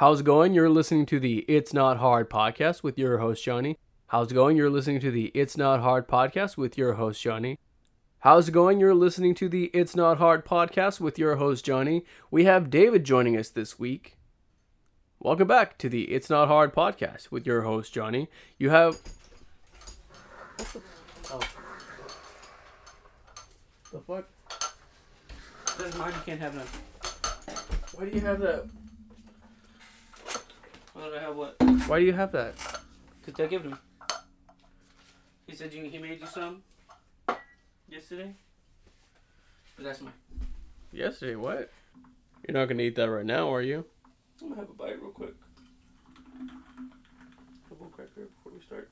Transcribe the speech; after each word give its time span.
How's 0.00 0.20
it 0.20 0.24
going? 0.24 0.54
You're 0.54 0.70
listening 0.70 1.04
to 1.04 1.20
the 1.20 1.40
It's 1.40 1.74
Not 1.74 1.98
Hard 1.98 2.30
podcast 2.30 2.82
with 2.82 2.96
your 2.96 3.18
host, 3.18 3.44
Johnny. 3.44 3.76
How's 4.06 4.32
it 4.32 4.34
going? 4.34 4.56
You're 4.56 4.70
listening 4.70 4.98
to 5.00 5.10
the 5.10 5.26
It's 5.34 5.58
Not 5.58 5.80
Hard 5.80 6.08
podcast 6.08 6.56
with 6.56 6.78
your 6.78 6.94
host, 6.94 7.20
Johnny. 7.20 7.58
How's 8.20 8.48
it 8.48 8.52
going? 8.52 8.80
You're 8.80 8.94
listening 8.94 9.34
to 9.34 9.46
the 9.46 9.64
It's 9.74 9.94
Not 9.94 10.16
Hard 10.16 10.46
podcast 10.46 11.00
with 11.00 11.18
your 11.18 11.36
host, 11.36 11.66
Johnny. 11.66 12.06
We 12.30 12.46
have 12.46 12.70
David 12.70 13.04
joining 13.04 13.36
us 13.36 13.50
this 13.50 13.78
week. 13.78 14.16
Welcome 15.18 15.48
back 15.48 15.76
to 15.76 15.90
the 15.90 16.04
It's 16.04 16.30
Not 16.30 16.48
Hard 16.48 16.74
podcast 16.74 17.30
with 17.30 17.46
your 17.46 17.60
host, 17.60 17.92
Johnny. 17.92 18.30
You 18.56 18.70
have. 18.70 18.98
Oh. 21.30 21.40
The 23.92 23.98
fuck? 23.98 24.24
That's 25.76 25.98
mine. 25.98 26.14
You 26.14 26.20
can't 26.24 26.40
have 26.40 26.54
none. 26.54 26.66
Why 27.92 28.08
do 28.08 28.16
you 28.16 28.22
have 28.22 28.40
that? 28.40 28.64
Why 30.92 31.08
do 31.08 31.14
I 31.14 31.20
have 31.20 31.36
what? 31.36 31.56
Why 31.86 32.00
do 32.00 32.04
you 32.04 32.12
have 32.12 32.32
that? 32.32 32.56
Cause 33.24 33.34
they'll 33.36 33.48
give 33.48 33.62
it 33.62 33.64
to 33.64 33.70
me. 33.70 33.76
He 35.46 35.56
said 35.56 35.72
you, 35.72 35.84
he 35.84 35.98
made 35.98 36.20
you 36.20 36.26
some 36.26 36.62
yesterday. 37.88 38.34
But 39.76 39.84
that's 39.84 40.00
mine. 40.00 40.12
Yesterday, 40.92 41.36
what? 41.36 41.70
You're 42.46 42.58
not 42.58 42.68
gonna 42.68 42.82
eat 42.82 42.96
that 42.96 43.10
right 43.10 43.26
now, 43.26 43.52
are 43.52 43.62
you? 43.62 43.84
I'm 44.40 44.48
gonna 44.48 44.60
have 44.60 44.70
a 44.70 44.74
bite 44.74 45.00
real 45.00 45.10
quick. 45.10 45.34
Cracker 47.92 48.28
before 48.36 48.52
we 48.52 48.60
start. 48.64 48.90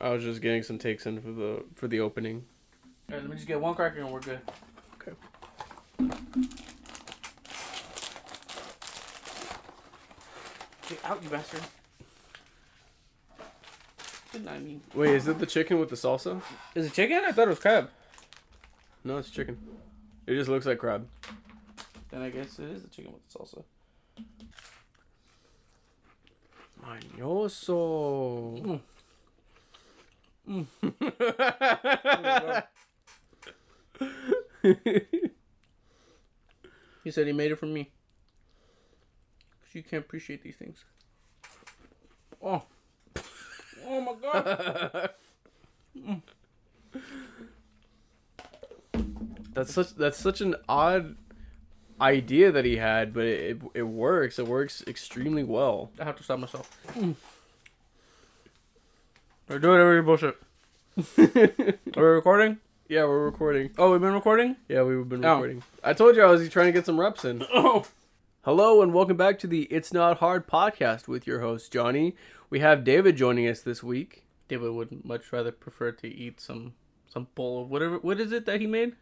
I 0.00 0.10
was 0.10 0.24
just 0.24 0.42
getting 0.42 0.62
some 0.62 0.78
takes 0.78 1.06
in 1.06 1.20
for 1.20 1.32
the 1.32 1.64
for 1.74 1.88
the 1.88 2.00
opening. 2.00 2.44
Alright, 3.08 3.22
let 3.22 3.30
me 3.30 3.36
just 3.36 3.48
get 3.48 3.60
one 3.60 3.74
cracker 3.74 4.00
and 4.00 4.10
we're 4.10 4.20
good. 4.20 4.40
Okay. 5.00 5.12
Get 10.92 11.04
out, 11.06 11.22
you 11.22 11.30
bastard. 11.30 11.62
Didn't 14.30 14.48
I 14.48 14.58
mean? 14.58 14.82
Wait, 14.94 15.14
is 15.14 15.26
it 15.26 15.38
the 15.38 15.46
chicken 15.46 15.80
with 15.80 15.88
the 15.88 15.96
salsa? 15.96 16.42
Is 16.74 16.84
it 16.84 16.92
chicken? 16.92 17.22
I 17.24 17.32
thought 17.32 17.46
it 17.46 17.48
was 17.48 17.60
crab. 17.60 17.88
No, 19.02 19.16
it's 19.16 19.30
chicken. 19.30 19.56
It 20.26 20.34
just 20.34 20.50
looks 20.50 20.66
like 20.66 20.76
crab. 20.76 21.08
Then 22.10 22.20
I 22.20 22.28
guess 22.28 22.58
it 22.58 22.68
is 22.68 22.82
the 22.82 22.90
chicken 22.90 23.14
with 23.14 23.26
the 23.26 23.38
salsa. 23.38 23.64
Mañoso. 26.84 28.82
Mm. 30.46 30.66
He 37.04 37.10
said 37.10 37.26
he 37.26 37.32
made 37.32 37.50
it 37.50 37.58
for 37.58 37.66
me. 37.66 37.90
Cause 39.72 39.76
you 39.76 39.82
can't 39.84 40.04
appreciate 40.04 40.42
these 40.42 40.56
things. 40.56 40.84
Oh. 42.42 42.62
Oh 43.86 44.00
my 44.02 44.12
god. 44.20 45.10
that's 49.54 49.72
such 49.72 49.94
that's 49.94 50.18
such 50.18 50.42
an 50.42 50.56
odd 50.68 51.16
idea 52.02 52.52
that 52.52 52.66
he 52.66 52.76
had, 52.76 53.14
but 53.14 53.24
it, 53.24 53.40
it, 53.56 53.62
it 53.74 53.82
works. 53.84 54.38
It 54.38 54.46
works 54.46 54.84
extremely 54.86 55.42
well. 55.42 55.90
I 55.98 56.04
have 56.04 56.16
to 56.16 56.22
stop 56.22 56.38
myself. 56.38 56.70
Mm. 56.88 57.14
Or 59.48 59.58
do 59.58 59.70
whatever 59.70 59.94
your 59.94 60.02
bullshit. 60.02 60.36
Are 61.18 61.74
we 61.96 62.02
recording? 62.02 62.58
Yeah, 62.88 63.04
we're 63.04 63.24
recording. 63.24 63.70
Oh, 63.78 63.92
we've 63.92 64.02
been 64.02 64.12
recording? 64.12 64.56
Yeah, 64.68 64.82
we've 64.82 65.08
been 65.08 65.24
Oh. 65.24 65.36
recording. 65.36 65.62
I 65.82 65.94
told 65.94 66.14
you 66.16 66.22
I 66.22 66.26
was 66.26 66.46
trying 66.50 66.66
to 66.66 66.72
get 66.72 66.84
some 66.84 67.00
reps 67.00 67.24
in. 67.24 67.42
Oh. 67.54 67.86
Hello 68.44 68.82
and 68.82 68.92
welcome 68.92 69.16
back 69.16 69.38
to 69.38 69.46
the 69.46 69.62
It's 69.70 69.92
Not 69.92 70.18
Hard 70.18 70.48
podcast 70.48 71.06
with 71.06 71.28
your 71.28 71.42
host 71.42 71.72
Johnny. 71.72 72.16
We 72.50 72.58
have 72.58 72.82
David 72.82 73.16
joining 73.16 73.46
us 73.46 73.60
this 73.60 73.84
week. 73.84 74.24
David 74.48 74.72
would 74.72 75.04
much 75.04 75.32
rather 75.32 75.52
prefer 75.52 75.92
to 75.92 76.08
eat 76.08 76.40
some 76.40 76.74
some 77.08 77.28
bowl 77.36 77.62
of 77.62 77.70
whatever. 77.70 77.98
What 77.98 78.18
is 78.18 78.32
it 78.32 78.44
that 78.46 78.60
he 78.60 78.66
made? 78.66 78.96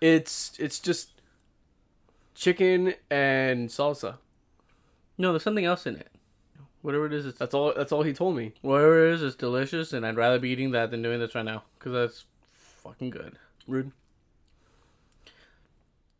It's 0.00 0.54
it's 0.58 0.78
just 0.78 1.20
chicken 2.34 2.94
and 3.10 3.68
salsa. 3.68 4.16
No, 5.18 5.32
there's 5.32 5.42
something 5.42 5.66
else 5.66 5.86
in 5.86 5.96
it. 5.96 6.08
Whatever 6.80 7.04
it 7.04 7.12
is, 7.12 7.26
it's 7.26 7.38
That's 7.38 7.52
all. 7.52 7.74
That's 7.76 7.92
all 7.92 8.02
he 8.02 8.14
told 8.14 8.34
me. 8.34 8.54
whatever 8.62 9.08
it 9.08 9.12
is, 9.12 9.22
it's 9.22 9.36
delicious, 9.36 9.92
and 9.92 10.06
I'd 10.06 10.16
rather 10.16 10.38
be 10.38 10.48
eating 10.48 10.70
that 10.70 10.90
than 10.90 11.02
doing 11.02 11.20
this 11.20 11.34
right 11.34 11.44
now 11.44 11.64
because 11.78 11.92
that's 11.92 12.24
fucking 12.82 13.10
good. 13.10 13.36
Rude. 13.68 13.92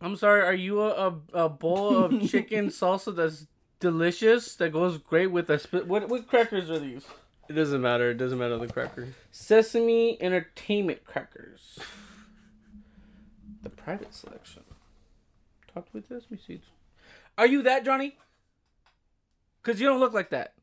I'm 0.01 0.17
sorry. 0.17 0.43
Are 0.43 0.55
you 0.55 0.81
a, 0.81 1.09
a, 1.09 1.45
a 1.45 1.49
bowl 1.49 1.97
of 1.97 2.11
chicken 2.31 2.69
salsa 2.69 3.15
that's 3.15 3.47
delicious 3.81 4.57
that 4.57 4.73
goes 4.73 4.99
great 4.99 5.29
with 5.29 5.51
a 5.51 5.59
sp- 5.61 5.87
what 5.87 6.09
what 6.09 6.27
crackers 6.27 6.71
are 6.71 6.79
these? 6.79 7.05
It 7.49 7.55
doesn't 7.55 7.83
matter. 7.83 8.11
It 8.11 8.17
doesn't 8.17 8.39
matter 8.39 8.57
the 8.59 8.69
cracker. 8.69 9.09
Sesame 9.33 10.17
Entertainment 10.23 11.05
crackers. 11.05 11.81
The 13.63 13.71
private 13.71 14.15
selection. 14.15 14.63
Topped 15.75 15.93
with 15.93 16.09
sesame 16.09 16.39
seeds. 16.47 16.67
Are 17.37 17.47
you 17.47 17.63
that 17.63 17.85
Johnny? 17.85 18.17
Cause 19.63 19.81
you 19.81 19.87
don't 19.87 20.01
look 20.01 20.15
like 20.15 20.31
that. 20.31 20.55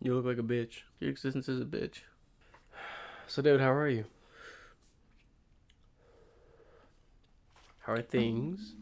You 0.00 0.14
look 0.14 0.24
like 0.24 0.38
a 0.38 0.42
bitch. 0.42 0.82
Your 1.00 1.10
existence 1.10 1.48
is 1.48 1.60
a 1.60 1.64
bitch. 1.64 2.00
So 3.26 3.40
David, 3.40 3.60
how 3.60 3.72
are 3.72 3.88
you? 3.88 4.04
How 7.82 7.94
are 7.94 8.02
things? 8.02 8.74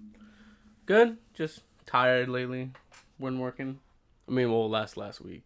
Good. 0.87 1.19
Just 1.35 1.61
tired 1.87 2.29
lately. 2.29 2.71
When 3.19 3.39
working. 3.39 3.81
I 4.29 4.33
mean, 4.33 4.51
well, 4.51 4.69
last 4.69 4.97
last 4.97 5.21
week. 5.21 5.45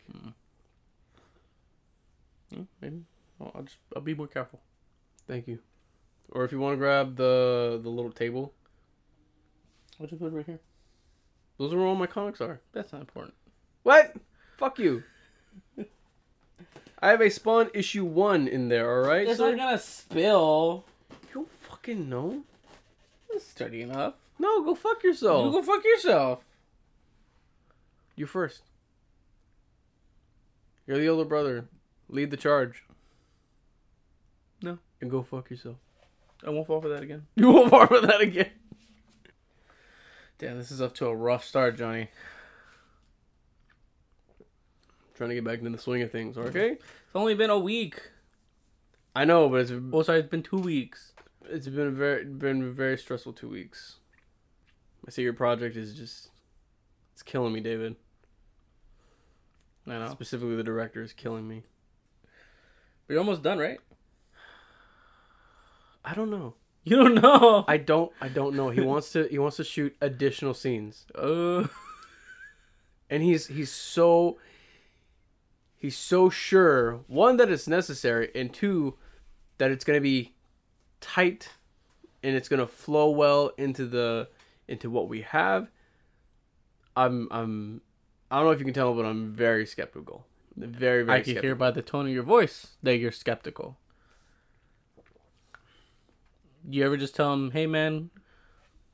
Hmm, 2.53 2.62
maybe. 2.81 3.03
I'll, 3.41 3.53
I'll 3.54 3.62
just 3.62 3.78
I'll 3.94 4.03
be 4.03 4.14
more 4.14 4.26
careful. 4.26 4.60
Thank 5.26 5.48
you. 5.48 5.59
Or 6.31 6.44
if 6.44 6.53
you 6.53 6.59
want 6.60 6.75
to 6.75 6.76
grab 6.78 7.16
the 7.16 7.81
the 7.82 7.88
little 7.88 8.12
table, 8.12 8.53
I'll 10.00 10.06
just 10.06 10.20
put 10.20 10.32
it 10.32 10.37
right 10.37 10.47
here. 10.47 10.60
those 11.59 11.72
are 11.72 11.76
where 11.78 11.87
all 11.87 11.94
my 11.94 12.06
comics 12.06 12.41
are. 12.41 12.60
That's 12.72 12.93
not 12.93 13.00
important. 13.00 13.34
What? 13.82 14.14
Fuck 14.56 14.78
you. 14.78 15.03
I 17.00 17.09
have 17.10 17.20
a 17.20 17.28
Spawn 17.31 17.70
issue 17.75 18.04
one 18.04 18.48
in 18.48 18.69
there. 18.69 18.91
All 18.91 19.06
right. 19.06 19.26
It's 19.28 19.38
sir? 19.38 19.50
not 19.50 19.59
gonna 19.59 19.78
spill. 19.78 20.84
You 21.10 21.34
don't 21.34 21.50
fucking 21.50 22.09
know. 22.09 22.44
Sturdy 23.40 23.82
enough. 23.82 24.14
No, 24.38 24.62
go 24.64 24.74
fuck 24.74 25.02
yourself. 25.02 25.44
You 25.46 25.52
go 25.52 25.62
fuck 25.62 25.84
yourself. 25.84 26.44
You 28.16 28.26
first. 28.26 28.62
You're 30.86 30.98
the 30.98 31.08
older 31.08 31.24
brother. 31.24 31.66
Lead 32.08 32.30
the 32.30 32.36
charge. 32.36 32.84
No. 34.62 34.78
And 35.00 35.10
go 35.10 35.22
fuck 35.22 35.50
yourself. 35.50 35.76
I 36.46 36.50
won't 36.50 36.66
fall 36.66 36.80
for 36.80 36.88
that 36.88 37.02
again. 37.02 37.26
You 37.36 37.50
won't 37.50 37.70
fall 37.70 37.86
for 37.86 38.00
that 38.00 38.20
again. 38.20 38.50
Damn, 40.38 40.58
this 40.58 40.70
is 40.70 40.82
up 40.82 40.94
to 40.96 41.06
a 41.06 41.14
rough 41.14 41.44
start, 41.44 41.76
Johnny. 41.78 42.08
Trying 45.14 45.30
to 45.30 45.34
get 45.36 45.44
back 45.44 45.58
into 45.58 45.70
the 45.70 45.78
swing 45.78 46.02
of 46.02 46.10
things, 46.10 46.36
okay? 46.36 46.70
It's 46.72 46.82
only 47.14 47.34
been 47.34 47.50
a 47.50 47.58
week. 47.58 48.00
I 49.14 49.24
know, 49.24 49.48
but 49.48 49.60
it's 49.60 49.72
Oh, 49.92 50.02
sorry, 50.02 50.18
it's 50.20 50.28
been 50.28 50.42
two 50.42 50.58
weeks. 50.58 51.12
It's 51.49 51.69
been 51.69 51.88
a 51.88 51.91
very 51.91 52.25
been 52.25 52.62
a 52.62 52.71
very 52.71 52.99
stressful 52.99 53.32
two 53.32 53.49
weeks. 53.49 53.97
I 55.06 55.10
see 55.10 55.22
your 55.22 55.32
project 55.34 55.77
is 55.77 55.94
just 55.94 56.31
it's 57.12 57.22
killing 57.22 57.53
me, 57.53 57.60
David. 57.60 57.97
I 59.87 59.99
know. 59.99 60.09
Specifically, 60.10 60.56
the 60.56 60.62
director 60.62 61.03
is 61.03 61.12
killing 61.12 61.47
me. 61.47 61.62
But 63.06 63.15
you're 63.15 63.21
almost 63.21 63.43
done, 63.43 63.59
right? 63.59 63.78
I 66.05 66.15
don't 66.15 66.31
know. 66.31 66.55
You 66.84 66.97
don't 66.97 67.15
know. 67.15 67.65
I 67.66 67.78
don't. 67.78 68.12
I 68.21 68.28
don't 68.28 68.55
know. 68.55 68.69
He 68.69 68.82
wants 68.82 69.12
to. 69.12 69.26
He 69.28 69.38
wants 69.38 69.56
to 69.56 69.65
shoot 69.65 69.97
additional 70.03 70.53
scenes, 70.53 71.06
Uh, 71.15 71.67
and 73.08 73.23
he's 73.23 73.47
he's 73.47 73.73
so 73.73 74.38
he's 75.76 75.97
so 75.97 76.29
sure 76.29 77.00
one 77.06 77.38
that 77.38 77.50
it's 77.50 77.67
necessary, 77.67 78.31
and 78.35 78.52
two 78.52 78.99
that 79.56 79.70
it's 79.70 79.85
gonna 79.85 80.00
be 80.00 80.33
tight, 81.04 81.50
and 82.22 82.34
it's 82.34 82.48
gonna 82.48 82.66
flow 82.66 83.10
well 83.10 83.52
into 83.58 83.86
the 83.86 84.28
into 84.66 84.88
what 84.88 85.08
we 85.08 85.20
have. 85.20 85.70
I'm 86.96 87.28
I'm 87.30 87.82
I 88.30 88.36
don't 88.36 88.46
know 88.46 88.52
if 88.52 88.58
you 88.58 88.64
can 88.64 88.74
tell, 88.74 88.94
but 88.94 89.04
I'm 89.04 89.32
very 89.34 89.66
skeptical. 89.66 90.26
Very 90.56 91.02
very 91.02 91.18
I 91.18 91.20
can 91.20 91.34
skeptical. 91.34 91.42
hear 91.42 91.54
by 91.54 91.70
the 91.70 91.82
tone 91.82 92.06
of 92.06 92.12
your 92.12 92.22
voice 92.22 92.76
that 92.82 92.96
you're 92.96 93.12
skeptical. 93.12 93.76
You 96.66 96.84
ever 96.84 96.96
just 96.96 97.14
tell 97.14 97.34
him, 97.34 97.50
"Hey, 97.50 97.66
man, 97.66 98.08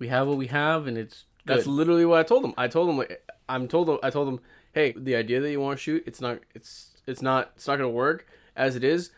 we 0.01 0.09
have 0.09 0.27
what 0.27 0.37
we 0.37 0.49
have, 0.49 0.89
and 0.89 0.99
it's 0.99 1.27
good." 1.47 1.59
That's 1.59 1.67
literally 1.69 2.05
what 2.05 2.19
I 2.19 2.25
told 2.25 2.45
him. 2.45 2.55
I 2.57 2.67
told 2.67 2.89
him 2.89 2.99
like 2.99 3.25
I'm 3.49 3.69
told 3.69 3.89
him 3.89 3.99
I 4.03 4.11
told 4.11 4.29
him, 4.29 4.41
hey, 4.73 4.93
the 4.97 5.15
idea 5.15 5.41
that 5.41 5.51
you 5.51 5.61
want 5.61 5.79
to 5.79 5.83
shoot, 5.83 6.03
it's 6.07 6.21
not 6.21 6.41
it's 6.55 6.97
it's 7.07 7.23
not 7.23 7.53
it's 7.55 7.67
not 7.67 7.77
gonna 7.77 7.89
work 7.89 8.27
as 8.57 8.77
it 8.77 8.85
is. 8.85 9.11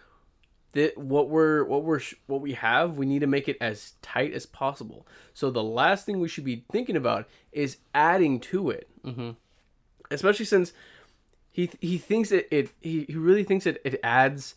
That 0.73 0.97
what 0.97 1.29
we're 1.29 1.65
what 1.65 1.85
we're 1.85 2.01
what 2.27 2.41
we 2.41 2.53
have, 2.55 2.97
we 2.97 3.07
need 3.07 3.21
to 3.21 3.27
make 3.27 3.49
it 3.49 3.57
as 3.61 3.93
tight 4.03 4.33
as 4.33 4.47
possible. 4.47 5.07
So 5.35 5.51
the 5.51 5.63
last 5.63 6.07
thing 6.07 6.19
we 6.21 6.29
should 6.29 6.45
be 6.45 6.65
thinking 6.73 6.97
about 6.97 7.29
is 7.53 7.79
adding 7.95 8.41
to 8.41 8.71
it, 8.71 8.89
Mm-hmm. 9.05 9.31
especially 10.11 10.45
since 10.47 10.73
he 11.51 11.71
he 11.81 11.99
thinks 11.99 12.33
it, 12.33 12.49
it 12.51 12.71
he, 12.81 13.05
he 13.09 13.15
really 13.17 13.45
thinks 13.45 13.67
it, 13.67 13.81
it 13.85 14.01
adds 14.03 14.55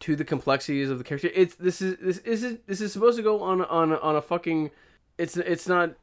to 0.00 0.16
the 0.16 0.24
complexities 0.24 0.90
of 0.90 0.98
the 0.98 1.04
character. 1.04 1.30
It's 1.34 1.54
this 1.56 1.80
is 1.82 1.96
this 2.24 2.42
is 2.42 2.58
this 2.66 2.80
is 2.80 2.92
supposed 2.92 3.16
to 3.16 3.22
go 3.22 3.42
on 3.42 3.62
on 3.62 3.92
on 3.92 4.16
a 4.16 4.22
fucking 4.22 4.70
it's 5.18 5.36
it's 5.36 5.68
not 5.68 5.94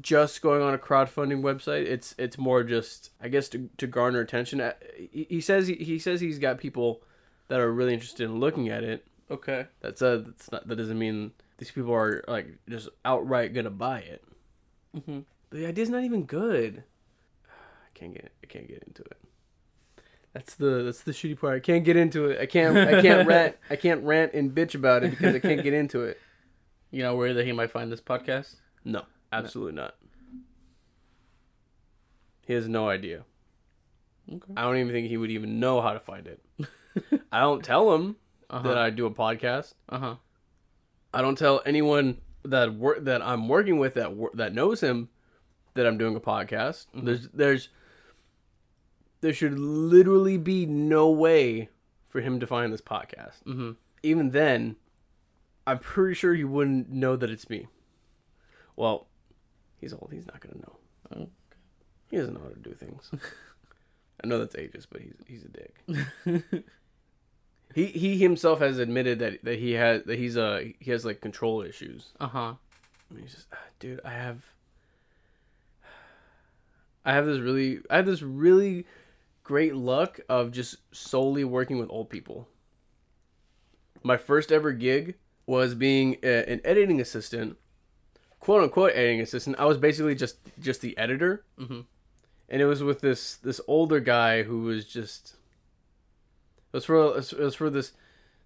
just 0.00 0.42
going 0.42 0.62
on 0.62 0.74
a 0.74 0.78
crowdfunding 0.78 1.42
website. 1.42 1.84
It's 1.86 2.14
it's 2.18 2.38
more 2.38 2.62
just 2.64 3.10
I 3.20 3.28
guess 3.28 3.48
to, 3.50 3.68
to 3.76 3.86
garner 3.86 4.20
attention. 4.20 4.60
Uh, 4.60 4.72
He, 5.12 5.26
he 5.28 5.40
says 5.40 5.66
he, 5.68 5.74
he 5.74 5.98
says 5.98 6.20
he's 6.20 6.38
got 6.38 6.58
people 6.58 7.02
that 7.48 7.60
are 7.60 7.72
really 7.72 7.94
interested 7.94 8.24
in 8.24 8.38
looking 8.38 8.68
at 8.68 8.84
it. 8.84 9.06
Okay. 9.30 9.66
That's 9.80 10.02
uh 10.02 10.22
that's 10.26 10.50
not 10.52 10.66
that 10.68 10.76
doesn't 10.76 10.98
mean 10.98 11.32
these 11.58 11.70
people 11.70 11.94
are 11.94 12.24
like 12.28 12.46
just 12.68 12.88
outright 13.04 13.54
gonna 13.54 13.70
buy 13.70 14.00
it. 14.00 14.24
Mm-hmm. 14.96 15.20
The 15.50 15.66
idea's 15.66 15.90
not 15.90 16.04
even 16.04 16.24
good. 16.24 16.84
I 17.46 17.98
can't 17.98 18.12
get 18.12 18.32
I 18.42 18.46
can't 18.46 18.68
get 18.68 18.84
into 18.86 19.02
it. 19.02 19.18
That's 20.32 20.54
the 20.54 20.82
that's 20.82 21.02
the 21.02 21.12
shitty 21.12 21.40
part. 21.40 21.56
I 21.56 21.60
can't 21.60 21.84
get 21.84 21.96
into 21.96 22.26
it. 22.26 22.40
I 22.40 22.46
can't 22.46 22.76
I 22.76 23.00
can't 23.00 23.26
rant 23.28 23.56
I 23.70 23.76
can't 23.76 24.04
rant 24.04 24.34
and 24.34 24.52
bitch 24.54 24.74
about 24.74 25.02
it 25.02 25.10
because 25.10 25.34
I 25.34 25.38
can't 25.38 25.62
get 25.62 25.74
into 25.74 26.02
it. 26.02 26.18
You 26.92 27.02
know 27.02 27.16
where 27.16 27.34
that 27.34 27.44
he 27.44 27.52
might 27.52 27.72
find 27.72 27.90
this 27.90 28.00
podcast? 28.00 28.54
No, 28.84 29.02
absolutely 29.32 29.74
not. 29.74 29.96
He 32.46 32.52
has 32.52 32.68
no 32.68 32.88
idea. 32.88 33.24
Okay. 34.32 34.52
I 34.56 34.62
don't 34.62 34.76
even 34.76 34.92
think 34.92 35.08
he 35.08 35.16
would 35.16 35.30
even 35.30 35.58
know 35.60 35.80
how 35.80 35.92
to 35.92 36.00
find 36.00 36.26
it. 36.26 36.40
I 37.36 37.40
don't 37.40 37.62
tell 37.64 37.94
him 37.94 38.16
Uh-huh. 38.50 38.66
that 38.68 38.78
I 38.78 38.90
do 38.90 39.06
a 39.06 39.10
podcast. 39.10 39.74
Uh 39.88 39.98
huh. 39.98 40.14
I 41.12 41.20
don't 41.22 41.36
tell 41.38 41.62
anyone 41.66 42.20
that 42.44 42.74
work 42.74 43.04
that 43.04 43.20
I'm 43.22 43.48
working 43.48 43.78
with 43.78 43.94
that 43.94 44.14
wor- 44.14 44.30
that 44.34 44.54
knows 44.54 44.80
him 44.80 45.08
that 45.74 45.86
I'm 45.86 45.98
doing 45.98 46.16
a 46.16 46.20
podcast. 46.20 46.86
There's 46.94 47.28
there's 47.28 47.68
there 49.20 49.32
should 49.32 49.58
literally 49.58 50.38
be 50.38 50.66
no 50.66 51.10
way 51.10 51.68
for 52.08 52.20
him 52.20 52.38
to 52.40 52.46
find 52.46 52.72
this 52.72 52.80
podcast. 52.80 53.42
Mm-hmm. 53.46 53.72
Even 54.02 54.30
then, 54.30 54.76
I'm 55.66 55.78
pretty 55.78 56.14
sure 56.14 56.34
he 56.34 56.44
wouldn't 56.44 56.88
know 56.90 57.16
that 57.16 57.30
it's 57.30 57.48
me. 57.50 57.66
Well, 58.76 59.08
he's 59.80 59.92
old. 59.92 60.10
He's 60.12 60.26
not 60.26 60.40
gonna 60.40 60.58
know. 60.58 60.76
Oh, 61.16 61.28
He 62.10 62.16
doesn't 62.18 62.34
know 62.34 62.40
how 62.42 62.50
to 62.50 62.58
do 62.60 62.72
things. 62.74 63.10
I 64.22 64.26
know 64.26 64.38
that's 64.38 64.54
ages, 64.56 64.86
but 64.86 65.00
he's 65.02 65.14
he's 65.26 65.44
a 65.44 65.48
dick. 65.48 66.64
he 67.76 67.86
he 67.88 68.16
himself 68.18 68.58
has 68.60 68.78
admitted 68.78 69.18
that 69.18 69.44
that 69.44 69.58
he 69.58 69.72
has 69.72 70.02
that 70.04 70.18
he's 70.18 70.36
uh 70.36 70.64
he 70.80 70.90
has 70.90 71.04
like 71.04 71.20
control 71.20 71.60
issues. 71.60 72.08
Uh 72.18 72.26
huh. 72.28 72.54
He's 73.20 73.34
just, 73.34 73.46
"Ah, 73.52 73.58
dude, 73.78 74.00
I 74.02 74.10
have, 74.10 74.44
I 77.04 77.12
have 77.12 77.26
this 77.26 77.38
really, 77.38 77.80
I 77.90 77.96
have 77.96 78.06
this 78.06 78.22
really 78.22 78.86
great 79.44 79.76
luck 79.76 80.18
of 80.28 80.50
just 80.50 80.76
solely 80.90 81.44
working 81.44 81.78
with 81.78 81.88
old 81.90 82.10
people. 82.10 82.48
My 84.02 84.16
first 84.16 84.50
ever 84.50 84.72
gig 84.72 85.14
was 85.46 85.74
being 85.74 86.16
a, 86.22 86.50
an 86.50 86.60
editing 86.64 87.00
assistant, 87.00 87.56
quote 88.40 88.62
unquote 88.64 88.92
editing 88.94 89.20
assistant. 89.20 89.56
I 89.58 89.66
was 89.66 89.78
basically 89.78 90.14
just 90.16 90.38
just 90.60 90.80
the 90.80 90.96
editor, 90.98 91.44
Mhm. 91.58 91.84
and 92.48 92.62
it 92.62 92.66
was 92.66 92.82
with 92.82 93.00
this 93.02 93.36
this 93.36 93.60
older 93.68 94.00
guy 94.00 94.42
who 94.44 94.62
was 94.62 94.84
just. 94.86 95.36
It 96.72 96.76
was 96.76 96.84
for 96.84 97.18
it 97.18 97.32
was 97.38 97.54
for 97.54 97.70
this 97.70 97.92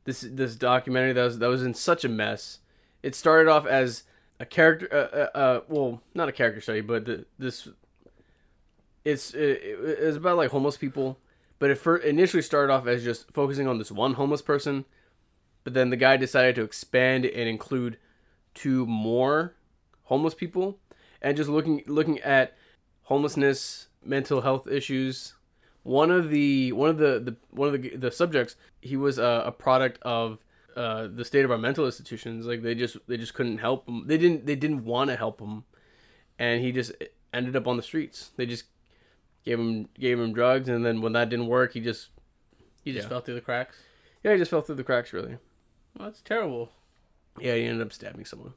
this 0.04 0.20
this 0.20 0.56
documentary 0.56 1.12
that 1.12 1.24
was 1.24 1.38
that 1.38 1.48
was 1.48 1.62
in 1.62 1.74
such 1.74 2.04
a 2.04 2.08
mess. 2.08 2.58
It 3.02 3.14
started 3.14 3.50
off 3.50 3.66
as 3.66 4.04
a 4.38 4.46
character, 4.46 4.88
uh, 4.92 5.16
uh, 5.16 5.38
uh 5.38 5.60
well, 5.68 6.02
not 6.14 6.28
a 6.28 6.32
character 6.32 6.60
study, 6.60 6.80
but 6.80 7.04
the, 7.04 7.26
this. 7.38 7.68
It's 9.04 9.32
it, 9.34 9.60
it's 9.62 10.16
about 10.16 10.36
like 10.36 10.50
homeless 10.50 10.76
people, 10.76 11.18
but 11.58 11.70
it 11.70 11.76
first 11.76 12.04
initially 12.04 12.42
started 12.42 12.72
off 12.72 12.86
as 12.86 13.04
just 13.04 13.32
focusing 13.32 13.66
on 13.66 13.78
this 13.78 13.90
one 13.90 14.14
homeless 14.14 14.42
person, 14.42 14.84
but 15.64 15.74
then 15.74 15.90
the 15.90 15.96
guy 15.96 16.16
decided 16.16 16.54
to 16.56 16.62
expand 16.62 17.24
and 17.24 17.48
include 17.48 17.98
two 18.54 18.86
more 18.86 19.54
homeless 20.04 20.34
people, 20.34 20.78
and 21.22 21.36
just 21.36 21.48
looking 21.48 21.82
looking 21.86 22.18
at 22.20 22.56
homelessness, 23.04 23.88
mental 24.04 24.40
health 24.42 24.66
issues. 24.66 25.34
One 25.82 26.10
of 26.10 26.30
the 26.30 26.72
one 26.72 26.90
of 26.90 26.98
the, 26.98 27.18
the 27.20 27.36
one 27.50 27.74
of 27.74 27.80
the 27.80 27.96
the 27.96 28.10
subjects 28.10 28.56
he 28.82 28.96
was 28.96 29.18
a, 29.18 29.44
a 29.46 29.52
product 29.52 29.98
of 30.02 30.38
uh, 30.76 31.08
the 31.12 31.24
state 31.24 31.44
of 31.44 31.50
our 31.50 31.58
mental 31.58 31.86
institutions. 31.86 32.46
Like 32.46 32.62
they 32.62 32.74
just 32.74 32.96
they 33.06 33.16
just 33.16 33.34
couldn't 33.34 33.58
help 33.58 33.88
him. 33.88 34.06
They 34.06 34.18
didn't 34.18 34.46
they 34.46 34.56
didn't 34.56 34.84
want 34.84 35.08
to 35.10 35.16
help 35.16 35.40
him, 35.40 35.64
and 36.38 36.62
he 36.62 36.70
just 36.72 36.92
ended 37.32 37.56
up 37.56 37.66
on 37.66 37.76
the 37.76 37.82
streets. 37.82 38.30
They 38.36 38.44
just 38.46 38.64
gave 39.44 39.58
him 39.58 39.88
gave 39.98 40.18
him 40.20 40.32
drugs, 40.34 40.68
and 40.68 40.84
then 40.84 41.00
when 41.00 41.12
that 41.14 41.28
didn't 41.30 41.46
work, 41.46 41.72
he 41.72 41.80
just 41.80 42.08
He 42.84 42.92
just 42.92 43.04
Yeah. 43.06 43.08
fell 43.10 43.20
through 43.20 43.34
the 43.34 43.40
cracks. 43.40 43.78
yeah 44.22 44.32
he 44.32 44.38
just 44.38 44.50
fell 44.50 44.60
through 44.62 44.76
the 44.76 44.84
cracks. 44.84 45.12
Really, 45.14 45.38
Well, 45.98 46.08
that's 46.08 46.20
terrible. 46.20 46.72
yeah, 47.38 47.54
he 47.54 47.64
ended 47.64 47.86
up 47.86 47.92
stabbing 47.92 48.24
someone. 48.26 48.52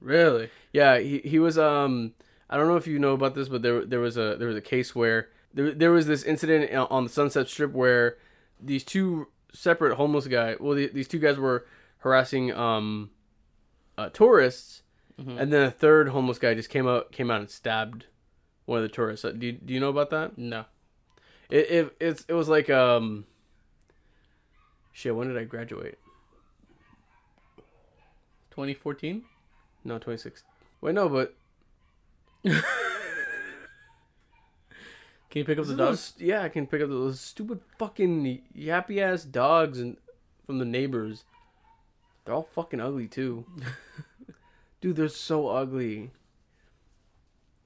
Really? 0.00 0.50
Yeah, 0.72 0.98
he 0.98 1.18
he 1.18 1.38
was 1.40 1.58
um 1.58 2.14
I 2.48 2.56
don't 2.56 2.68
know 2.68 2.76
if 2.76 2.86
you 2.86 2.98
know 2.98 3.12
about 3.12 3.34
this, 3.34 3.48
but 3.48 3.62
there 3.62 3.84
there 3.84 4.00
was 4.00 4.16
a 4.16 4.36
there 4.38 4.48
was 4.48 4.56
a 4.56 4.60
case 4.62 4.94
where 4.94 5.28
there 5.54 5.72
there 5.72 5.90
was 5.90 6.06
this 6.06 6.22
incident 6.22 6.72
on 6.74 7.04
the 7.04 7.10
Sunset 7.10 7.48
Strip 7.48 7.72
where 7.72 8.16
these 8.60 8.84
two 8.84 9.28
separate 9.52 9.96
homeless 9.96 10.26
guy, 10.26 10.56
well 10.60 10.74
the, 10.74 10.88
these 10.88 11.08
two 11.08 11.18
guys 11.18 11.38
were 11.38 11.66
harassing 11.98 12.52
um 12.52 13.10
uh, 13.98 14.08
tourists, 14.10 14.82
Mhm. 15.20 15.38
and 15.40 15.52
then 15.52 15.62
a 15.66 15.70
third 15.70 16.08
homeless 16.10 16.38
guy 16.38 16.54
just 16.54 16.70
came 16.70 16.86
out 16.88 17.12
came 17.12 17.30
out 17.30 17.40
and 17.40 17.50
stabbed 17.50 18.06
one 18.64 18.78
of 18.78 18.82
the 18.82 18.88
tourists. 18.88 19.24
Uh, 19.24 19.32
Do 19.32 19.46
you, 19.46 19.52
do 19.52 19.74
you 19.74 19.80
know 19.80 19.88
about 19.90 20.10
that? 20.10 20.38
No. 20.38 20.64
It 21.50 21.70
it 21.70 21.96
it's, 22.00 22.24
it 22.28 22.32
was 22.34 22.48
like 22.48 22.70
um 22.70 23.26
shit. 24.92 25.14
When 25.14 25.28
did 25.28 25.36
I 25.36 25.44
graduate? 25.44 25.98
2014. 28.50 29.22
No, 29.84 29.98
twenty 29.98 30.18
six. 30.18 30.44
Wait, 30.80 30.94
no, 30.94 31.08
but 31.08 31.34
Can 35.30 35.38
you 35.40 35.44
pick 35.44 35.58
up 35.58 35.66
the 35.66 35.74
Those- 35.74 36.10
dogs? 36.10 36.14
Yeah, 36.18 36.42
I 36.42 36.48
can 36.48 36.66
pick 36.66 36.82
up 36.82 36.88
those 36.88 37.20
stupid 37.20 37.60
fucking 37.78 38.42
yappy 38.56 38.98
ass 38.98 39.24
dogs 39.24 39.78
and 39.78 39.96
from 40.44 40.58
the 40.58 40.64
neighbors. 40.64 41.24
They're 42.24 42.34
all 42.34 42.48
fucking 42.54 42.80
ugly 42.80 43.06
too. 43.06 43.44
Dude, 44.80 44.96
they're 44.96 45.08
so 45.08 45.48
ugly. 45.48 46.10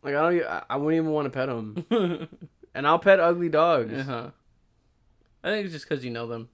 Like 0.03 0.15
I 0.15 0.21
don't, 0.39 0.65
I 0.69 0.77
wouldn't 0.77 1.03
even 1.03 1.13
want 1.13 1.27
to 1.27 1.31
pet 1.31 1.49
them. 1.49 2.29
and 2.75 2.87
I'll 2.87 2.99
pet 2.99 3.21
ugly 3.21 3.49
dogs. 3.49 3.93
Uh 3.95 4.03
huh. 4.03 4.31
I 5.43 5.49
think 5.49 5.65
it's 5.65 5.75
just 5.75 5.89
because 5.89 6.05
you 6.05 6.11
know 6.11 6.27
them, 6.27 6.49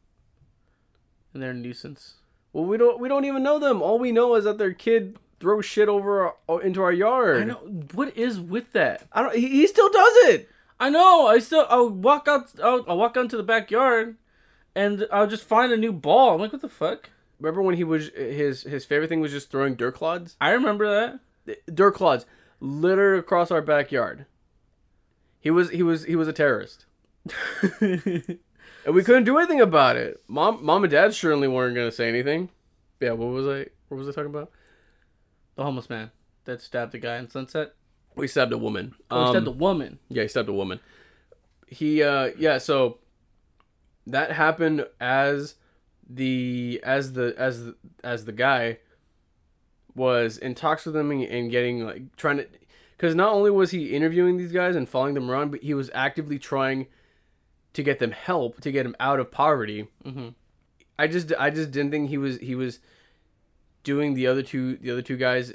and 1.35 1.43
they're 1.43 1.51
a 1.51 1.55
nuisance. 1.55 2.15
Well, 2.53 2.65
we 2.65 2.77
don't, 2.77 2.99
we 3.01 3.09
don't 3.09 3.25
even 3.25 3.43
know 3.43 3.59
them. 3.61 3.83
All 3.83 3.99
we 3.99 4.11
know 4.11 4.35
is 4.35 4.45
that 4.45 4.59
their 4.59 4.73
kid 4.73 5.17
throws 5.39 5.65
shit 5.65 5.89
over 5.89 6.33
our, 6.49 6.63
into 6.63 6.83
our 6.83 6.93
yard. 6.93 7.43
I 7.43 7.45
know 7.45 7.57
what 7.95 8.17
is 8.17 8.39
with 8.41 8.73
that. 8.73 9.07
I 9.13 9.23
don't. 9.23 9.35
He, 9.35 9.49
he 9.49 9.67
still 9.67 9.89
does 9.91 10.13
it. 10.31 10.49
I 10.81 10.91
know. 10.91 11.27
I 11.27 11.39
still. 11.39 11.67
I'll 11.69 11.89
walk 11.91 12.27
out. 12.27 12.51
I'll, 12.63 12.85
I'll 12.89 12.99
walk 12.99 13.17
out 13.17 13.25
into 13.25 13.37
the 13.37 13.43
backyard, 13.43 14.17
and 14.75 15.07
I'll 15.13 15.27
just 15.27 15.45
find 15.45 15.73
a 15.73 15.77
new 15.77 15.93
ball. 15.93 16.35
I'm 16.35 16.41
like, 16.41 16.53
what 16.53 16.63
the 16.63 16.69
fuck? 16.69 17.11
Remember 17.39 17.63
when 17.63 17.77
he 17.77 17.85
was 17.85 18.09
his 18.17 18.63
his 18.63 18.85
favorite 18.85 19.09
thing 19.09 19.21
was 19.21 19.33
just 19.33 19.51
throwing 19.51 19.75
dirt 19.75 19.95
clods? 19.95 20.37
I 20.41 20.51
remember 20.51 21.21
that. 21.47 21.75
dirt 21.75 21.93
clods 21.95 22.27
littered 22.61 23.19
across 23.19 23.51
our 23.51 23.63
backyard. 23.63 24.27
He 25.41 25.51
was 25.51 25.71
he 25.71 25.83
was 25.83 26.05
he 26.05 26.17
was 26.17 26.29
a 26.29 26.33
terrorist, 26.35 26.85
and 27.81 28.39
we 28.87 29.03
couldn't 29.03 29.25
do 29.25 29.39
anything 29.39 29.61
about 29.61 29.97
it. 29.97 30.23
Mom, 30.29 30.65
mom 30.65 30.85
and 30.85 30.91
dad 30.91 31.15
certainly 31.15 31.49
weren't 31.49 31.75
gonna 31.75 31.93
say 31.93 32.09
anything. 32.09 32.51
Yeah, 33.01 33.13
what 33.13 33.29
was 33.29 33.47
I? 33.47 33.67
What 33.89 33.99
was 33.99 34.09
I 34.09 34.13
talking 34.13 34.31
about? 34.31 34.51
the 35.57 35.65
homeless 35.65 35.91
man 35.91 36.11
that 36.45 36.63
stabbed 36.63 36.93
the 36.93 36.99
guy 36.99 37.17
in 37.19 37.29
Sunset. 37.29 37.75
We 38.17 38.27
stabbed 38.29 38.53
a 38.53 38.59
woman. 38.59 38.95
Oh, 39.11 39.17
he 39.17 39.23
Um, 39.23 39.29
stabbed 39.35 39.47
a 39.47 39.51
woman. 39.53 39.99
Yeah, 40.09 40.23
he 40.23 40.29
stabbed 40.29 40.49
a 40.49 40.53
woman. 40.53 40.81
He 41.67 42.03
uh 42.03 42.31
yeah, 42.37 42.59
so 42.59 42.99
that 44.07 44.33
happened 44.33 44.87
as 45.01 45.55
the 46.09 46.81
as 46.83 47.13
the 47.13 47.35
as 47.39 47.65
the, 47.67 47.75
as 48.03 48.25
the 48.25 48.33
guy 48.33 48.79
was 49.95 50.39
in 50.39 50.55
talks 50.55 50.85
with 50.85 50.95
them 50.95 51.11
and, 51.11 51.23
and 51.25 51.51
getting 51.51 51.85
like 51.85 52.17
trying 52.17 52.39
to 52.39 52.47
because 52.97 53.15
not 53.15 53.33
only 53.33 53.51
was 53.51 53.71
he 53.71 53.95
interviewing 53.95 54.37
these 54.37 54.53
guys 54.53 54.77
and 54.77 54.89
following 54.89 55.15
them 55.15 55.31
around, 55.31 55.51
but 55.51 55.63
he 55.63 55.73
was 55.75 55.91
actively 55.95 56.39
trying 56.39 56.87
to 57.73 57.83
get 57.83 57.99
them 57.99 58.11
help 58.11 58.61
to 58.61 58.71
get 58.73 58.85
him 58.85 58.95
out 59.01 59.21
of 59.21 59.31
poverty. 59.31 59.87
hmm 60.05 60.29
I 60.99 61.07
just 61.07 61.33
I 61.39 61.51
just 61.51 61.71
didn't 61.71 61.93
think 61.93 62.11
he 62.11 62.19
was 62.19 62.39
he 62.39 62.55
was 62.55 62.81
doing 63.85 64.15
the 64.15 64.27
other 64.27 64.43
two 64.43 64.77
the 64.77 64.91
other 64.91 65.03
two 65.03 65.17
guys 65.17 65.55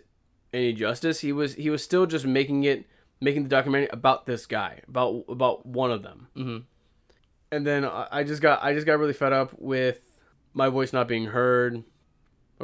any 0.53 0.73
justice. 0.73 1.19
He 1.19 1.31
was 1.31 1.55
he 1.55 1.69
was 1.69 1.83
still 1.83 2.05
just 2.05 2.25
making 2.25 2.63
it 2.63 2.85
making 3.21 3.43
the 3.43 3.49
documentary 3.49 3.89
about 3.91 4.25
this 4.25 4.45
guy 4.45 4.81
about 4.87 5.25
about 5.29 5.65
one 5.65 5.91
of 5.91 6.03
them. 6.03 6.27
hmm 6.35 6.57
And 7.51 7.65
then 7.65 7.85
I 7.85 8.07
I 8.11 8.23
just 8.23 8.41
got 8.41 8.63
I 8.63 8.73
just 8.73 8.85
got 8.85 8.99
really 8.99 9.13
fed 9.13 9.33
up 9.33 9.51
with 9.57 9.99
my 10.53 10.69
voice 10.69 10.93
not 10.93 11.07
being 11.07 11.25
heard. 11.25 11.83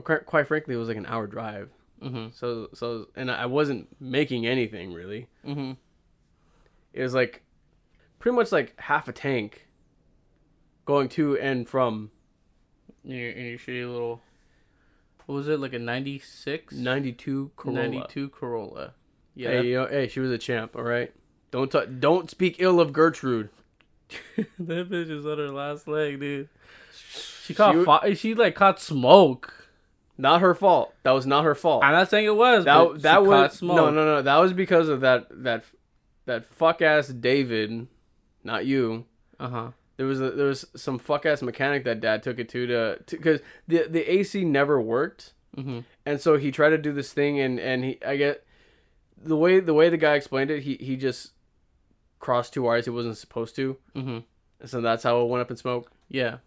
Quite, 0.04 0.26
quite 0.26 0.48
frankly, 0.48 0.74
it 0.76 0.78
was 0.78 0.88
like 0.88 0.98
an 0.98 1.06
hour 1.06 1.28
drive. 1.28 1.70
Mm-hmm. 2.02 2.28
So 2.34 2.70
so 2.74 3.08
and 3.16 3.30
I 3.30 3.46
wasn't 3.46 3.88
making 4.02 4.48
anything 4.48 4.94
really. 4.94 5.28
Mm-hmm. 5.46 5.74
It 6.94 7.04
was 7.04 7.14
like 7.14 7.44
pretty 8.20 8.36
much 8.36 8.52
like 8.52 8.74
half 8.80 9.08
a 9.08 9.12
tank 9.14 9.68
going 10.86 11.10
to 11.10 11.38
and 11.38 11.68
from 11.68 12.12
In 13.04 13.12
your, 13.12 13.32
in 13.32 13.46
your 13.46 13.58
shitty 13.58 13.92
little. 13.92 14.22
What 15.26 15.36
was 15.36 15.48
it 15.48 15.60
like 15.60 15.74
a 15.74 15.80
96? 15.80 16.74
92 16.74 17.52
Corolla. 17.56 17.78
92 17.88 18.30
Corolla. 18.30 18.94
Yeah. 19.36 19.50
Hey, 19.50 19.68
you 19.68 19.76
know, 19.78 19.88
hey, 19.88 20.08
she 20.08 20.20
was 20.20 20.32
a 20.32 20.38
champ. 20.38 20.76
All 20.76 20.84
right, 20.84 21.14
don't 21.52 21.72
t- 21.72 21.86
don't 22.00 22.30
speak 22.30 22.58
ill 22.60 22.80
of 22.80 22.92
Gertrude. 22.94 23.50
that 24.38 24.90
bitch 24.90 25.10
is 25.10 25.26
on 25.26 25.38
her 25.38 25.50
last 25.50 25.88
leg, 25.88 26.20
dude. 26.20 26.50
She 27.46 27.54
caught 27.54 27.76
She- 27.76 27.84
fi- 27.86 28.14
she 28.14 28.36
like 28.36 28.56
caught 28.56 28.80
smoke. 28.80 29.54
Not 30.18 30.42
her 30.42 30.54
fault. 30.54 30.94
That 31.04 31.12
was 31.12 31.26
not 31.26 31.46
her 31.46 31.56
fault. 31.56 31.84
I'm 31.84 31.94
not 31.94 32.10
saying 32.10 32.26
it 32.26 32.36
was. 32.36 32.66
that 32.66 33.02
that 33.02 33.26
was 33.26 33.54
smoke. 33.54 33.78
no 33.78 33.90
no 33.90 34.04
no. 34.06 34.22
That 34.22 34.38
was 34.38 34.54
because 34.54 34.90
of 34.90 35.02
that 35.02 35.28
that 35.44 35.64
that 36.26 36.46
fuck 36.46 36.82
ass 36.82 37.08
David, 37.08 37.88
not 38.44 38.66
you. 38.66 39.06
Uh 39.40 39.50
huh. 39.50 39.72
There 39.98 40.06
was 40.06 40.20
a, 40.22 40.32
there 40.32 40.48
was 40.48 40.66
some 40.76 40.98
fuck 41.00 41.26
ass 41.26 41.42
mechanic 41.42 41.84
that 41.84 42.00
dad 42.00 42.24
took 42.24 42.40
it 42.40 42.50
to 42.50 42.66
to 42.68 42.98
because 43.10 43.40
the 43.68 43.88
the 43.90 44.12
AC 44.12 44.44
never 44.46 44.82
worked, 44.82 45.34
Mm-hmm. 45.58 45.80
and 46.06 46.20
so 46.22 46.38
he 46.38 46.50
tried 46.50 46.70
to 46.70 46.78
do 46.78 46.94
this 46.94 47.12
thing 47.14 47.40
and 47.40 47.60
and 47.60 47.84
he 47.84 48.00
I 48.06 48.16
get 48.16 48.46
the 49.22 49.36
way 49.36 49.60
the 49.60 49.74
way 49.74 49.90
the 49.90 49.98
guy 49.98 50.16
explained 50.16 50.50
it 50.50 50.64
he 50.64 50.76
he 50.78 50.96
just 50.96 51.32
crossed 52.20 52.54
two 52.54 52.64
wires 52.64 52.86
he 52.86 52.92
wasn't 52.92 53.18
supposed 53.18 53.56
to, 53.58 53.78
Mm-hmm. 53.96 54.20
so 54.66 54.82
that's 54.82 55.04
how 55.04 55.22
it 55.22 55.28
went 55.28 55.42
up 55.42 55.52
in 55.52 55.58
smoke. 55.58 55.92
Yeah. 56.08 56.38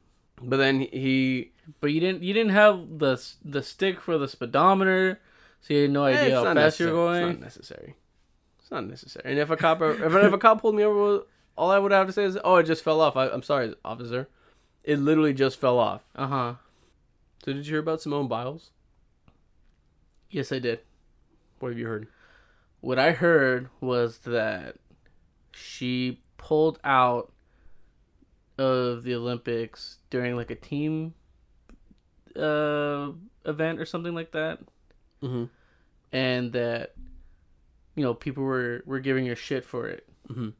But 0.43 0.57
then 0.57 0.81
he 0.81 1.53
But 1.81 1.93
you 1.93 2.01
didn't. 2.01 2.23
You 2.23 2.33
didn't 2.35 2.53
have 2.53 2.99
the 2.99 3.23
the 3.45 3.63
stick 3.63 4.01
for 4.01 4.19
the 4.19 4.27
speedometer, 4.27 5.21
so 5.61 5.75
you 5.75 5.83
had 5.83 5.91
no 5.93 6.05
Eh, 6.07 6.11
idea 6.19 6.39
it's 6.41 6.47
how 6.49 6.55
fast 6.55 6.81
you're 6.81 6.91
going. 6.91 7.23
It's 7.29 7.39
not 7.39 7.45
necessary. 7.45 7.95
It's 8.59 8.71
not 8.71 8.85
necessary. 8.87 9.31
And 9.31 9.39
if 9.39 9.51
a 9.51 9.57
cop, 9.57 9.81
if, 9.83 10.01
if 10.01 10.33
a 10.33 10.39
cop 10.39 10.61
pulled 10.61 10.75
me 10.75 10.83
over, 10.83 11.25
all 11.57 11.71
I 11.71 11.79
would 11.79 11.93
have 11.93 12.07
to 12.07 12.13
say 12.13 12.25
is, 12.25 12.39
"Oh, 12.45 12.57
it 12.57 12.65
just 12.65 12.83
fell 12.85 13.01
off." 13.01 13.17
I, 13.17 13.29
I'm 13.29 13.43
sorry, 13.43 13.75
officer. 13.85 14.29
It 14.83 14.99
literally 14.99 15.33
just 15.35 15.59
fell 15.61 15.79
off. 15.79 16.03
Uh 16.15 16.27
huh. 16.27 16.55
So 17.45 17.53
did 17.53 17.67
you 17.67 17.73
hear 17.75 17.81
about 17.81 18.01
Simone 18.03 18.29
Biles? 18.29 18.71
Yes, 20.31 20.51
I 20.53 20.59
did. 20.59 20.81
What 21.59 21.71
have 21.71 21.79
you 21.79 21.87
heard? 21.87 22.09
What 22.81 22.99
I 22.99 23.13
heard 23.13 23.69
was 23.81 24.19
that 24.19 24.77
she 25.53 26.21
pulled 26.37 26.79
out 26.85 27.33
of 28.59 29.03
the 29.05 29.15
Olympics 29.15 29.99
during 30.11 30.37
like 30.37 30.51
a 30.51 30.55
team 30.57 31.15
uh 32.37 33.11
event 33.47 33.81
or 33.81 33.85
something 33.87 34.15
like 34.15 34.33
that, 34.33 34.59
Mm-hmm. 35.23 35.45
and 36.13 36.53
that 36.53 36.95
you 37.95 38.03
know 38.03 38.13
people 38.15 38.43
were 38.43 38.83
were 38.87 39.01
giving 39.01 39.27
her 39.27 39.37
shit 39.37 39.65
for 39.65 39.87
it. 39.89 40.07
Mhm. 40.29 40.53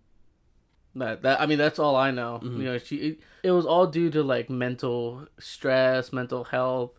That 0.97 1.23
that 1.23 1.41
I 1.41 1.47
mean 1.47 1.59
that's 1.59 1.79
all 1.79 1.97
I 1.97 2.11
know. 2.13 2.41
Mhm. 2.43 2.59
You 2.59 2.65
know 2.65 2.79
she 2.79 2.97
it, 2.97 3.21
it 3.43 3.51
was 3.51 3.67
all 3.67 3.87
due 3.87 4.11
to 4.11 4.23
like 4.23 4.49
mental 4.49 5.27
stress, 5.39 6.13
mental 6.13 6.45
health, 6.45 6.93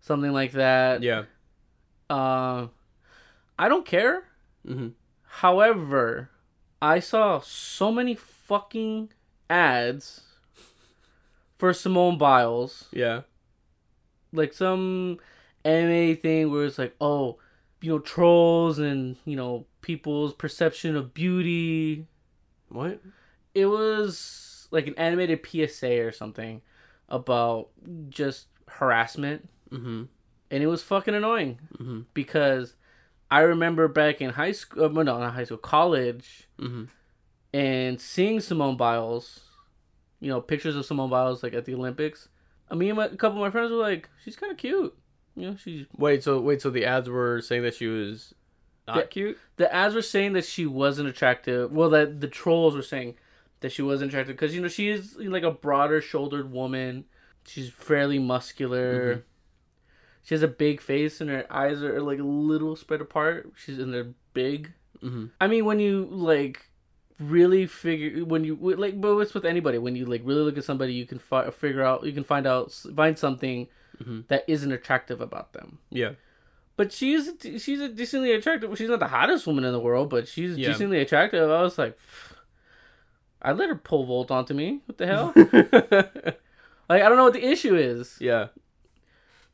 something 0.00 0.32
like 0.32 0.52
that. 0.52 1.02
Yeah. 1.02 1.24
Uh, 2.10 2.68
I 3.58 3.68
don't 3.68 3.84
care. 3.86 4.24
Mm-hmm. 4.66 4.88
However, 5.22 6.30
I 6.82 7.00
saw 7.00 7.40
so 7.40 7.92
many 7.92 8.14
fucking 8.14 9.10
ads 9.50 10.22
for 11.58 11.72
Simone 11.72 12.18
Biles, 12.18 12.88
Yeah. 12.92 13.22
like 14.32 14.52
some 14.52 15.18
anime 15.64 16.16
thing 16.16 16.50
where 16.50 16.64
it's 16.64 16.78
like, 16.78 16.94
oh, 17.00 17.38
you 17.80 17.90
know, 17.92 17.98
trolls 17.98 18.78
and 18.78 19.16
you 19.24 19.36
know 19.36 19.66
people's 19.80 20.34
perception 20.34 20.96
of 20.96 21.14
beauty. 21.14 22.06
What? 22.68 23.00
It 23.58 23.66
was 23.66 24.68
like 24.70 24.86
an 24.86 24.94
animated 24.96 25.40
PSA 25.46 26.02
or 26.06 26.12
something 26.12 26.62
about 27.08 27.68
just 28.08 28.46
harassment, 28.66 29.48
Mm-hmm. 29.72 30.04
and 30.50 30.62
it 30.62 30.66
was 30.66 30.82
fucking 30.82 31.14
annoying 31.14 31.58
Mm-hmm. 31.78 32.00
because 32.14 32.74
I 33.30 33.40
remember 33.40 33.88
back 33.88 34.20
in 34.22 34.30
high 34.30 34.52
school, 34.52 34.84
uh, 34.84 34.88
no, 34.88 35.18
not 35.18 35.34
high 35.34 35.44
school, 35.44 35.58
college. 35.58 36.48
Mm-hmm. 36.58 36.84
and 37.52 38.00
seeing 38.00 38.40
Simone 38.40 38.76
Biles, 38.76 39.40
you 40.20 40.28
know, 40.28 40.40
pictures 40.40 40.76
of 40.76 40.84
Simone 40.86 41.10
Biles 41.10 41.42
like 41.42 41.54
at 41.54 41.64
the 41.64 41.74
Olympics. 41.74 42.28
I 42.70 42.74
mean, 42.74 42.96
my, 42.96 43.06
a 43.06 43.16
couple 43.16 43.38
of 43.38 43.46
my 43.46 43.50
friends 43.50 43.70
were 43.70 43.78
like, 43.78 44.08
"She's 44.24 44.36
kind 44.36 44.52
of 44.52 44.58
cute." 44.58 44.94
You 45.36 45.50
know, 45.50 45.56
she's 45.56 45.86
Wait. 45.96 46.22
So 46.24 46.40
wait. 46.40 46.60
So 46.62 46.68
the 46.70 46.84
ads 46.84 47.08
were 47.08 47.40
saying 47.40 47.62
that 47.62 47.74
she 47.74 47.86
was 47.86 48.34
not 48.86 48.96
Yeah. 48.96 49.02
cute. 49.04 49.38
the 49.56 49.72
ads 49.72 49.94
were 49.94 50.02
saying 50.02 50.32
that 50.34 50.44
she 50.44 50.66
wasn't 50.66 51.08
attractive. 51.08 51.70
Well, 51.72 51.90
that 51.90 52.20
the 52.20 52.26
trolls 52.28 52.74
were 52.74 52.82
saying 52.82 53.14
that 53.60 53.72
she 53.72 53.82
wasn't 53.82 54.10
attractive 54.10 54.36
because 54.36 54.54
you 54.54 54.60
know 54.60 54.68
she 54.68 54.88
is 54.88 55.16
like 55.16 55.42
a 55.42 55.50
broader 55.50 56.00
shouldered 56.00 56.50
woman. 56.52 57.04
She's 57.46 57.70
fairly 57.70 58.18
muscular. 58.18 59.16
Mhm. 59.16 59.22
She 60.22 60.34
has 60.34 60.42
a 60.42 60.48
big 60.48 60.80
face 60.80 61.20
and 61.20 61.30
her 61.30 61.46
eyes 61.50 61.82
are 61.82 62.00
like 62.02 62.18
a 62.18 62.22
little 62.24 62.76
spread 62.76 63.00
apart. 63.00 63.50
She's 63.56 63.78
and 63.78 63.92
they're 63.94 64.12
big. 64.34 64.72
Mm-hmm. 65.02 65.26
I 65.40 65.46
mean, 65.46 65.64
when 65.64 65.80
you 65.80 66.06
like 66.10 66.66
really 67.18 67.66
figure 67.66 68.24
when 68.24 68.44
you 68.44 68.56
like, 68.60 69.00
but 69.00 69.16
it's 69.18 69.34
with 69.34 69.44
anybody. 69.44 69.78
When 69.78 69.96
you 69.96 70.04
like 70.06 70.22
really 70.24 70.42
look 70.42 70.58
at 70.58 70.64
somebody, 70.64 70.92
you 70.92 71.06
can 71.06 71.18
fi- 71.18 71.50
figure 71.50 71.82
out, 71.82 72.04
you 72.04 72.12
can 72.12 72.24
find 72.24 72.46
out, 72.46 72.72
find 72.94 73.18
something 73.18 73.68
Mhm. 74.02 74.28
that 74.28 74.44
isn't 74.46 74.70
attractive 74.70 75.20
about 75.20 75.52
them. 75.54 75.78
Yeah. 75.90 76.12
But 76.76 76.92
she's 76.92 77.30
she's 77.58 77.80
a 77.80 77.88
decently 77.88 78.32
attractive. 78.32 78.76
She's 78.78 78.88
not 78.90 79.00
the 79.00 79.08
hottest 79.08 79.46
woman 79.46 79.64
in 79.64 79.72
the 79.72 79.80
world, 79.80 80.10
but 80.10 80.28
she's 80.28 80.56
Yeah. 80.58 80.68
decently 80.68 81.00
attractive. 81.00 81.50
I 81.50 81.62
was 81.62 81.78
like, 81.78 81.98
I 83.40 83.52
let 83.52 83.68
her 83.68 83.76
pole 83.76 84.04
vault 84.06 84.30
onto 84.30 84.54
me. 84.54 84.80
What 84.86 84.98
the 84.98 85.06
hell? 85.06 85.32
like 86.88 87.02
I 87.02 87.08
don't 87.08 87.16
know 87.16 87.24
what 87.24 87.32
the 87.34 87.44
issue 87.46 87.76
is. 87.76 88.16
yeah. 88.20 88.48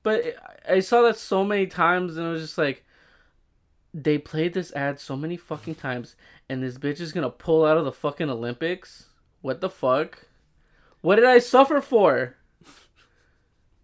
But 0.02 0.36
I 0.68 0.80
saw 0.80 1.00
that 1.02 1.16
so 1.16 1.44
many 1.44 1.66
times, 1.66 2.16
and 2.18 2.26
I 2.26 2.30
was 2.30 2.42
just 2.42 2.58
like, 2.58 2.84
they 3.94 4.18
played 4.18 4.52
this 4.52 4.70
ad 4.74 5.00
so 5.00 5.16
many 5.16 5.36
fucking 5.38 5.76
times, 5.76 6.14
and 6.48 6.62
this 6.62 6.76
bitch 6.76 7.00
is 7.00 7.12
gonna 7.12 7.30
pull 7.30 7.64
out 7.64 7.78
of 7.78 7.84
the 7.86 7.92
fucking 7.92 8.28
Olympics. 8.28 9.06
What 9.40 9.60
the 9.62 9.70
fuck? 9.70 10.26
What 11.00 11.16
did 11.16 11.24
I 11.24 11.38
suffer 11.38 11.80
for? 11.80 12.36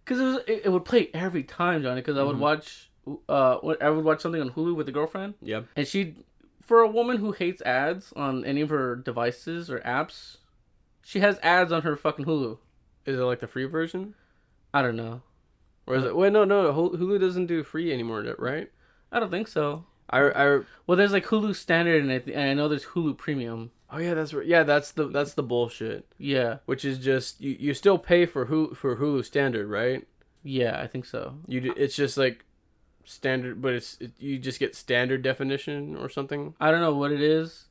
Because 0.03 0.19
it 0.19 0.23
was 0.25 0.35
it, 0.47 0.61
it 0.65 0.69
would 0.69 0.83
play 0.83 1.09
every 1.13 1.43
time, 1.43 1.83
Johnny. 1.83 2.01
Because 2.01 2.17
I 2.17 2.23
would 2.23 2.39
watch 2.39 2.89
uh 3.29 3.57
I 3.79 3.89
would 3.89 4.03
watch 4.03 4.19
something 4.21 4.41
on 4.41 4.49
Hulu 4.49 4.75
with 4.75 4.89
a 4.89 4.91
girlfriend, 4.91 5.35
Yeah. 5.41 5.61
and 5.75 5.87
she, 5.87 6.15
for 6.71 6.79
a 6.79 6.87
woman 6.89 7.17
who 7.17 7.33
hates 7.33 7.61
ads 7.63 8.13
on 8.15 8.45
any 8.45 8.61
of 8.61 8.69
her 8.69 8.95
devices 8.95 9.69
or 9.69 9.79
apps, 9.81 10.37
she 11.03 11.19
has 11.19 11.37
ads 11.43 11.69
on 11.69 11.81
her 11.81 11.97
fucking 11.97 12.23
Hulu. 12.23 12.59
Is 13.05 13.19
it 13.19 13.23
like 13.23 13.41
the 13.41 13.47
free 13.47 13.65
version? 13.65 14.13
I 14.73 14.81
don't 14.81 14.95
know. 14.95 15.21
Or 15.85 15.95
is 15.95 16.05
it? 16.05 16.15
Wait, 16.15 16.31
no, 16.31 16.45
no. 16.45 16.71
Hul- 16.71 16.91
Hulu 16.91 17.19
doesn't 17.19 17.47
do 17.47 17.61
free 17.65 17.91
anymore, 17.91 18.23
right? 18.39 18.71
I 19.11 19.19
don't 19.19 19.29
think 19.31 19.49
so. 19.49 19.83
I, 20.09 20.19
I, 20.29 20.59
Well, 20.87 20.95
there's 20.97 21.11
like 21.11 21.25
Hulu 21.25 21.53
Standard, 21.57 22.01
and 22.03 22.09
I, 22.09 22.19
th- 22.19 22.37
and 22.37 22.49
I 22.49 22.53
know 22.53 22.69
there's 22.69 22.85
Hulu 22.85 23.17
Premium. 23.17 23.71
oh 23.91 23.97
yeah, 23.97 24.13
that's 24.13 24.33
right. 24.33 24.45
Yeah, 24.47 24.63
that's 24.63 24.91
the 24.91 25.07
that's 25.09 25.33
the 25.33 25.43
bullshit. 25.43 26.05
Yeah, 26.17 26.59
Which 26.65 26.85
is 26.85 26.99
just 26.99 27.41
you, 27.41 27.57
you 27.59 27.73
still 27.73 27.97
pay 27.97 28.25
for 28.25 28.45
Hulu 28.45 28.77
for 28.77 28.95
Hulu 28.95 29.25
standard, 29.25 29.67
right? 29.67 30.07
yeah, 30.43 30.79
I 30.81 30.87
think 30.87 31.05
so. 31.05 31.35
You 31.47 31.59
d- 31.59 31.73
it's 31.75 31.97
just 31.97 32.17
like 32.17 32.45
standard, 33.05 33.61
but 33.61 33.73
it's 33.73 33.97
it, 33.99 34.11
you 34.19 34.37
just 34.39 34.59
get 34.59 34.75
standard 34.75 35.21
definition 35.21 35.95
or 35.95 36.09
something. 36.09 36.53
I 36.59 36.71
don't 36.71 36.81
know 36.81 36.95
what 36.95 37.11
it 37.11 37.21
is. 37.21 37.65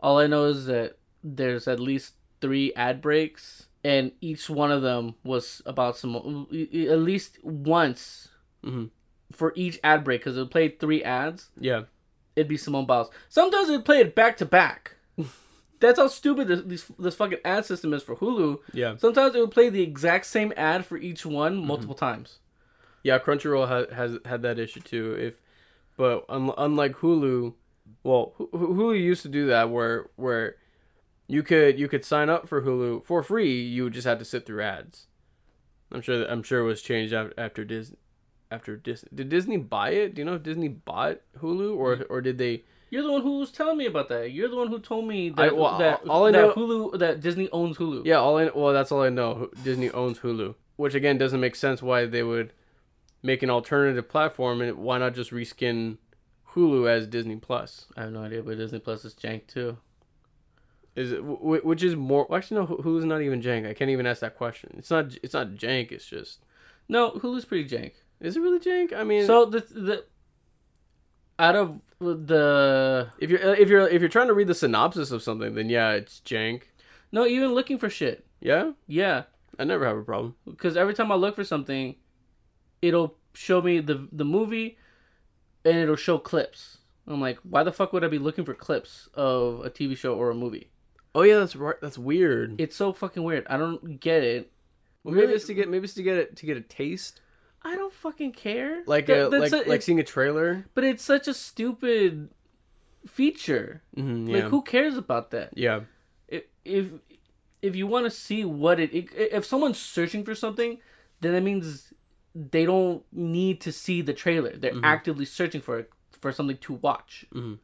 All 0.00 0.18
I 0.18 0.26
know 0.26 0.44
is 0.46 0.66
that 0.66 0.98
there's 1.22 1.66
at 1.68 1.80
least 1.80 2.14
three 2.40 2.72
ad 2.74 3.00
breaks, 3.00 3.68
and 3.82 4.12
each 4.20 4.50
one 4.50 4.70
of 4.70 4.82
them 4.82 5.14
was 5.24 5.62
about 5.66 5.96
some 5.96 6.46
at 6.52 6.98
least 6.98 7.38
once 7.42 8.28
Mm-hmm. 8.64 8.86
for 9.32 9.52
each 9.56 9.78
ad 9.84 10.04
break 10.04 10.20
because 10.22 10.38
it 10.38 10.50
played 10.50 10.80
three 10.80 11.02
ads. 11.04 11.50
Yeah. 11.60 11.82
It'd 12.34 12.48
be 12.48 12.56
Simone 12.56 12.86
Biles. 12.86 13.10
Sometimes 13.28 13.68
it 13.68 13.72
would 13.72 13.84
play 13.84 14.00
it 14.00 14.14
back 14.14 14.38
to 14.38 14.46
back. 14.46 14.96
That's 15.80 15.98
how 15.98 16.06
stupid 16.08 16.48
this, 16.48 16.62
this 16.64 16.92
this 16.98 17.14
fucking 17.14 17.40
ad 17.44 17.66
system 17.66 17.92
is 17.92 18.02
for 18.02 18.16
Hulu. 18.16 18.60
Yeah. 18.72 18.96
Sometimes 18.96 19.34
it 19.34 19.40
would 19.40 19.50
play 19.50 19.68
the 19.68 19.82
exact 19.82 20.24
same 20.24 20.52
ad 20.56 20.86
for 20.86 20.96
each 20.96 21.26
one 21.26 21.58
multiple 21.58 21.94
times. 21.94 22.38
Yeah, 23.04 23.18
Crunchyroll 23.20 23.68
has 23.68 23.86
has 23.94 24.18
had 24.24 24.42
that 24.42 24.58
issue 24.58 24.80
too. 24.80 25.14
If, 25.18 25.40
but 25.96 26.24
un- 26.28 26.54
unlike 26.58 26.96
Hulu, 26.96 27.54
well, 28.02 28.32
Hu- 28.36 28.48
Hulu 28.52 29.00
used 29.00 29.22
to 29.22 29.28
do 29.28 29.46
that 29.46 29.70
where 29.70 30.06
where 30.16 30.56
you 31.28 31.42
could 31.42 31.78
you 31.78 31.86
could 31.86 32.04
sign 32.04 32.28
up 32.28 32.48
for 32.48 32.62
Hulu 32.62 33.04
for 33.04 33.22
free. 33.22 33.62
You 33.62 33.90
just 33.90 34.06
had 34.06 34.18
to 34.18 34.24
sit 34.24 34.46
through 34.46 34.62
ads. 34.62 35.06
I'm 35.92 36.00
sure 36.00 36.18
that 36.18 36.32
I'm 36.32 36.42
sure 36.42 36.60
it 36.60 36.64
was 36.64 36.82
changed 36.82 37.14
after 37.14 37.64
Disney. 37.64 37.98
After 38.50 38.76
Disney, 38.76 39.08
did 39.12 39.28
Disney 39.30 39.56
buy 39.56 39.90
it? 39.90 40.14
Do 40.14 40.20
you 40.20 40.24
know 40.24 40.34
if 40.34 40.42
Disney 40.42 40.68
bought 40.68 41.20
Hulu 41.40 41.76
or 41.76 41.96
mm-hmm. 41.96 42.12
or 42.12 42.20
did 42.20 42.38
they? 42.38 42.62
You're 42.88 43.02
the 43.02 43.10
one 43.10 43.22
who 43.22 43.40
was 43.40 43.50
telling 43.50 43.76
me 43.76 43.86
about 43.86 44.08
that. 44.10 44.30
You're 44.30 44.48
the 44.48 44.56
one 44.56 44.68
who 44.68 44.78
told 44.78 45.08
me 45.08 45.30
that, 45.30 45.50
I- 45.50 45.52
well, 45.52 45.78
that, 45.78 46.06
all 46.08 46.26
I 46.26 46.30
that 46.30 46.54
Hulu 46.54 46.98
that 47.00 47.20
Disney 47.20 47.48
owns 47.50 47.76
Hulu. 47.78 48.02
Yeah, 48.06 48.16
all 48.16 48.38
I 48.38 48.50
well 48.54 48.72
that's 48.72 48.92
all 48.92 49.02
I 49.02 49.08
know. 49.08 49.50
Disney 49.62 49.90
owns 49.90 50.20
Hulu. 50.20 50.54
which 50.76 50.94
again 50.94 51.18
doesn't 51.18 51.40
make 51.40 51.56
sense 51.56 51.82
why 51.82 52.06
they 52.06 52.22
would 52.22 52.52
make 53.24 53.42
an 53.42 53.50
alternative 53.50 54.08
platform 54.08 54.60
and 54.60 54.76
why 54.78 54.98
not 54.98 55.14
just 55.14 55.32
reskin 55.32 55.96
Hulu 56.52 56.88
as 56.88 57.06
Disney 57.08 57.36
Plus? 57.36 57.86
I 57.96 58.02
have 58.02 58.12
no 58.12 58.22
idea, 58.22 58.42
but 58.42 58.58
Disney 58.58 58.78
Plus 58.78 59.04
is 59.04 59.14
jank 59.14 59.46
too. 59.48 59.78
Is 60.94 61.10
it 61.10 61.20
wh- 61.22 61.40
wh- 61.40 61.64
which 61.64 61.82
is 61.82 61.96
more? 61.96 62.32
Actually, 62.32 62.60
no. 62.60 62.66
Hu- 62.66 62.82
Hulu's 62.82 63.04
not 63.04 63.20
even 63.22 63.40
jank. 63.42 63.66
I 63.68 63.74
can't 63.74 63.90
even 63.90 64.06
ask 64.06 64.20
that 64.20 64.36
question. 64.36 64.74
It's 64.78 64.90
not. 64.90 65.16
It's 65.24 65.34
not 65.34 65.48
jank. 65.54 65.90
It's 65.90 66.06
just. 66.06 66.38
No, 66.88 67.12
Hulu's 67.12 67.44
pretty 67.44 67.68
jank. 67.68 67.92
Is 68.20 68.36
it 68.36 68.40
really 68.40 68.60
jank? 68.60 68.92
I 68.92 69.02
mean, 69.02 69.26
So 69.26 69.46
the 69.46 69.60
the 69.60 70.04
out 71.38 71.56
of 71.56 71.80
the 71.98 73.08
if 73.18 73.30
you're 73.30 73.40
if 73.54 73.68
you're 73.68 73.88
if 73.88 74.00
you're 74.00 74.08
trying 74.08 74.28
to 74.28 74.34
read 74.34 74.46
the 74.46 74.54
synopsis 74.54 75.10
of 75.10 75.22
something, 75.22 75.54
then 75.54 75.68
yeah, 75.68 75.92
it's 75.92 76.20
jank. 76.24 76.62
no, 77.10 77.26
even 77.26 77.54
looking 77.54 77.78
for 77.78 77.90
shit. 77.90 78.24
Yeah, 78.40 78.72
Yeah, 78.86 79.22
I 79.58 79.64
never 79.64 79.86
have 79.86 79.96
a 79.96 80.02
problem. 80.04 80.34
because 80.44 80.76
every 80.76 80.92
time 80.94 81.10
I 81.10 81.14
look 81.14 81.34
for 81.34 81.44
something, 81.44 81.96
it'll 82.86 83.14
show 83.32 83.60
me 83.62 83.80
the 83.80 84.08
the 84.12 84.24
movie, 84.24 84.76
and 85.64 85.76
it'll 85.76 85.96
show 85.96 86.18
clips. 86.18 86.78
I'm 87.06 87.20
like, 87.20 87.38
why 87.42 87.62
the 87.62 87.72
fuck 87.72 87.92
would 87.92 88.02
I 88.04 88.08
be 88.08 88.18
looking 88.18 88.44
for 88.44 88.54
clips 88.54 89.08
of 89.14 89.64
a 89.64 89.70
TV 89.70 89.96
show 89.96 90.14
or 90.14 90.30
a 90.30 90.34
movie? 90.34 90.70
Oh 91.14 91.22
yeah, 91.22 91.38
that's 91.38 91.54
right. 91.56 91.76
That's 91.80 91.98
weird. 91.98 92.60
It's 92.60 92.74
so 92.76 92.92
fucking 92.92 93.22
weird. 93.22 93.46
I 93.48 93.56
don't 93.56 94.00
get 94.00 94.22
it. 94.24 94.50
Well, 95.02 95.14
maybe 95.14 95.32
it's 95.34 95.46
to 95.46 95.54
get 95.54 95.68
maybe 95.68 95.84
it's 95.84 95.94
to 95.94 96.02
get 96.02 96.16
it 96.16 96.36
to 96.36 96.46
get 96.46 96.56
a 96.56 96.62
taste, 96.62 97.20
I 97.62 97.76
don't 97.76 97.92
fucking 97.92 98.32
care. 98.32 98.82
like 98.86 99.06
That- 99.06 99.26
a, 99.26 99.38
like 99.38 99.52
a- 99.52 99.68
like 99.68 99.82
seeing 99.82 100.00
a 100.00 100.04
trailer. 100.04 100.64
but 100.74 100.82
it's 100.84 101.04
such 101.04 101.28
a 101.28 101.34
stupid 101.34 102.30
feature. 103.06 103.82
Mm-hmm, 103.96 104.28
yeah, 104.28 104.34
Like, 104.42 104.44
who 104.50 104.62
cares 104.62 104.96
about 104.96 105.30
that? 105.32 105.50
yeah, 105.56 105.80
if 106.28 106.44
if 106.64 106.86
if 107.62 107.76
you 107.76 107.86
want 107.86 108.06
to 108.06 108.10
see 108.10 108.44
what 108.44 108.80
it, 108.80 108.92
it 108.94 109.08
if 109.14 109.44
someone's 109.44 109.78
searching 109.78 110.24
for 110.24 110.34
something 110.34 110.78
then 111.20 111.32
that 111.32 111.42
means 111.42 111.92
they 112.34 112.64
don't 112.64 113.04
need 113.12 113.60
to 113.60 113.70
see 113.70 114.02
the 114.02 114.12
trailer 114.12 114.56
they're 114.56 114.72
actively 114.82 115.24
searching 115.24 115.60
for 115.60 115.86
for 116.20 116.32
something 116.32 116.56
to 116.58 116.74
watch 116.74 117.24
Mhm. 117.32 117.58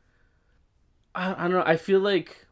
I, 1.15 1.33
I 1.33 1.43
don't 1.43 1.53
know 1.53 1.63
i 1.67 1.77
feel 1.77 2.01
like 2.01 2.47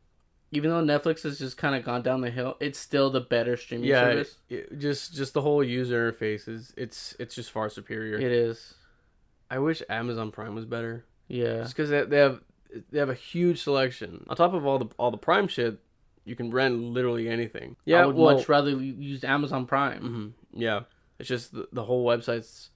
even 0.50 0.70
though 0.70 0.82
netflix 0.98 1.22
has 1.22 1.38
just 1.38 1.56
kind 1.56 1.74
of 1.76 1.84
gone 1.84 2.02
down 2.02 2.20
the 2.22 2.30
hill 2.30 2.56
it's 2.60 2.78
still 2.78 3.10
the 3.10 3.20
better 3.20 3.56
streaming 3.56 3.86
yeah. 3.88 4.00
service 4.10 4.38
it- 4.48 4.78
just 4.78 5.14
just 5.14 5.34
the 5.34 5.42
whole 5.42 5.62
user 5.62 6.10
interface 6.10 6.48
is 6.48 6.72
it's 6.76 7.14
it's 7.18 7.34
just 7.34 7.50
far 7.50 7.68
superior. 7.68 8.16
it 8.18 8.32
is 8.32 8.74
I 9.50 9.58
wish 9.60 9.82
Amazon 9.88 10.30
Prime 10.30 10.54
was 10.54 10.66
better, 10.66 11.06
yeah 11.26 11.62
just 11.62 11.74
because 11.74 11.88
they, 11.88 12.02
they 12.02 12.18
have 12.18 12.40
they 12.90 12.98
have 12.98 13.08
a 13.08 13.14
huge 13.14 13.62
selection. 13.62 14.26
On 14.28 14.36
top 14.36 14.52
of 14.52 14.66
all 14.66 14.78
the 14.78 14.88
all 14.98 15.10
the 15.10 15.16
Prime 15.16 15.48
shit, 15.48 15.78
you 16.26 16.36
can 16.36 16.50
rent 16.50 16.78
literally 16.78 17.30
anything. 17.30 17.76
yeah 17.86 18.02
i 18.02 18.06
would 18.06 18.14
well, 18.14 18.36
much 18.36 18.46
rather 18.46 18.70
use 18.72 19.24
amazon 19.24 19.64
prime 19.64 20.02
mhm, 20.02 20.32
yeah. 20.60 20.80
It's 21.18 21.28
just 21.28 21.52
the, 21.52 21.68
the 21.72 21.84
whole 21.84 22.06
website's 22.06 22.70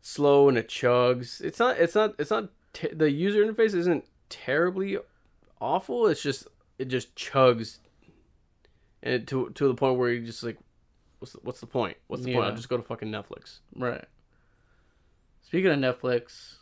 slow 0.00 0.48
and 0.48 0.56
it 0.58 0.68
chugs. 0.68 1.40
It's 1.40 1.58
not. 1.58 1.78
It's 1.78 1.94
not. 1.94 2.14
It's 2.18 2.30
not. 2.30 2.48
Te- 2.72 2.94
the 2.94 3.10
user 3.10 3.44
interface 3.44 3.74
isn't 3.74 4.04
terribly 4.28 4.96
awful. 5.60 6.06
It's 6.06 6.22
just 6.22 6.46
it 6.78 6.86
just 6.86 7.14
chugs, 7.16 7.78
and 9.02 9.14
it, 9.14 9.26
to 9.28 9.50
to 9.50 9.68
the 9.68 9.74
point 9.74 9.98
where 9.98 10.10
you 10.10 10.24
just 10.24 10.42
like, 10.42 10.58
what's 11.18 11.32
the, 11.32 11.40
what's 11.42 11.60
the 11.60 11.66
point? 11.66 11.96
What's 12.06 12.24
the 12.24 12.32
point? 12.32 12.46
I'll 12.46 12.56
just 12.56 12.68
go 12.68 12.76
to 12.76 12.82
fucking 12.82 13.10
Netflix. 13.10 13.58
right 13.76 14.04
speaking 15.42 15.70
of 15.72 15.78
netflix 15.78 16.58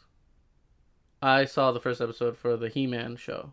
i 1.20 1.44
saw 1.44 1.72
the 1.72 1.80
first 1.80 2.00
episode 2.00 2.38
for 2.38 2.56
the 2.56 2.70
he-man 2.70 3.16
show 3.16 3.52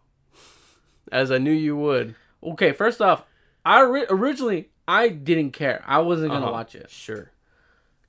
As 1.12 1.30
I 1.32 1.38
knew 1.40 1.52
you 1.52 1.76
would. 1.76 2.16
Okay, 2.42 2.72
first 2.72 3.02
off, 3.02 3.24
I 3.66 3.82
ori- 3.82 4.06
originally 4.10 4.70
I 4.88 5.10
didn't 5.10 5.52
care. 5.52 5.84
I 5.86 6.00
wasn't 6.00 6.32
gonna 6.32 6.46
Uh-huh. 6.46 6.54
watch 6.54 6.74
it. 6.76 6.90
Sure. 6.90 7.32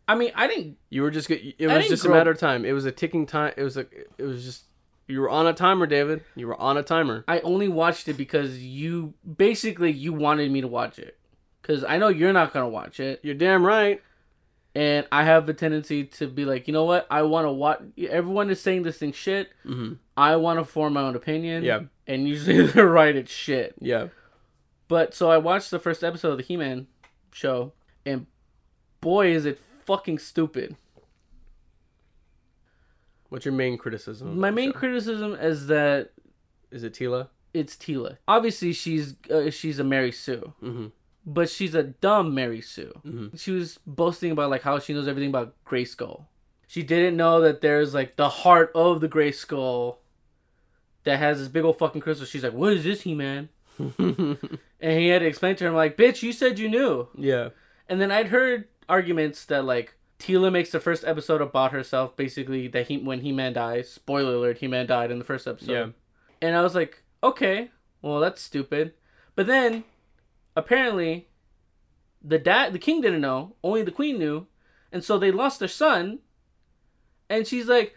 I 0.09 0.15
mean, 0.15 0.31
I 0.35 0.47
didn't. 0.47 0.77
You 0.91 1.03
were 1.03 1.11
just. 1.11 1.31
It 1.31 1.57
was 1.67 1.89
just 1.89 2.05
a 2.05 2.09
matter 2.09 2.31
of 2.31 2.39
time. 2.39 2.65
It 2.65 2.73
was 2.73 2.85
a 2.85 2.93
ticking 2.93 3.27
time. 3.27 3.53
It 3.57 3.63
was 3.63 3.77
a. 3.77 3.87
It 4.19 4.23
was 4.25 4.45
just. 4.45 4.65
You 5.09 5.21
were 5.21 5.31
on 5.31 5.47
a 5.47 5.53
timer, 5.53 5.87
David. 5.87 6.25
You 6.35 6.49
were 6.49 6.61
on 6.61 6.77
a 6.77 6.83
timer. 6.83 7.25
I 7.29 7.39
only 7.41 7.69
watched 7.69 8.09
it 8.09 8.15
because 8.17 8.59
you 8.59 9.15
basically 9.37 9.93
you 9.93 10.13
wanted 10.13 10.51
me 10.51 10.61
to 10.63 10.67
watch 10.69 10.99
it. 10.99 11.17
Because 11.63 11.85
I 11.85 11.99
know 11.99 12.09
you're 12.09 12.33
not 12.33 12.53
gonna 12.53 12.69
watch 12.69 13.01
it, 13.01 13.21
You're 13.25 13.35
damn 13.35 13.65
right. 13.67 14.01
and 14.77 15.07
I 15.11 15.25
have 15.25 15.49
a 15.49 15.55
tendency 15.55 16.05
to 16.05 16.29
be 16.29 16.45
like, 16.45 16.67
you 16.69 16.73
know 16.73 16.85
what? 16.85 17.07
I 17.11 17.23
want 17.23 17.47
to 17.47 17.51
watch. 17.53 17.83
Everyone 18.09 18.51
is 18.51 18.61
saying 18.61 18.83
this 18.85 18.99
thing 18.99 19.13
shit. 19.13 19.51
hmm 19.65 19.95
I 20.17 20.37
want 20.37 20.59
to 20.61 20.65
form 20.65 20.93
my 20.95 21.03
own 21.03 21.15
opinion. 21.17 21.63
Yeah. 21.65 21.81
And 22.07 22.29
usually 22.29 22.67
they're 22.69 22.87
right. 22.89 23.15
It's 23.17 23.31
shit. 23.33 23.75
Yeah. 23.81 24.09
But 24.89 25.13
so 25.15 25.31
I 25.31 25.39
watched 25.39 25.71
the 25.73 25.79
first 25.81 26.03
episode 26.05 26.31
of 26.33 26.39
the 26.39 26.45
He-Man 26.45 26.87
show, 27.33 27.73
and 28.05 28.27
boy, 29.01 29.29
is 29.29 29.45
it 29.45 29.59
fucking 29.87 30.19
stupid. 30.19 30.77
What's 33.29 33.45
your 33.45 33.55
main 33.55 33.77
criticism? 33.79 34.39
My 34.39 34.51
main 34.51 34.73
show? 34.73 34.79
criticism 34.79 35.35
is 35.35 35.67
that 35.67 36.11
is 36.71 36.85
it 36.85 36.95
Teela. 36.95 37.29
it's 37.55 37.75
Teela. 37.77 38.19
Obviously, 38.29 38.73
she's 38.73 39.15
uh, 39.31 39.51
she's 39.51 39.79
a 39.79 39.85
Mary 39.85 40.13
Sue, 40.13 40.53
Mm-hmm. 40.63 40.87
but 41.27 41.49
she's 41.51 41.75
a 41.75 41.83
dumb 41.83 42.35
Mary 42.35 42.61
Sue. 42.61 42.93
Mhm. 43.05 43.39
She 43.39 43.51
was 43.51 43.79
boasting 43.87 44.31
about 44.31 44.51
like 44.51 44.63
how 44.63 44.79
she 44.79 44.93
knows 44.95 45.09
everything 45.09 45.31
about 45.31 45.55
Grayskull. 45.65 46.27
She 46.69 46.83
didn't 46.83 47.17
know 47.17 47.41
that 47.41 47.61
there's 47.61 47.95
like 47.95 48.17
the 48.17 48.29
heart 48.29 48.71
of 48.75 49.01
the 49.01 49.09
Grayskull 49.09 49.99
that 51.05 51.19
has 51.19 51.39
this 51.39 51.49
big 51.49 51.65
old 51.65 51.79
fucking 51.79 52.01
crystal. 52.01 52.27
She's 52.27 52.43
like, 52.45 52.53
"What 52.53 52.73
is 52.75 52.85
this, 52.85 53.03
He 53.03 53.15
Man?" 53.15 53.49
And 54.79 55.01
he 55.01 55.09
had 55.09 55.21
to 55.21 55.27
explain 55.27 55.57
to 55.57 55.65
her, 55.65 55.71
"I'm 55.71 55.77
like, 55.77 55.97
"Bitch, 55.97 56.23
you 56.23 56.33
said 56.33 56.59
you 56.59 56.69
knew." 56.69 57.09
yeah. 57.17 57.49
And 57.89 58.01
then 58.01 58.11
I'd 58.11 58.29
heard 58.29 58.67
arguments 58.89 59.45
that 59.47 59.65
like 59.65 59.95
Teela 60.19 60.51
makes 60.51 60.71
the 60.71 60.81
first 60.81 61.05
episode 61.05 61.41
about 61.43 61.73
herself, 61.73 62.17
basically 62.17 62.69
that 62.69 62.89
he 62.89 62.99
when 62.99 63.21
He 63.21 63.33
Man 63.33 63.53
dies. 63.53 63.91
Spoiler 63.91 64.35
alert: 64.35 64.59
He 64.59 64.67
Man 64.69 64.87
died 64.87 65.11
in 65.11 65.19
the 65.19 65.25
first 65.25 65.47
episode. 65.47 65.73
Yeah. 65.73 65.87
And 66.41 66.57
I 66.57 66.63
was 66.63 66.75
like, 66.75 67.03
okay, 67.23 67.71
well 68.03 68.21
that's 68.21 68.41
stupid. 68.43 68.95
But 69.35 69.47
then, 69.47 69.85
apparently, 70.55 71.29
the 72.23 72.39
dad, 72.39 72.73
the 72.73 72.79
king 72.79 73.01
didn't 73.01 73.21
know. 73.21 73.55
Only 73.63 73.83
the 73.83 73.91
queen 73.91 74.19
knew, 74.19 74.47
and 74.93 75.05
so 75.05 75.19
they 75.19 75.31
lost 75.31 75.59
their 75.59 75.69
son. 75.69 76.21
And 77.29 77.47
she's 77.47 77.67
like, 77.67 77.95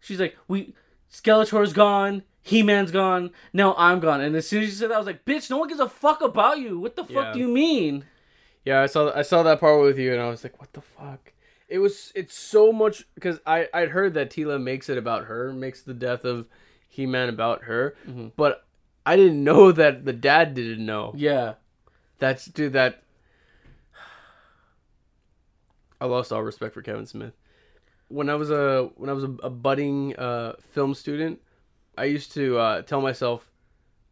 she's 0.00 0.20
like, 0.20 0.36
we 0.46 0.74
Skeletor's 1.12 1.72
gone. 1.72 2.22
He 2.42 2.62
Man's 2.62 2.90
gone. 2.90 3.30
Now 3.52 3.74
I'm 3.76 4.00
gone. 4.00 4.20
And 4.20 4.34
as 4.36 4.48
soon 4.48 4.62
as 4.62 4.70
she 4.70 4.74
said 4.74 4.90
that, 4.90 4.94
I 4.94 4.98
was 4.98 5.06
like, 5.06 5.24
bitch, 5.24 5.50
no 5.50 5.58
one 5.58 5.68
gives 5.68 5.80
a 5.80 5.88
fuck 5.88 6.20
about 6.22 6.58
you. 6.58 6.78
What 6.78 6.96
the 6.96 7.04
fuck 7.04 7.26
Yeah. 7.26 7.32
do 7.32 7.38
you 7.38 7.48
mean? 7.48 8.04
Yeah, 8.70 8.82
I 8.82 8.86
saw 8.86 9.12
I 9.12 9.22
saw 9.22 9.42
that 9.42 9.58
part 9.58 9.82
with 9.82 9.98
you, 9.98 10.12
and 10.12 10.22
I 10.22 10.28
was 10.28 10.44
like, 10.44 10.60
"What 10.60 10.72
the 10.74 10.80
fuck?" 10.80 11.32
It 11.68 11.78
was 11.78 12.12
it's 12.14 12.38
so 12.38 12.72
much 12.72 13.04
because 13.16 13.40
I 13.44 13.68
I'd 13.74 13.88
heard 13.88 14.14
that 14.14 14.30
Teela 14.30 14.62
makes 14.62 14.88
it 14.88 14.96
about 14.96 15.24
her, 15.24 15.52
makes 15.52 15.82
the 15.82 15.92
death 15.94 16.24
of 16.24 16.46
He 16.88 17.04
Man 17.04 17.28
about 17.28 17.64
her, 17.64 17.96
Mhm. 18.08 18.30
but 18.36 18.64
I 19.04 19.16
didn't 19.16 19.42
know 19.42 19.72
that 19.82 20.04
the 20.04 20.12
dad 20.12 20.54
didn't 20.54 20.86
know. 20.86 21.12
Yeah. 21.16 21.54
That's 22.18 22.44
dude. 22.46 22.74
That 22.74 23.02
I 26.00 26.06
lost 26.06 26.32
all 26.32 26.42
respect 26.42 26.74
for 26.74 26.82
Kevin 26.82 27.06
Smith. 27.06 27.34
When 28.08 28.28
I 28.28 28.34
was 28.36 28.50
a 28.50 28.90
when 28.96 29.10
I 29.10 29.12
was 29.12 29.24
a, 29.24 29.34
a 29.42 29.50
budding 29.50 30.14
uh, 30.16 30.54
film 30.72 30.94
student, 30.94 31.40
I 31.98 32.04
used 32.04 32.32
to 32.34 32.56
uh, 32.58 32.82
tell 32.82 33.00
myself, 33.00 33.49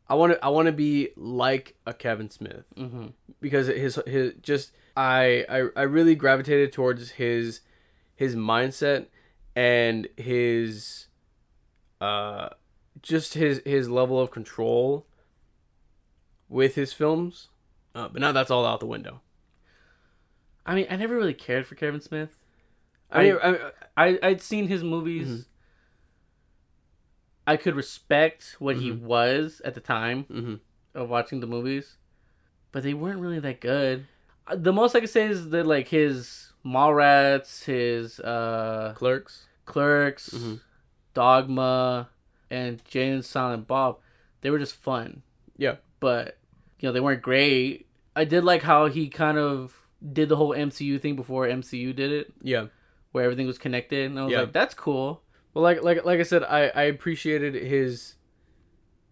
I 0.09 0.15
want 0.15 0.33
to 0.33 0.45
I 0.45 0.49
want 0.49 0.67
to 0.67 0.73
be 0.73 1.11
like 1.17 1.77
a 1.87 1.93
Kevin 1.95 2.31
Smith 2.31 2.65
Mm-hmm. 2.77 3.09
because 3.41 3.67
his 3.67 4.01
his 4.07 4.35
just 4.43 4.73
I, 4.97 5.45
I 5.49 5.69
I 5.77 5.83
really 5.83 6.15
gravitated 6.15 6.73
towards 6.73 7.11
his 7.13 7.61
his 8.17 8.35
mindset 8.35 9.07
and 9.55 10.09
his 10.17 11.07
uh 12.01 12.49
just 13.03 13.35
his 13.35 13.61
his 13.65 13.89
level 13.91 14.19
of 14.21 14.31
control 14.31 15.07
with 16.49 16.75
his 16.75 16.93
films. 16.93 17.49
Uh, 17.95 18.09
but 18.09 18.21
now 18.21 18.33
that's 18.33 18.51
all 18.51 18.65
out 18.65 18.81
the 18.81 18.87
window. 18.87 19.21
I 20.65 20.75
mean, 20.75 20.87
I 20.91 20.97
never 20.97 21.17
really 21.17 21.35
cared 21.35 21.67
for 21.67 21.75
Kevin 21.75 22.01
Smith. 22.01 22.31
I 23.11 23.23
mean, 23.25 23.37
I, 23.43 23.71
I 23.97 24.19
I'd 24.23 24.43
seen 24.43 24.69
his 24.69 24.85
movies. 24.85 25.29
Mhm. 25.29 25.45
I 27.49 27.57
could 27.57 27.75
respect 27.75 28.57
what 28.59 28.77
he 28.77 28.91
Mhm. 28.91 29.01
was 29.15 29.61
at 29.65 29.75
the 29.75 29.81
time 29.81 30.25
mhm. 30.25 30.61
of 30.95 31.09
watching 31.09 31.41
the 31.41 31.47
movies, 31.47 31.97
but 32.73 32.83
they 32.83 32.95
weren't 32.95 33.21
really 33.21 33.41
that 33.41 33.61
good. 33.61 34.07
Uh, 34.47 34.57
The 34.57 34.73
most 34.73 34.95
I 34.95 35.01
could 35.01 35.11
say 35.19 35.27
is 35.27 35.49
that 35.51 35.67
like 35.67 35.89
his 35.89 36.53
Mallrats, 36.65 37.65
his 37.65 38.21
uh, 38.21 38.93
Clerks. 38.97 39.47
Clerks, 39.65 40.31
Mhm. 40.31 40.61
Dogma, 41.15 42.09
and 42.51 42.85
Jay 42.85 43.09
and 43.11 43.25
Silent 43.25 43.67
Bob, 43.67 43.99
they 44.41 44.51
were 44.51 44.59
just 44.59 44.75
fun. 44.77 45.23
Yeah. 45.57 45.77
but 46.01 46.39
you 46.79 46.89
know 46.89 46.93
they 46.93 47.01
weren't 47.01 47.23
great. 47.23 47.89
I 48.15 48.23
did 48.25 48.45
like 48.45 48.63
how 48.63 48.87
he 48.87 49.09
kind 49.09 49.37
of 49.37 49.83
did 50.13 50.29
the 50.29 50.37
whole 50.37 50.55
MCU 50.55 50.97
thing 51.01 51.17
before 51.17 51.45
MCU 51.49 51.93
did 51.93 52.13
it, 52.13 52.33
Yeah. 52.41 52.67
where 53.11 53.25
everything 53.25 53.49
was 53.49 53.59
connected, 53.59 54.07
and 54.09 54.17
I 54.17 54.23
was 54.23 54.33
Yeah. 54.33 54.41
like, 54.43 54.53
that's 54.53 54.75
cool. 54.75 55.25
Well, 55.55 55.63
like 55.63 55.83
like 55.83 56.05
like 56.05 56.21
I 56.21 56.25
said, 56.25 56.43
I 56.45 56.69
I 56.75 56.83
appreciated 56.83 57.55
his 57.55 58.15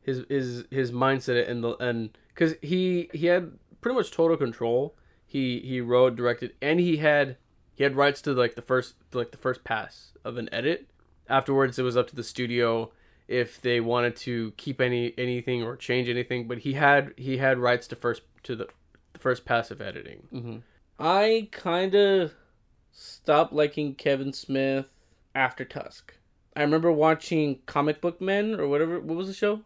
his 0.02 0.24
his 0.28 0.64
his 0.70 0.92
mindset 0.92 1.48
and 1.48 1.64
the 1.64 1.76
and 1.76 2.16
because 2.28 2.54
he 2.62 3.10
he 3.12 3.26
had 3.26 3.52
pretty 3.80 3.96
much 3.96 4.10
total 4.10 4.36
control. 4.36 4.94
he 5.26 5.60
he 5.60 5.80
wrote, 5.80 6.16
directed, 6.16 6.54
and 6.62 6.78
he 6.80 6.98
had 6.98 7.36
he 7.74 7.82
had 7.84 7.96
rights 7.96 8.22
to 8.22 8.32
like 8.32 8.54
the 8.54 8.62
first 8.62 8.94
like 9.12 9.32
the 9.32 9.36
first 9.36 9.64
pass 9.64 10.12
of 10.24 10.36
an 10.36 10.48
edit. 10.52 10.88
Afterwards, 11.28 11.78
it 11.78 11.82
was 11.82 11.96
up 11.96 12.08
to 12.08 12.16
the 12.16 12.22
studio 12.22 12.92
if 13.26 13.60
they 13.60 13.80
wanted 13.80 14.14
to 14.16 14.52
keep 14.56 14.80
any 14.80 15.12
anything 15.18 15.62
or 15.62 15.76
change 15.76 16.08
anything. 16.08 16.46
But 16.46 16.58
he 16.58 16.74
had 16.74 17.12
he 17.16 17.38
had 17.38 17.58
rights 17.58 17.86
to 17.88 17.96
first 17.96 18.22
to 18.44 18.54
the, 18.54 18.68
the 19.12 19.18
first 19.18 19.44
pass 19.44 19.70
of 19.70 19.80
editing. 19.80 20.28
Mm-hmm. 20.32 20.56
I 20.98 21.48
kind 21.50 21.94
of 21.94 22.32
stopped 22.92 23.52
liking 23.52 23.94
Kevin 23.94 24.32
Smith 24.32 24.86
after 25.34 25.64
Tusk. 25.64 26.14
I 26.56 26.62
remember 26.62 26.90
watching 26.90 27.60
Comic 27.66 28.00
Book 28.00 28.20
Men 28.20 28.58
or 28.58 28.66
whatever. 28.66 28.98
What 28.98 29.16
was 29.16 29.28
the 29.28 29.34
show? 29.34 29.60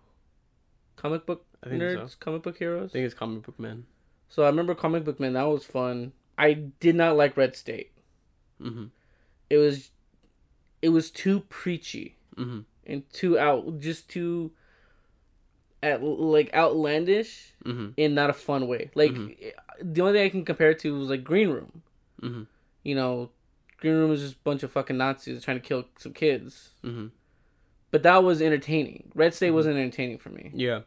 Comic 0.96 1.24
Book 1.24 1.46
I 1.64 1.68
think 1.70 1.82
Nerds, 1.82 2.10
so. 2.10 2.16
Comic 2.20 2.42
Book 2.42 2.58
Heroes. 2.58 2.90
I 2.90 2.92
think 2.94 3.04
it's 3.06 3.14
comic 3.14 3.42
book 3.44 3.58
man. 3.58 3.84
So 4.28 4.42
I 4.42 4.46
remember 4.46 4.74
Comic 4.74 5.04
Book 5.04 5.20
Men. 5.20 5.34
That 5.34 5.44
was 5.44 5.64
fun. 5.64 6.12
I 6.36 6.54
did 6.54 6.94
not 6.96 7.16
like 7.16 7.36
Red 7.36 7.54
State. 7.56 7.92
Mm-hmm. 8.60 8.86
It 9.48 9.56
was, 9.58 9.90
it 10.82 10.88
was 10.90 11.10
too 11.10 11.40
preachy 11.48 12.16
Mm-hmm. 12.36 12.60
and 12.86 13.12
too 13.12 13.38
out, 13.38 13.80
just 13.80 14.08
too, 14.08 14.52
at 15.82 16.02
like 16.02 16.52
outlandish 16.54 17.52
Mm-hmm. 17.64 17.88
in 17.98 18.14
not 18.14 18.30
a 18.30 18.34
fun 18.34 18.66
way. 18.66 18.90
Like 18.94 19.12
the 19.82 20.00
only 20.00 20.14
thing 20.14 20.24
I 20.26 20.28
can 20.30 20.44
compare 20.46 20.70
it 20.70 20.78
to 20.80 20.98
was 20.98 21.10
like 21.10 21.22
Green 21.22 21.50
Room. 21.50 21.82
Mm-hmm. 22.22 22.42
You 22.84 22.94
know, 22.94 23.30
Green 23.80 23.94
Room 23.94 24.10
was 24.10 24.20
just 24.20 24.34
a 24.34 24.38
bunch 24.44 24.62
of 24.62 24.70
fucking 24.70 24.96
Nazis 24.96 25.42
trying 25.42 25.58
to 25.60 25.66
kill 25.66 25.84
some 25.98 26.12
kids. 26.12 26.70
Mm-hmm. 26.84 27.06
But 27.90 28.02
that 28.04 28.22
was 28.22 28.40
entertaining. 28.40 29.10
Red 29.14 29.34
State 29.34 29.50
wasn't 29.50 29.76
entertaining 29.76 30.18
for 30.18 30.28
me 30.30 30.50
Yeah. 30.54 30.80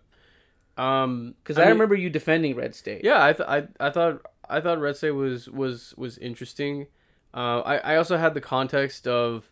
Um, 0.77 1.35
because 1.43 1.57
I, 1.57 1.61
mean- 1.63 1.69
remember 1.73 1.95
you 1.95 2.09
defending 2.09 2.55
Red 2.55 2.73
State. 2.75 3.03
Yeah, 3.03 3.23
I, 3.23 3.33
th- 3.33 3.47
I 3.47 3.67
I 3.79 3.89
thought 3.91 4.21
I 4.49 4.59
thought 4.61 4.79
Red 4.79 4.95
State 4.97 5.11
was 5.11 5.47
was 5.49 5.93
was 5.97 6.17
interesting. 6.17 6.87
Uh, 7.33 7.59
I 7.61 7.77
I 7.77 7.95
also 7.97 8.17
had 8.17 8.33
the 8.33 8.41
context 8.41 9.07
of 9.07 9.49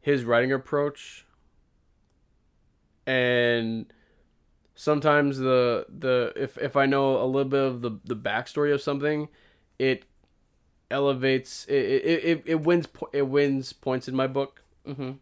his 0.00 0.24
writing 0.24 0.52
approach, 0.52 1.24
and 3.06 3.92
sometimes 4.74 5.38
the 5.38 5.86
the 5.88 6.32
if 6.36 6.58
if 6.58 6.76
I 6.76 6.86
know 6.86 7.22
a 7.22 7.26
little 7.26 7.48
bit 7.48 7.62
of 7.62 7.80
the 7.80 7.92
the 8.04 8.16
backstory 8.16 8.72
of 8.72 8.80
something, 8.80 9.28
it 9.78 10.04
elevates 10.90 11.64
it 11.68 11.74
it, 11.74 12.24
it, 12.24 12.42
it 12.46 12.60
wins 12.60 12.88
it 13.12 13.22
wins 13.28 13.72
points 13.72 14.08
in 14.08 14.14
my 14.16 14.26
book. 14.26 14.62
hmm 14.86 15.12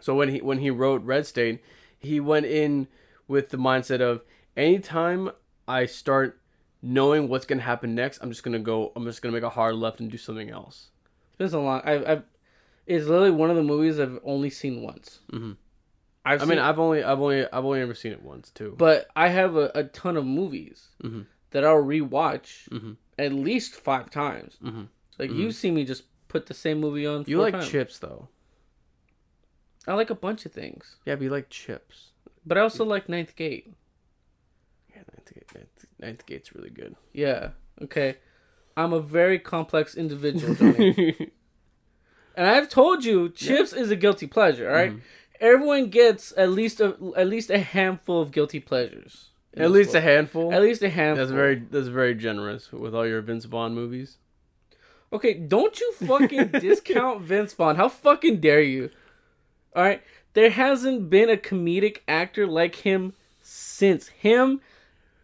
So 0.00 0.14
when 0.14 0.28
he 0.28 0.40
when 0.40 0.58
he 0.58 0.70
wrote 0.70 1.02
Red 1.02 1.26
State, 1.26 1.62
he 1.98 2.20
went 2.20 2.46
in 2.46 2.88
with 3.26 3.50
the 3.50 3.56
mindset 3.56 4.00
of 4.00 4.22
anytime 4.56 5.30
I 5.66 5.86
start 5.86 6.40
knowing 6.82 7.28
what's 7.28 7.46
gonna 7.46 7.62
happen 7.62 7.94
next, 7.94 8.18
I'm 8.22 8.30
just 8.30 8.42
gonna 8.42 8.58
go. 8.58 8.92
I'm 8.96 9.04
just 9.04 9.22
gonna 9.22 9.32
make 9.34 9.42
a 9.42 9.50
hard 9.50 9.74
left 9.76 10.00
and 10.00 10.10
do 10.10 10.18
something 10.18 10.50
else. 10.50 10.88
It's 11.30 11.36
been 11.38 11.48
so 11.50 11.62
long. 11.62 11.82
I've, 11.84 12.06
I've 12.08 12.22
it's 12.86 13.06
literally 13.06 13.30
one 13.30 13.50
of 13.50 13.56
the 13.56 13.62
movies 13.62 13.98
I've 14.00 14.18
only 14.24 14.50
seen 14.50 14.82
once. 14.82 15.20
Mhm. 15.32 15.56
I've 16.24 16.42
I 16.42 16.44
mean, 16.46 16.58
I've 16.58 16.78
only 16.78 17.02
I've 17.02 17.20
only 17.20 17.44
I've 17.46 17.64
only 17.64 17.80
ever 17.80 17.94
seen 17.94 18.12
it 18.12 18.22
once 18.22 18.50
too. 18.50 18.74
but 18.78 19.08
I 19.16 19.28
have 19.28 19.56
a, 19.56 19.70
a 19.74 19.84
ton 19.84 20.16
of 20.16 20.24
movies 20.26 20.88
Mhm. 21.02 21.26
that 21.50 21.64
I'll 21.64 21.82
rewatch 21.82 22.68
Mhm. 22.70 22.96
at 23.18 23.32
least 23.32 23.74
five 23.74 24.10
times. 24.10 24.58
Like 25.18 25.30
you 25.30 25.50
see 25.52 25.70
me 25.70 25.84
just 25.84 26.04
put 26.28 26.46
the 26.46 26.54
same 26.54 26.78
movie 26.80 27.06
on. 27.06 27.24
you 27.26 27.40
like 27.40 27.54
times. 27.54 27.68
chips 27.68 27.98
though? 27.98 28.28
I 29.86 29.94
like 29.94 30.10
a 30.10 30.14
bunch 30.14 30.44
of 30.46 30.52
things, 30.52 30.96
Yeah, 31.06 31.14
but 31.14 31.22
you 31.24 31.30
like 31.30 31.48
chips. 31.48 32.10
but 32.44 32.58
I 32.58 32.60
also 32.60 32.84
like 32.84 33.08
Ninth 33.08 33.34
Gate. 33.36 33.72
Yeah, 34.90 35.02
Ninth, 35.14 35.34
Gate, 35.34 35.54
Ninth, 35.54 35.84
Ninth 35.98 36.26
Gate's 36.26 36.54
really 36.54 36.70
good. 36.70 36.94
Yeah. 37.12 37.50
Okay. 37.82 38.16
I'm 38.76 38.92
a 38.92 39.00
very 39.00 39.38
complex 39.38 39.94
individual, 39.96 40.54
and 42.36 42.46
I've 42.46 42.68
told 42.68 43.04
you, 43.04 43.28
chips 43.30 43.72
is 43.72 43.90
a 43.90 43.96
guilty 43.96 44.26
pleasure. 44.28 44.68
All 44.68 44.74
right? 44.76 44.90
Mm-hmm. 44.92 45.00
Everyone 45.40 45.86
gets 45.90 46.32
at 46.36 46.50
least 46.50 46.80
a 46.80 46.96
at 47.16 47.26
least 47.28 47.50
a 47.50 47.58
handful 47.58 48.20
of 48.22 48.30
guilty 48.30 48.60
pleasures. 48.60 49.30
At 49.56 49.70
least 49.72 49.94
a 49.94 50.00
handful. 50.00 50.52
at 50.52 50.62
least 50.62 50.82
a 50.82 50.88
handful. 50.90 51.24
That's 51.24 51.32
very 51.34 51.56
that's 51.70 51.88
very 51.88 52.14
generous 52.14 52.70
with 52.72 52.94
all 52.94 53.06
your 53.06 53.20
Vince 53.22 53.44
Vaughn 53.46 53.74
movies. 53.74 54.18
Okay, 55.12 55.34
don't 55.34 55.78
you 55.80 55.92
fucking 55.94 56.48
discount 56.60 57.22
Vince 57.22 57.52
Vaughn. 57.54 57.76
How 57.76 57.88
fucking 57.88 58.40
dare 58.40 58.60
you? 58.62 58.90
All 59.74 59.82
right, 59.82 60.02
there 60.34 60.50
hasn't 60.50 61.08
been 61.08 61.30
a 61.30 61.36
comedic 61.36 61.98
actor 62.06 62.46
like 62.46 62.76
him 62.76 63.14
since 63.42 64.08
him 64.08 64.60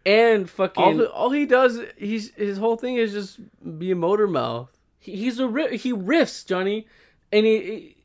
and 0.05 0.49
fucking. 0.49 0.83
All, 0.83 0.93
he- 0.93 1.05
all 1.05 1.29
he 1.31 1.45
does, 1.45 1.79
he's 1.97 2.33
his 2.35 2.57
whole 2.57 2.77
thing 2.77 2.95
is 2.95 3.11
just 3.11 3.39
be 3.79 3.91
a 3.91 3.95
motor 3.95 4.27
mouth. 4.27 4.69
he- 4.99 5.15
he's 5.17 5.39
a 5.39 5.47
he 5.75 5.93
riffs 5.93 6.45
Johnny, 6.45 6.87
and 7.31 7.45
he, 7.45 7.95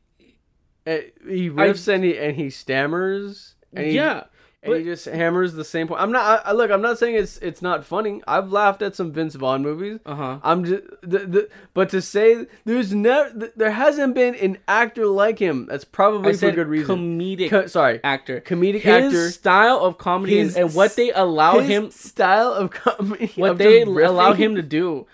Uh, 0.85 0.97
he 1.27 1.49
riffs 1.49 1.87
and 1.87 2.03
he 2.03 2.17
and 2.17 2.35
he 2.37 2.49
stammers. 2.49 3.53
And 3.73 3.85
he, 3.87 3.93
yeah. 3.93 4.23
And 4.63 4.75
he 4.75 4.83
just 4.83 5.05
hammers 5.05 5.53
the 5.53 5.65
same 5.65 5.87
point. 5.87 6.01
I'm 6.01 6.11
not. 6.11 6.45
I, 6.45 6.49
I- 6.49 6.53
look. 6.53 6.69
I'm 6.69 6.81
not 6.81 6.99
saying 6.99 7.15
it's 7.15 7.37
it's 7.39 7.61
not 7.63 7.83
funny. 7.83 8.21
I've 8.27 8.51
laughed 8.51 8.81
at 8.83 8.95
some 8.95 9.11
Vince 9.11 9.33
Vaughn 9.35 9.63
movies. 9.63 9.99
Uh 10.05 10.15
huh. 10.15 10.39
I'm 10.43 10.63
just 10.65 10.83
the, 11.01 11.19
the 11.19 11.49
but 11.73 11.89
to 11.89 12.01
say 12.01 12.45
there's 12.65 12.93
never 12.93 13.51
there 13.55 13.71
hasn't 13.71 14.13
been 14.13 14.35
an 14.35 14.59
actor 14.67 15.07
like 15.07 15.39
him. 15.39 15.65
That's 15.65 15.83
probably 15.83 16.33
I 16.33 16.35
for 16.37 16.51
good 16.51 16.67
reason. 16.67 16.95
comedic 17.19 17.49
Co- 17.49 17.65
sorry, 17.67 17.99
actor, 18.03 18.39
comedic 18.41 18.81
his 18.81 19.05
actor. 19.05 19.31
style 19.31 19.79
of 19.79 19.97
comedy 19.97 20.37
His 20.37 20.55
and, 20.55 20.73
what 20.75 20.95
they 20.95 21.11
allow 21.11 21.59
his 21.59 21.69
him, 21.69 21.89
style 21.91 22.53
of 22.53 22.69
comedy. 22.71 23.31
what 23.35 23.57
they 23.57 23.81
allow 23.81 24.33
him 24.33 24.55
to 24.55 24.61
do. 24.61 25.07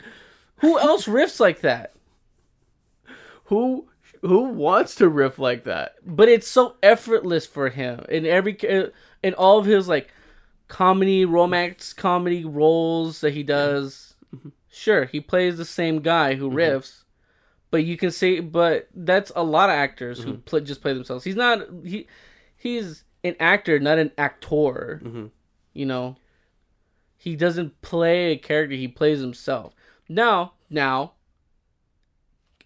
Who 0.58 0.78
else 0.80 1.06
riffs 1.06 1.40
like 1.40 1.62
that? 1.62 1.94
Who 3.46 3.88
who 4.22 4.42
wants 4.46 4.96
to 4.96 5.08
riff 5.08 5.40
like 5.40 5.64
that? 5.64 5.94
but 6.06 6.28
it's 6.28 6.48
so 6.48 6.76
effortless 6.84 7.46
for 7.46 7.70
him 7.70 8.04
in 8.10 8.26
every 8.26 8.54
ca- 8.56 8.90
in 9.28 9.34
all 9.34 9.60
of 9.60 9.66
his 9.66 9.90
like 9.90 10.10
comedy 10.70 11.26
romance 11.26 11.92
comedy 11.92 12.46
roles 12.46 13.22
that 13.22 13.34
he 13.34 13.44
does 13.44 14.16
sure 14.70 15.06
he 15.06 15.20
plays 15.20 15.58
the 15.58 15.66
same 15.66 16.00
guy 16.00 16.36
who 16.36 16.48
mm-hmm. 16.48 16.58
riffs 16.58 17.04
but 17.70 17.84
you 17.84 17.98
can 17.98 18.10
say 18.10 18.40
but 18.40 18.88
that's 18.96 19.32
a 19.36 19.44
lot 19.44 19.70
of 19.70 19.76
actors 19.76 20.24
who 20.24 20.34
mm-hmm. 20.34 20.42
play, 20.42 20.62
just 20.62 20.82
play 20.82 20.94
themselves. 20.94 21.24
He's 21.26 21.36
not 21.36 21.68
he 21.84 22.08
he's 22.56 23.04
an 23.24 23.36
actor 23.40 23.80
not 23.80 23.98
an 23.98 24.12
actor 24.18 25.02
mm-hmm. 25.04 25.26
you 25.74 25.86
know? 25.86 26.16
He 27.20 27.36
doesn't 27.36 27.82
play 27.82 28.32
a 28.32 28.38
character 28.38 28.76
he 28.76 28.88
plays 28.88 29.20
himself. 29.20 29.74
Now 30.08 30.54
now 30.70 31.14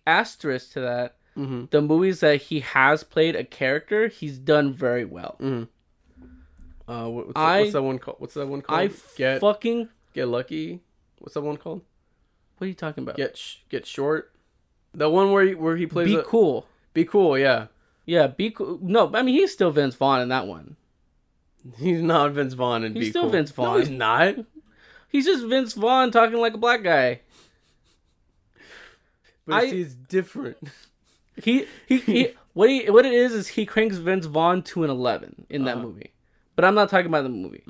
asterisk 0.06 0.74
to 0.74 0.82
that 0.82 1.15
Mm-hmm. 1.38 1.67
the 1.71 1.82
movies 1.82 2.19
that 2.19 2.41
he 2.41 2.60
has 2.60 3.06
played 3.06 3.38
a 3.38 3.45
character, 3.45 4.10
he's 4.10 4.38
done 4.38 4.74
very 4.74 5.06
well. 5.06 5.38
Uh, 6.91 7.08
what- 7.08 7.27
what's, 7.27 7.39
I- 7.39 7.58
that, 7.58 7.62
what's 7.62 7.73
that 7.73 7.82
one 7.84 7.99
called? 7.99 8.15
What's 8.19 8.34
that 8.34 8.47
one 8.47 8.62
called? 8.62 8.80
I 8.80 8.89
get 9.17 9.39
fucking. 9.41 9.89
get 10.13 10.27
lucky. 10.27 10.82
What's 11.19 11.34
that 11.36 11.41
one 11.41 11.58
called? 11.58 11.82
What 12.58 12.65
are 12.65 12.67
you 12.67 12.73
talking 12.75 13.04
about? 13.04 13.15
Get 13.17 13.38
sh- 13.38 13.58
get 13.69 13.86
short. 13.86 14.32
The 14.93 15.10
one 15.10 15.32
where 15.32 15.43
he, 15.45 15.56
where 15.56 15.77
he 15.77 15.86
plays. 15.88 16.08
be 16.08 16.15
a- 16.15 16.23
cool. 16.23 16.67
Be 16.93 17.06
cool. 17.06 17.38
Yeah, 17.38 17.67
Yeah, 18.06 18.27
be 18.27 18.51
cool. 18.51 18.77
No, 18.82 19.10
I 19.13 19.21
mean 19.21 19.36
he's 19.36 19.54
still 19.54 19.71
Vince 19.71 19.95
Vaughn 19.95 20.19
in 20.21 20.30
that 20.30 20.47
one. 20.47 20.75
he's 21.77 22.01
not 22.01 22.32
Vince 22.32 22.54
Vaughn 22.56 22.84
and 22.84 22.95
He's 22.95 23.06
be 23.06 23.10
still 23.12 23.21
cool. 23.23 23.32
Vince 23.32 23.56
No, 23.58 23.63
Vaughn. 23.63 23.80
he's 23.80 23.89
not. 23.89 24.36
He's 25.10 25.25
just 25.25 25.45
Vince 25.45 25.73
Vaughn 25.73 26.10
talking 26.10 26.39
like 26.39 26.54
a 26.54 26.58
black 26.58 26.84
guy. 26.84 27.19
But 29.45 29.63
I- 29.63 29.65
he's 29.67 29.93
different. 29.93 30.58
He 31.41 31.65
he, 31.88 31.97
he 31.97 32.34
what 32.54 32.69
he 32.69 32.89
what 32.89 33.06
it 33.06 33.13
is 33.13 33.34
is 33.34 33.47
he 33.49 33.65
cranks 33.65 33.97
Vince 33.97 34.25
Vaughn 34.25 34.62
to 34.63 34.84
an 34.84 34.89
eleven 34.89 35.45
in 35.49 35.63
that 35.65 35.77
Uh-huh. 35.77 35.86
movie. 35.88 36.12
But 36.62 36.67
I'm 36.67 36.76
not 36.76 36.89
talking 36.89 37.08
about 37.08 37.24
the 37.24 37.30
movie. 37.30 37.63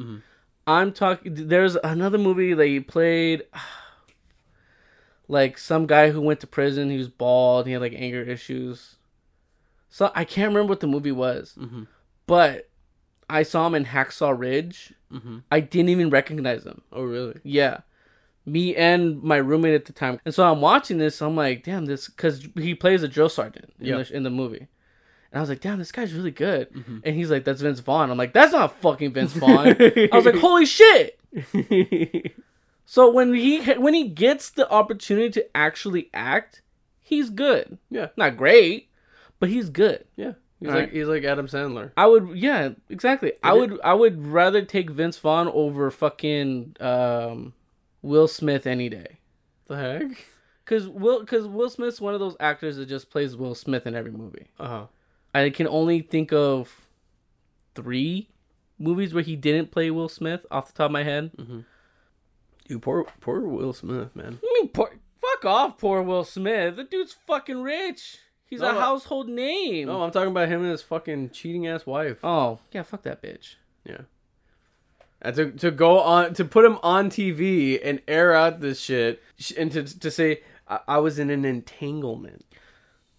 I'm 0.68 0.92
talking. 0.92 1.48
There's 1.48 1.78
another 1.78 2.18
movie 2.18 2.54
that 2.54 2.66
he 2.68 2.82
played. 2.82 3.44
Like 5.28 5.58
some 5.58 5.88
guy 5.88 6.10
who 6.12 6.20
went 6.20 6.42
to 6.42 6.48
prison. 6.48 6.90
He 6.90 6.98
was 6.98 7.08
bald. 7.08 7.66
He 7.66 7.72
had 7.72 7.80
like 7.82 7.94
anger 7.96 8.22
issues. 8.22 8.98
So 9.90 10.12
I 10.14 10.26
can't 10.26 10.50
remember 10.50 10.70
what 10.72 10.82
the 10.82 10.88
movie 10.88 11.14
was, 11.14 11.56
Mhm. 11.58 11.88
but 12.28 12.70
I 13.30 13.44
saw 13.44 13.66
him 13.66 13.76
in 13.76 13.86
Hacksaw 13.86 14.38
Ridge. 14.38 14.94
Mhm. 15.10 15.44
I 15.50 15.62
didn't 15.62 15.88
even 15.88 16.10
recognize 16.10 16.66
him. 16.66 16.82
Oh 16.92 17.04
really? 17.04 17.40
Yeah. 17.44 17.80
Me 18.46 18.76
and 18.76 19.24
my 19.24 19.38
roommate 19.38 19.74
at 19.76 19.86
the 19.86 19.94
time. 19.94 20.20
And 20.26 20.34
so 20.36 20.44
I'm 20.52 20.60
watching 20.60 20.98
this. 20.98 21.22
I'm 21.22 21.38
like, 21.38 21.64
damn, 21.64 21.86
this. 21.86 22.10
Because 22.10 22.46
he 22.56 22.76
plays 22.76 23.02
a 23.02 23.08
drill 23.08 23.30
sergeant 23.30 23.72
in, 23.80 23.86
Yeah. 23.88 23.98
the, 24.04 24.14
in 24.14 24.24
the 24.24 24.30
movie. 24.30 24.68
And 25.32 25.38
I 25.38 25.42
was 25.42 25.50
like, 25.50 25.62
damn, 25.62 25.80
this 25.80 25.92
guy's 25.94 26.14
really 26.14 26.32
good. 26.32 27.02
And 27.06 27.16
he's 27.16 27.32
like, 27.32 27.46
that's 27.46 27.62
Vince 27.62 27.80
Vaughn. 27.80 28.12
I'm 28.12 28.18
like, 28.18 28.34
that's 28.34 28.52
not 28.52 28.80
fucking 28.82 29.14
Vince 29.14 29.32
Vaughn. 29.34 29.68
I 29.80 30.10
was 30.12 30.26
like, 30.26 30.36
holy 30.40 30.66
shit. 30.66 31.18
So 32.86 33.10
when 33.10 33.34
he 33.34 33.62
when 33.76 33.94
he 33.94 34.10
gets 34.10 34.50
the 34.50 34.70
opportunity 34.70 35.30
to 35.32 35.58
actually 35.58 36.10
act, 36.14 36.62
he's 37.00 37.30
good. 37.30 37.78
yeah, 37.90 38.08
Not 38.18 38.36
great, 38.36 38.90
but 39.40 39.50
he's 39.50 39.70
good. 39.70 40.06
yeah. 40.18 40.34
He's 40.60 40.70
All 40.70 40.76
like 40.76 40.84
right. 40.88 40.94
he's 40.94 41.08
like 41.08 41.24
Adam 41.24 41.48
Sandler. 41.48 41.92
I 41.98 42.06
would, 42.06 42.38
yeah, 42.38 42.70
exactly. 42.90 43.32
I 43.42 43.56
it- 43.56 43.60
would, 43.60 43.80
I 43.84 43.94
would 43.96 44.28
rather 44.28 44.64
take 44.64 44.90
Vince 44.92 45.18
Vaughn 45.18 45.48
over 45.48 45.90
fucking 45.90 46.76
um, 46.80 47.54
Will 48.04 48.28
Smith 48.28 48.68
any 48.68 48.88
day. 48.90 49.18
The 49.68 49.76
heck? 49.78 50.26
Cause 50.66 50.88
Will, 50.88 51.26
cause 51.26 51.48
Will 51.48 51.70
Smith's 51.70 52.00
one 52.00 52.14
of 52.14 52.20
those 52.20 52.36
actors 52.40 52.76
that 52.78 52.86
just 52.88 53.10
plays 53.10 53.36
Will 53.36 53.56
Smith 53.56 53.88
in 53.88 53.96
every 53.96 54.12
movie. 54.12 54.50
Uh 54.60 54.68
huh. 54.68 54.86
I 55.34 55.50
can 55.50 55.68
only 55.68 56.02
think 56.02 56.34
of 56.34 56.88
three 57.76 58.30
movies 58.78 59.14
where 59.14 59.24
he 59.24 59.36
didn't 59.36 59.72
play 59.72 59.92
Will 59.92 60.10
Smith 60.10 60.46
off 60.52 60.68
the 60.68 60.74
top 60.74 60.86
of 60.88 60.92
my 60.92 61.04
head. 61.04 61.32
Mm-hmm. 61.38 61.60
Dude, 62.68 62.82
poor 62.82 63.06
poor 63.20 63.42
Will 63.42 63.74
Smith, 63.74 64.16
man. 64.16 64.40
I 64.44 64.54
mean, 64.60 64.70
poor, 64.70 64.92
fuck 65.20 65.46
off, 65.46 65.78
poor 65.78 66.02
Will 66.02 66.24
Smith. 66.24 66.76
The 66.76 66.84
dude's 66.84 67.16
fucking 67.28 67.62
rich. 67.62 68.18
He's 68.46 68.60
No, 68.62 68.70
a 68.76 68.80
household 68.80 69.30
name. 69.30 69.88
No, 69.88 70.04
I'm 70.04 70.12
talking 70.12 70.32
about 70.32 70.50
him 70.50 70.62
and 70.62 70.72
his 70.72 70.82
fucking 70.82 71.30
cheating 71.30 71.68
ass 71.68 71.86
wife. 71.86 72.18
Oh, 72.24 72.60
yeah, 72.74 72.84
fuck 72.84 73.04
that 73.04 73.22
bitch. 73.22 73.56
Yeah. 73.86 74.02
And 75.22 75.36
to 75.36 75.52
to 75.52 75.72
go 75.72 76.00
on 76.02 76.34
to 76.34 76.44
put 76.44 76.66
him 76.66 76.78
on 76.84 77.10
TV 77.10 77.80
and 77.84 78.02
air 78.08 78.34
out 78.34 78.60
this 78.60 78.80
shit 78.80 79.22
and 79.58 79.72
to 79.72 79.84
to 80.00 80.10
say 80.12 80.42
I, 80.68 80.80
I 80.88 80.98
was 80.98 81.20
in 81.20 81.30
an 81.30 81.46
entanglement. 81.46 82.44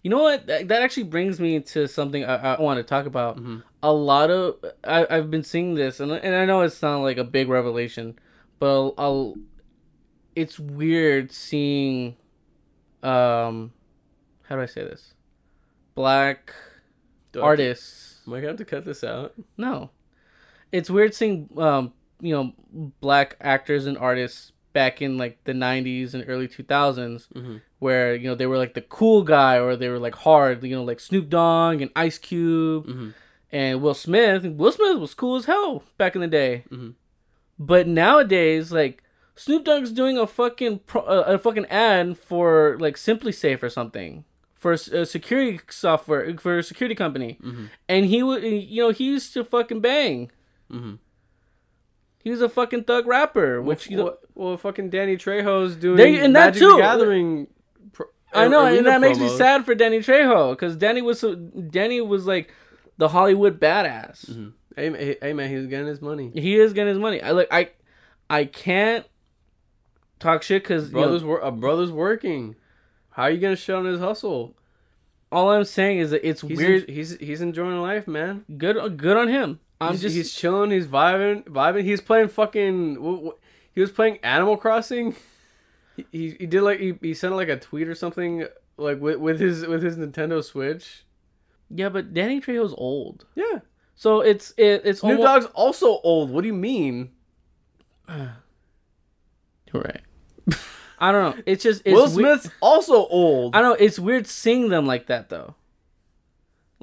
You 0.03 0.09
know 0.09 0.21
what? 0.21 0.47
That, 0.47 0.67
that 0.67 0.81
actually 0.81 1.03
brings 1.03 1.39
me 1.39 1.59
to 1.61 1.87
something 1.87 2.25
I, 2.25 2.55
I 2.55 2.61
want 2.61 2.77
to 2.77 2.83
talk 2.83 3.05
about. 3.05 3.39
A 3.81 3.91
lot 3.91 4.29
of 4.29 4.57
I, 4.83 5.07
I've 5.09 5.31
been 5.31 5.43
seeing 5.43 5.75
this, 5.75 5.99
and 5.99 6.11
and 6.11 6.35
I 6.35 6.45
know 6.45 6.61
it's 6.61 6.81
not 6.81 6.97
like 6.99 7.17
a 7.17 7.23
big 7.23 7.47
revelation, 7.49 8.19
but 8.59 8.67
I'll, 8.67 8.93
I'll 8.97 9.35
it's 10.35 10.59
weird 10.59 11.31
seeing, 11.31 12.15
um, 13.01 13.71
how 14.43 14.55
do 14.55 14.61
I 14.61 14.65
say 14.65 14.83
this? 14.83 15.13
Black 15.95 16.53
Do 17.31 17.41
I- 17.41 17.43
artists. 17.43 18.21
Am 18.25 18.33
I 18.33 18.37
gonna 18.37 18.49
have 18.49 18.57
to 18.57 18.65
cut 18.65 18.85
this 18.85 19.03
out? 19.03 19.33
No, 19.57 19.89
it's 20.71 20.89
weird 20.89 21.13
seeing 21.13 21.49
um 21.57 21.91
you 22.21 22.33
know 22.33 22.53
black 23.01 23.35
actors 23.41 23.85
and 23.85 23.97
artists 23.97 24.52
back 24.73 25.01
in 25.01 25.17
like 25.17 25.43
the 25.45 25.53
'90s 25.53 26.13
and 26.13 26.23
early 26.27 26.47
2000s, 26.47 27.27
Mhm. 27.35 27.61
where 27.79 28.15
you 28.15 28.27
know 28.27 28.35
they 28.35 28.45
were 28.47 28.57
like 28.57 28.73
the 28.73 28.81
cool 28.81 29.23
guy 29.23 29.57
or 29.59 29.75
they 29.75 29.89
were 29.89 29.99
like 29.99 30.15
hard, 30.15 30.63
you 30.63 30.75
know, 30.75 30.83
like 30.83 30.99
Snoop 30.99 31.29
Dogg 31.29 31.81
and 31.81 31.91
Ice 31.95 32.17
Cube 32.17 32.87
Mhm. 32.87 33.13
and 33.51 33.81
Will 33.81 33.93
Smith. 33.93 34.43
Will 34.45 34.71
Smith 34.71 34.97
was 34.97 35.13
cool 35.13 35.35
as 35.37 35.45
hell 35.45 35.83
back 35.97 36.15
in 36.15 36.21
the 36.21 36.27
day, 36.27 36.63
Mhm. 36.71 36.93
but 37.59 37.87
nowadays 37.87 38.71
like. 38.71 38.99
Snoop 39.35 39.63
Dogg's 39.65 39.91
doing 39.91 40.15
a 40.15 40.27
fucking 40.27 40.81
pro, 40.85 41.01
uh, 41.01 41.23
a 41.25 41.39
fucking 41.39 41.65
ad 41.65 42.19
for 42.19 42.77
like 42.79 42.95
SimpliSafe 42.97 43.63
or 43.63 43.69
something 43.69 44.25
for 44.55 44.73
a 44.73 45.05
security 45.07 45.59
software 45.71 46.37
for 46.37 46.59
a 46.59 46.61
security 46.61 46.93
company, 46.93 47.39
Mhm. 47.41 47.69
and 47.89 48.05
he 48.05 48.21
would 48.21 48.43
you 48.43 48.83
know 48.83 48.91
he 48.91 49.05
used 49.05 49.33
to 49.33 49.43
fucking 49.43 49.79
bang. 49.81 50.29
He 52.23 52.31
was 52.31 52.41
a 52.41 52.47
fucking 52.49 52.85
thug 52.85 53.05
rapper, 53.05 53.61
which 53.61 53.89
you 53.89 53.97
know, 53.97 54.15
well, 54.33 54.55
fucking 54.57 54.89
Danny 54.89 55.17
Trejo's 55.17 55.75
doing 55.75 55.97
There- 55.97 56.23
and 56.23 56.35
that 56.35 56.47
Magic 56.55 56.61
too. 56.61 56.71
the 56.71 56.77
Gathering. 56.77 57.47
Pro- 57.91 58.07
I 58.33 58.47
know, 58.47 58.65
and 58.65 58.85
that 58.87 59.01
makes 59.01 59.19
me 59.19 59.27
sad 59.29 59.65
for 59.65 59.75
Danny 59.75 59.99
Trejo 59.99 60.51
because 60.53 60.75
Danny 60.77 61.01
was 61.01 61.19
so, 61.19 61.35
Danny 61.35 61.99
was 62.01 62.25
like 62.25 62.51
the 62.97 63.09
Hollywood 63.09 63.59
badass. 63.59 64.25
Mhm. 64.31 64.53
Hey, 64.75 65.17
hey, 65.21 65.33
man, 65.33 65.49
he's 65.49 65.67
getting 65.67 65.85
his 65.87 66.01
money. 66.01 66.31
He 66.33 66.55
is 66.59 66.73
getting 66.73 66.93
his 66.93 66.97
money. 66.99 67.21
I 67.21 67.31
look, 67.31 67.47
I, 67.51 67.69
I 68.29 68.45
can't 68.45 69.05
talk 70.19 70.41
shit 70.43 70.63
because 70.63 70.89
Brother's 70.89 71.23
wor- 71.23 71.39
a 71.41 71.51
brother's 71.51 71.91
working. 71.91 72.55
How 73.11 73.23
are 73.23 73.29
you 73.31 73.37
gonna 73.39 73.55
shut 73.55 73.75
on 73.77 73.85
his 73.85 73.99
hustle? 73.99 74.55
all 75.31 75.49
I'm 75.49 75.63
saying 75.63 75.97
is 75.97 76.11
that 76.11 76.27
it's 76.27 76.41
He's 76.41 76.57
weird. 76.57 76.87
en- 76.87 76.93
he's 76.95 77.17
he's 77.17 77.41
enjoying 77.41 77.81
life, 77.81 78.07
man. 78.07 78.45
good, 78.57 78.97
good 78.97 79.17
on 79.17 79.27
him. 79.27 79.59
I'm 79.81 79.91
he's, 79.93 80.01
just 80.01 80.15
he's 80.15 80.33
chilling. 80.33 80.71
He's 80.71 80.87
vibing, 80.87 81.43
vibing. 81.45 81.83
He's 81.83 82.01
playing 82.01 82.29
fucking. 82.29 82.95
wh- 82.95 83.27
wh- 83.27 83.39
He 83.73 83.81
was 83.81 83.91
playing 83.91 84.17
Animal 84.23 84.55
Crossing. 84.57 85.15
He, 85.95 86.05
he, 86.11 86.29
he 86.39 86.45
did 86.45 86.61
like 86.61 86.79
he, 86.79 86.93
he 87.01 87.13
sent 87.13 87.35
like 87.35 87.49
a 87.49 87.57
tweet 87.57 87.87
or 87.87 87.95
something 87.95 88.45
like 88.77 88.99
with, 89.01 89.17
with 89.17 89.39
his 89.39 89.65
with 89.67 89.83
his 89.83 89.97
Nintendo 89.97 90.43
Switch. 90.43 91.03
yeah, 91.69 91.89
but 91.89 92.13
Danny 92.13 92.39
Trejo's 92.41 92.73
old, 92.77 93.25
Yeah, 93.35 93.59
so 93.95 94.21
it's 94.21 94.53
it, 94.57 94.81
it's 94.85 95.01
Snoop 95.01 95.19
almost, 95.19 95.43
Dogg's 95.43 95.53
also 95.55 95.99
old. 96.03 96.29
What 96.31 96.41
do 96.41 96.47
you 96.47 96.53
mean? 96.53 97.11
You're 98.09 99.81
right. 99.83 100.01
I 100.99 101.11
don't 101.11 101.35
know. 101.37 101.43
It's 101.45 101.63
just 101.63 101.81
it's 101.85 101.93
Will 101.93 102.07
Smith's 102.07 102.49
also 102.61 103.05
old. 103.07 103.55
I 103.55 103.61
don't 103.61 103.71
know. 103.79 103.85
It's 103.85 103.99
weird 103.99 104.27
seeing 104.27 104.69
them 104.69 104.85
like 104.85 105.07
that 105.07 105.29
though. 105.29 105.55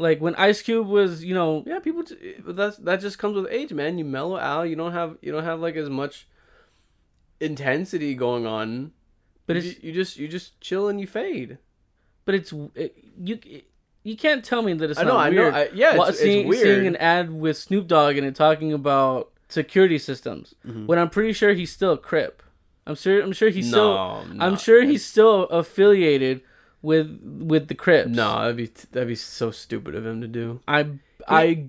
Like 0.00 0.20
when 0.20 0.34
Ice 0.36 0.62
Cube 0.62 0.86
was, 0.88 1.22
you 1.24 1.34
know, 1.34 1.62
Yeah, 1.66 1.78
people. 1.78 2.02
that's 2.46 2.76
that 2.78 3.00
just 3.00 3.18
comes 3.18 3.36
with 3.36 3.46
age, 3.50 3.72
man. 3.72 3.98
You 3.98 4.04
mellow 4.04 4.38
out. 4.38 4.62
You 4.70 4.76
don't 4.76 4.92
have 4.92 5.16
you 5.22 5.30
don't 5.32 5.44
have 5.44 5.60
like 5.60 5.76
as 5.76 5.90
much 5.90 6.26
intensity 7.40 8.14
going 8.14 8.46
on. 8.46 8.92
but 9.46 9.56
you, 9.56 9.62
it's 9.70 9.82
you 9.82 9.92
just 9.92 10.16
you 10.18 10.28
just 10.28 10.60
chill 10.60 10.88
and 10.88 11.00
you 11.00 11.06
fade. 11.06 11.58
but 12.24 12.34
it's 12.34 12.52
it, 12.74 12.96
you 13.20 13.38
you 14.02 14.16
can't 14.16 14.44
tell 14.44 14.62
me 14.62 14.72
that 14.74 14.90
it's 14.90 14.98
I 15.00 15.02
know, 15.04 15.08
not 15.14 15.26
I 15.26 15.30
know. 15.30 15.48
I, 15.50 15.68
yeah, 15.74 15.96
Wa- 15.96 16.06
it's, 16.06 16.18
seeing, 16.20 16.40
it's 16.40 16.48
weird. 16.48 16.62
seeing 16.62 16.86
an 16.86 16.96
ad 16.96 17.30
with 17.32 17.56
Snoop 17.58 17.86
Dogg 17.86 18.16
and 18.16 18.26
it 18.26 18.34
talking 18.34 18.72
about 18.72 19.30
security 19.48 19.98
systems 19.98 20.54
Mm-hmm. 20.66 20.86
when 20.86 20.98
I'm 20.98 21.10
pretty 21.10 21.32
sure 21.32 21.52
he's 21.52 21.72
still 21.72 21.92
a 21.92 21.98
Crip. 21.98 22.42
I'm 22.86 22.94
sure. 22.94 23.20
I'm 23.22 23.32
sure 23.32 23.50
he's 23.50 23.68
still. 23.68 23.94
No, 23.94 24.24
I'm 24.40 24.52
no. 24.52 24.56
sure 24.56 24.82
he's 24.82 25.04
still 25.04 25.44
affiliated 25.44 26.40
with 26.82 27.20
with 27.22 27.68
the 27.68 27.74
Crips. 27.74 28.08
no, 28.08 28.40
that'd 28.40 28.56
be 28.56 28.70
that'd 28.92 29.08
be 29.08 29.14
so 29.14 29.50
stupid 29.50 29.94
of 29.94 30.06
him 30.06 30.20
to 30.20 30.28
do. 30.28 30.60
I 30.68 30.86
I 31.28 31.66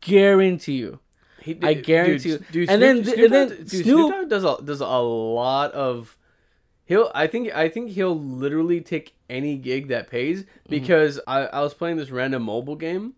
guarantee 0.00 0.74
you. 0.76 1.00
He, 1.40 1.58
I 1.62 1.74
guarantee 1.74 2.30
you. 2.30 2.38
dude, 2.38 2.52
dude, 2.52 2.70
And 2.70 2.80
Snoop, 2.80 2.80
then- 2.80 3.04
Snoop 3.04 3.18
and 3.24 3.32
then 3.32 3.48
Dogg- 3.48 3.58
dude, 3.68 3.84
Snoop- 3.84 4.12
Dogg 4.12 4.28
does 4.28 4.44
a 4.44 4.56
does 4.64 4.80
a 4.80 4.86
lot 4.86 5.72
of. 5.72 6.16
He'll 6.84 7.10
I 7.14 7.26
think 7.26 7.54
I 7.54 7.68
think 7.68 7.90
he'll 7.90 8.18
literally 8.18 8.80
take 8.80 9.14
any 9.28 9.56
gig 9.56 9.88
that 9.88 10.08
pays 10.10 10.42
Mm-hmm. 10.42 10.70
because 10.70 11.20
I, 11.26 11.46
I 11.46 11.60
was 11.60 11.74
playing 11.74 11.96
this 11.96 12.10
random 12.10 12.42
mobile 12.44 12.76
game, 12.76 13.14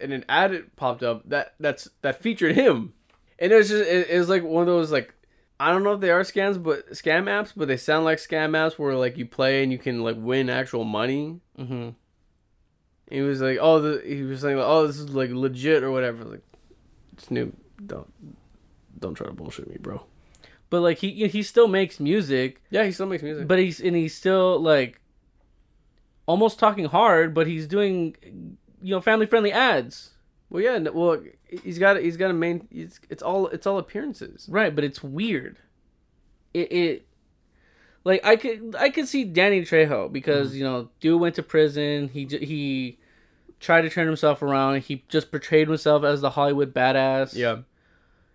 and 0.00 0.12
an 0.12 0.24
ad 0.28 0.76
popped 0.76 1.02
up 1.02 1.28
that 1.28 1.54
that's 1.58 1.88
that 2.02 2.22
featured 2.22 2.54
him, 2.54 2.92
and 3.38 3.50
it 3.52 3.56
was 3.56 3.68
just 3.70 3.88
it, 3.88 4.08
it 4.10 4.18
was 4.18 4.28
like 4.28 4.44
one 4.44 4.62
of 4.62 4.66
those 4.68 4.92
like 4.92 5.14
I 5.60 5.72
don't 5.72 5.82
know 5.82 5.92
if 5.94 6.00
they 6.00 6.10
are 6.10 6.20
scams 6.22 6.62
but 6.62 6.90
scam 6.92 7.24
apps 7.24 7.52
but 7.56 7.66
they 7.68 7.76
sound 7.76 8.04
like 8.04 8.18
scam 8.18 8.50
apps 8.50 8.78
where 8.78 8.94
like 8.94 9.16
you 9.18 9.26
play 9.26 9.62
and 9.62 9.72
you 9.72 9.78
can 9.78 10.02
like 10.02 10.16
win 10.18 10.48
actual 10.48 10.84
money. 10.84 11.40
hmm 11.56 11.90
He 13.10 13.20
was 13.22 13.40
like, 13.40 13.58
oh, 13.60 13.80
the, 13.80 14.02
he 14.06 14.22
was 14.22 14.40
saying, 14.42 14.56
like, 14.58 14.66
oh, 14.66 14.86
this 14.86 14.98
is 14.98 15.08
like 15.10 15.30
legit 15.30 15.82
or 15.82 15.90
whatever. 15.90 16.24
Like, 16.24 16.42
Snoop, 17.16 17.56
don't, 17.84 18.06
don't 18.98 19.14
try 19.14 19.26
to 19.26 19.32
bullshit 19.32 19.68
me, 19.68 19.76
bro. 19.80 20.02
But 20.70 20.80
like 20.82 20.98
he 20.98 21.26
he 21.28 21.42
still 21.42 21.66
makes 21.66 21.98
music. 21.98 22.60
Yeah, 22.70 22.84
he 22.84 22.92
still 22.92 23.06
makes 23.06 23.22
music. 23.22 23.48
but 23.48 23.58
he's 23.58 23.80
and 23.80 23.96
he's 23.96 24.14
still 24.14 24.60
like 24.60 25.00
almost 26.26 26.58
talking 26.58 26.84
hard, 26.84 27.32
but 27.34 27.46
he's 27.46 27.66
doing 27.66 28.14
you 28.82 28.94
know 28.94 29.00
family 29.00 29.24
friendly 29.26 29.50
ads. 29.50 30.10
well, 30.50 30.62
yeah, 30.62 30.78
well, 30.92 31.20
he's 31.48 31.78
got, 31.78 32.00
he's 32.00 32.16
got 32.16 32.30
a 32.30 32.34
main. 32.34 32.68
It's, 32.70 33.00
it's 33.08 33.22
all, 33.22 33.48
it's 33.48 33.66
all 33.66 33.78
appearances. 33.78 34.46
Right, 34.50 34.74
but 34.74 34.84
it's 34.84 35.02
weird. 35.02 35.58
It 36.54 36.72
it 36.72 37.06
like 38.04 38.24
I 38.24 38.36
could 38.36 38.74
I 38.78 38.88
could 38.88 39.06
see 39.06 39.24
Danny 39.24 39.60
Trejo 39.60 40.10
because 40.10 40.48
mm-hmm. 40.48 40.58
you 40.58 40.64
know 40.64 40.88
dude 40.98 41.20
went 41.20 41.34
to 41.34 41.42
prison. 41.42 42.08
He 42.08 42.24
he 42.24 42.98
tried 43.60 43.82
to 43.82 43.90
turn 43.90 44.06
himself 44.06 44.40
around. 44.40 44.82
He 44.82 45.04
just 45.08 45.30
portrayed 45.30 45.68
himself 45.68 46.04
as 46.04 46.22
the 46.22 46.30
Hollywood 46.30 46.72
badass. 46.72 47.34
Yeah, 47.34 47.58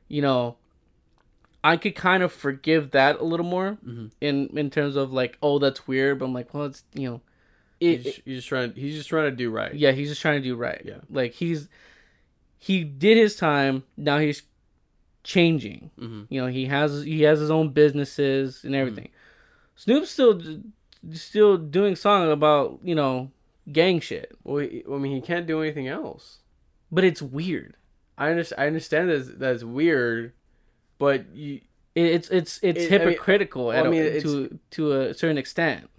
you 0.07 0.21
know. 0.21 0.57
I 1.65 1.77
could 1.77 1.95
kind 1.95 2.23
of 2.23 2.33
forgive 2.33 2.91
that 2.91 3.21
a 3.21 3.23
little 3.23 3.45
more 3.45 3.77
mm-hmm. 3.85 4.07
in 4.19 4.49
in 4.57 4.69
terms 4.69 4.97
of 4.97 5.13
like, 5.13 5.37
oh, 5.41 5.59
that's 5.59 5.87
weird. 5.87 6.19
But 6.19 6.25
I'm 6.25 6.33
like, 6.33 6.53
well, 6.53 6.65
it's 6.65 6.83
you 6.93 7.09
know, 7.09 7.21
it, 7.79 8.01
he's, 8.01 8.03
just, 8.03 8.21
he's 8.25 8.35
just 8.35 8.47
trying, 8.49 8.73
he's 8.73 8.95
just 8.95 9.07
trying 9.07 9.31
to 9.31 9.35
do 9.35 9.49
right. 9.49 9.73
Yeah, 9.73 9.91
he's 9.91 10.09
just 10.09 10.21
trying 10.21 10.41
to 10.41 10.47
do 10.47 10.57
right. 10.57 10.81
Yeah. 10.83 10.97
Like 11.09 11.31
he's 11.31 11.69
he 12.67 12.83
did 12.83 13.17
his 13.17 13.35
time. 13.35 13.83
Now 13.97 14.19
he's 14.19 14.43
changing. 15.23 15.91
Mhm. 15.99 16.27
You 16.29 16.41
know, 16.41 16.47
he 16.47 16.65
has 16.67 17.03
he 17.03 17.21
has 17.23 17.39
his 17.39 17.51
own 17.51 17.69
businesses 17.69 18.63
and 18.63 18.75
everything. 18.75 19.09
Snoop's 19.75 20.11
still 20.11 20.41
still 21.13 21.57
doing 21.57 21.95
song 21.95 22.31
about 22.31 22.79
you 22.83 22.95
know 22.95 23.31
gang 23.71 23.99
shit, 23.99 24.31
Well, 24.43 24.57
he, 24.57 24.83
I 24.91 24.97
mean, 24.97 25.15
he 25.15 25.21
can't 25.21 25.47
do 25.47 25.61
anything 25.61 25.87
else. 25.87 26.39
but 26.91 27.03
it's 27.03 27.21
weird. 27.21 27.75
I 28.17 28.29
understand. 28.29 28.61
I 28.61 28.67
understand 28.67 29.09
that 29.09 29.39
that's 29.39 29.63
weird, 29.63 30.33
but 30.99 31.25
you, 31.33 31.61
it's 31.95 32.29
it's 32.29 32.59
it's 32.61 32.83
It- 32.83 32.91
I 32.93 32.97
mean- 32.97 33.09
hypocritical 33.09 33.69
I 33.71 33.77
a- 33.77 33.89
mean, 33.89 34.03
it's- 34.03 34.23
to 34.23 34.59
to 34.71 34.81
a 35.01 35.13
certain 35.13 35.37
extent. 35.37 35.89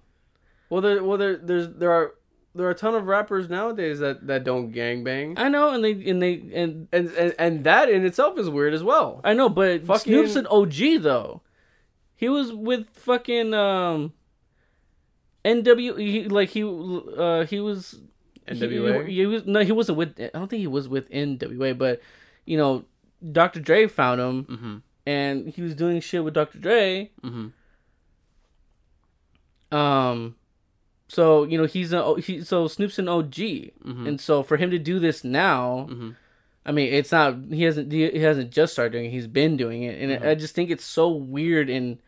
well, 0.71 0.81
there, 0.81 1.03
well, 1.05 1.19
there, 1.19 1.37
there's, 1.37 1.69
there 1.81 1.91
are, 1.93 2.15
there 2.55 2.67
are 2.67 2.71
a 2.71 2.75
ton 2.75 2.95
of 2.95 3.07
rappers 3.07 3.49
nowadays 3.49 3.99
that 3.99 4.27
that 4.27 4.45
don't 4.45 4.73
gangbang, 4.73 5.35
I 5.39 5.49
know, 5.49 5.71
and 5.71 5.83
they 5.85 5.93
and 6.09 6.23
they 6.23 6.35
and 6.55 6.89
and 6.93 7.11
and 7.13 7.35
and 7.39 7.65
that 7.65 7.89
in 7.89 8.05
itself 8.07 8.39
is 8.39 8.49
weird 8.49 8.75
as 8.75 8.83
well. 8.83 9.21
I 9.25 9.35
know, 9.35 9.49
but 9.49 9.85
Fucking- 9.87 10.13
Snoop's 10.13 10.37
an 10.37 10.47
OG 10.47 11.03
though. 11.03 11.43
He 12.17 12.29
was 12.29 12.53
with 12.53 12.89
fucking 12.95 13.53
um 13.55 14.13
NW. 15.45 15.99
He, 15.99 16.25
like 16.25 16.51
he 16.51 16.63
uh 16.63 17.45
he 17.45 17.61
was 17.61 18.01
NWA? 18.49 19.07
He, 19.09 19.15
he 19.17 19.27
was 19.27 19.45
no, 19.47 19.61
he 19.61 19.73
wasn't 19.73 19.99
with. 19.99 20.15
I 20.21 20.31
don't 20.33 20.49
think 20.49 20.61
he 20.61 20.67
was 20.67 20.89
with 20.89 21.11
NWA, 21.11 21.77
but 21.77 22.01
you 22.47 22.57
know, 22.57 22.85
Dr. 23.33 23.59
Dre 23.61 23.87
found 23.89 24.21
him, 24.21 24.45
Mm-hmm. 24.45 24.77
and 25.07 25.49
he 25.49 25.61
was 25.63 25.75
doing 25.75 26.01
shit 26.01 26.23
with 26.23 26.35
Dr. 26.35 26.59
Dre. 26.59 27.11
Mm-hmm. 27.23 27.49
Um, 29.77 30.37
so 31.15 31.45
you 31.45 31.57
know 31.59 31.65
he's 31.67 31.93
a 31.93 32.21
he, 32.21 32.43
so 32.43 32.67
Snoop's 32.69 32.99
an 32.99 33.09
OG, 33.09 33.73
Mhm. 33.85 34.07
and 34.09 34.21
so 34.21 34.43
for 34.43 34.57
him 34.57 34.71
to 34.71 34.79
do 34.79 34.99
this 34.99 35.23
now, 35.25 35.87
Mhm. 35.91 36.17
I 36.67 36.73
mean, 36.73 36.93
it's 36.93 37.13
not 37.13 37.37
he 37.51 37.63
hasn't 37.63 37.93
he 37.93 38.19
hasn't 38.19 38.51
just 38.51 38.73
started 38.73 38.93
doing 38.93 39.07
it; 39.07 39.11
he's 39.11 39.27
been 39.27 39.57
doing 39.57 39.83
it, 39.83 40.01
and 40.01 40.11
Mm-hmm. 40.13 40.27
I 40.29 40.35
just 40.35 40.55
think 40.55 40.71
it's 40.71 40.85
so 40.85 41.09
weird 41.09 41.69
and 41.71 41.99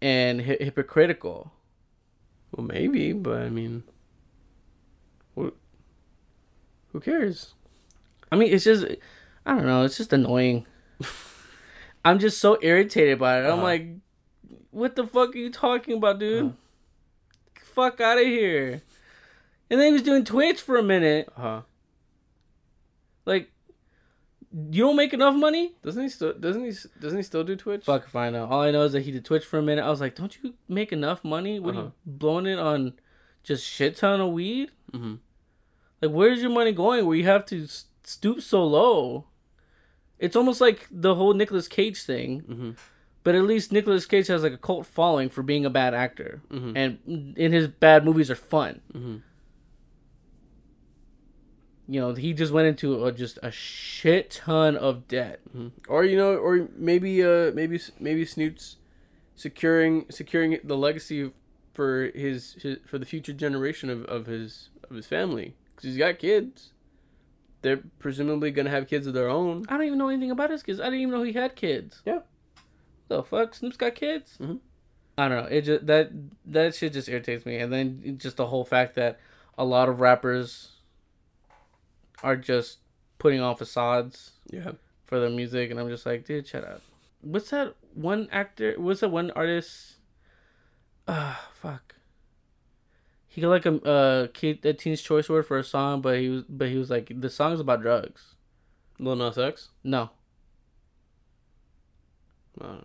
and 0.00 0.42
hi- 0.42 0.58
hypocritical. 0.60 1.52
Well, 2.52 2.66
maybe, 2.66 3.12
but 3.12 3.42
I 3.42 3.48
mean, 3.48 3.82
who, 5.34 5.54
who 6.92 7.00
cares? 7.00 7.54
I 8.30 8.36
mean, 8.36 8.52
it's 8.52 8.64
just 8.64 8.84
I 9.46 9.54
don't 9.56 9.66
know, 9.66 9.84
it's 9.84 9.96
just 9.96 10.12
annoying. 10.12 10.66
I'm 12.04 12.18
just 12.18 12.38
so 12.40 12.58
irritated 12.62 13.18
by 13.18 13.38
it. 13.40 13.44
I'm 13.46 13.54
Uh-huh. 13.54 13.62
like, 13.62 13.86
what 14.70 14.96
the 14.96 15.06
fuck 15.06 15.34
are 15.34 15.38
you 15.38 15.50
talking 15.50 15.96
about, 15.96 16.18
dude? 16.18 16.42
Uh-huh. 16.44 16.52
Fuck 17.72 18.00
out 18.00 18.18
of 18.18 18.24
here. 18.24 18.82
And 19.70 19.80
then 19.80 19.86
he 19.88 19.92
was 19.92 20.02
doing 20.02 20.24
Twitch 20.24 20.60
for 20.60 20.76
a 20.76 20.82
minute. 20.82 21.28
Uh 21.36 21.40
huh. 21.40 21.60
Like, 23.24 23.50
you 24.70 24.82
don't 24.84 24.96
make 24.96 25.12
enough 25.14 25.34
money? 25.34 25.72
Doesn't 25.82 26.02
he 26.02 26.08
still? 26.08 26.34
Doesn't 26.34 26.64
he? 26.64 26.72
Doesn't 27.00 27.18
he 27.18 27.22
still 27.22 27.44
do 27.44 27.56
Twitch? 27.56 27.84
Fuck 27.84 28.04
if 28.06 28.14
I 28.16 28.28
know. 28.30 28.46
All 28.46 28.60
I 28.62 28.70
know 28.70 28.82
is 28.82 28.92
that 28.92 29.02
he 29.02 29.10
did 29.12 29.24
Twitch 29.24 29.44
for 29.44 29.58
a 29.58 29.62
minute. 29.62 29.82
I 29.84 29.90
was 29.90 30.00
like, 30.00 30.14
don't 30.14 30.36
you 30.42 30.54
make 30.68 30.92
enough 30.92 31.24
money? 31.24 31.58
What 31.58 31.74
are 31.74 31.78
Uh-huh. 31.78 31.86
you 32.04 32.12
blowing 32.12 32.46
it 32.46 32.58
on 32.58 32.94
just 33.42 33.64
shit 33.66 33.96
ton 33.96 34.20
of 34.20 34.32
weed? 34.32 34.70
Mhm. 34.92 35.18
Like, 36.02 36.10
where's 36.10 36.42
your 36.42 36.50
money 36.50 36.72
going 36.72 37.06
where 37.06 37.16
you 37.16 37.24
have 37.24 37.46
to 37.46 37.66
stoop 38.02 38.42
so 38.42 38.64
low? 38.64 39.24
It's 40.18 40.36
almost 40.36 40.60
like 40.60 40.86
the 40.90 41.14
whole 41.14 41.32
Nicolas 41.32 41.66
Cage 41.68 42.02
thing, 42.02 42.42
Mhm. 42.42 42.76
But 43.24 43.34
at 43.36 43.44
least 43.44 43.70
Nicolas 43.72 44.04
Cage 44.06 44.26
has 44.26 44.42
like 44.42 44.52
a 44.52 44.56
cult 44.58 44.84
following 44.86 45.28
for 45.28 45.42
being 45.42 45.64
a 45.64 45.70
bad 45.70 45.94
actor, 45.94 46.42
Mhm. 46.50 46.72
and 46.76 47.34
in 47.38 47.52
his 47.52 47.68
bad 47.68 48.04
movies 48.04 48.30
are 48.30 48.34
fun. 48.34 48.80
Mhm. 48.92 49.22
You 51.88 52.00
know, 52.00 52.14
he 52.14 52.32
just 52.32 52.52
went 52.52 52.68
into 52.68 53.04
a, 53.04 53.12
just 53.12 53.38
a 53.42 53.50
shit 53.50 54.30
ton 54.30 54.76
of 54.76 55.08
debt. 55.08 55.40
Mhm. 55.56 55.72
Or 55.88 56.04
you 56.04 56.16
know, 56.16 56.36
or 56.36 56.68
maybe 56.76 57.22
uh, 57.22 57.52
maybe 57.52 57.78
maybe 58.00 58.24
Snoop's 58.24 58.76
securing 59.34 60.06
securing 60.10 60.58
the 60.64 60.76
legacy 60.76 61.32
for 61.74 62.10
his, 62.14 62.54
his 62.62 62.78
for 62.86 62.98
the 62.98 63.06
future 63.06 63.32
generation 63.32 63.90
of, 63.90 64.04
of 64.06 64.26
his 64.26 64.70
of 64.88 64.96
his 64.96 65.06
family 65.06 65.54
because 65.70 65.84
he's 65.84 65.98
got 65.98 66.18
kids. 66.18 66.72
They're 67.62 67.82
presumably 67.98 68.50
gonna 68.50 68.70
have 68.70 68.88
kids 68.88 69.06
of 69.06 69.14
their 69.14 69.28
own. 69.28 69.64
I 69.68 69.76
don't 69.76 69.86
even 69.86 69.98
know 69.98 70.08
anything 70.08 70.30
about 70.30 70.50
his 70.50 70.62
kids. 70.62 70.80
I 70.80 70.84
didn't 70.84 71.00
even 71.00 71.12
know 71.14 71.22
he 71.22 71.32
had 71.32 71.54
kids. 71.56 72.02
Yeah. 72.04 72.20
The 73.16 73.22
fuck, 73.22 73.54
Snoop's 73.54 73.76
got 73.76 73.94
kids. 73.94 74.38
Mhm. 74.40 74.60
I 75.18 75.28
don't 75.28 75.42
know. 75.44 75.48
It 75.50 75.62
just 75.62 75.86
that 75.86 76.10
that 76.46 76.74
shit 76.74 76.94
just 76.94 77.08
irritates 77.08 77.44
me, 77.44 77.56
and 77.58 77.70
then 77.72 78.16
just 78.18 78.36
the 78.38 78.46
whole 78.46 78.64
fact 78.64 78.94
that 78.94 79.20
a 79.58 79.64
lot 79.64 79.88
of 79.90 80.00
rappers 80.00 80.72
are 82.22 82.36
just 82.36 82.78
putting 83.18 83.40
on 83.40 83.54
facades 83.56 84.32
Yeah. 84.50 84.72
for 85.04 85.20
their 85.20 85.28
music, 85.28 85.70
and 85.70 85.78
I'm 85.78 85.88
just 85.90 86.06
like, 86.06 86.24
dude, 86.24 86.46
shut 86.46 86.64
up. 86.64 86.80
What's 87.20 87.50
that 87.50 87.74
one 87.94 88.28
actor? 88.32 88.74
What's 88.78 89.00
that 89.00 89.10
one 89.10 89.30
artist? 89.32 89.96
Ah, 91.06 91.50
fuck. 91.52 91.94
He 93.28 93.40
got 93.42 93.48
like 93.50 93.66
a 93.66 93.74
uh 93.82 94.26
kid 94.32 94.64
a 94.64 94.72
Teen's 94.72 95.02
Choice 95.02 95.28
Award 95.28 95.46
for 95.46 95.58
a 95.58 95.64
song, 95.64 96.00
but 96.00 96.18
he 96.18 96.28
was 96.30 96.44
but 96.48 96.68
he 96.68 96.78
was 96.78 96.88
like 96.90 97.12
the 97.20 97.28
song's 97.30 97.60
about 97.60 97.82
drugs. 97.82 98.34
Lil 98.98 99.16
Nas 99.16 99.36
X. 99.36 99.68
No, 99.84 100.10
Uh, 102.60 102.82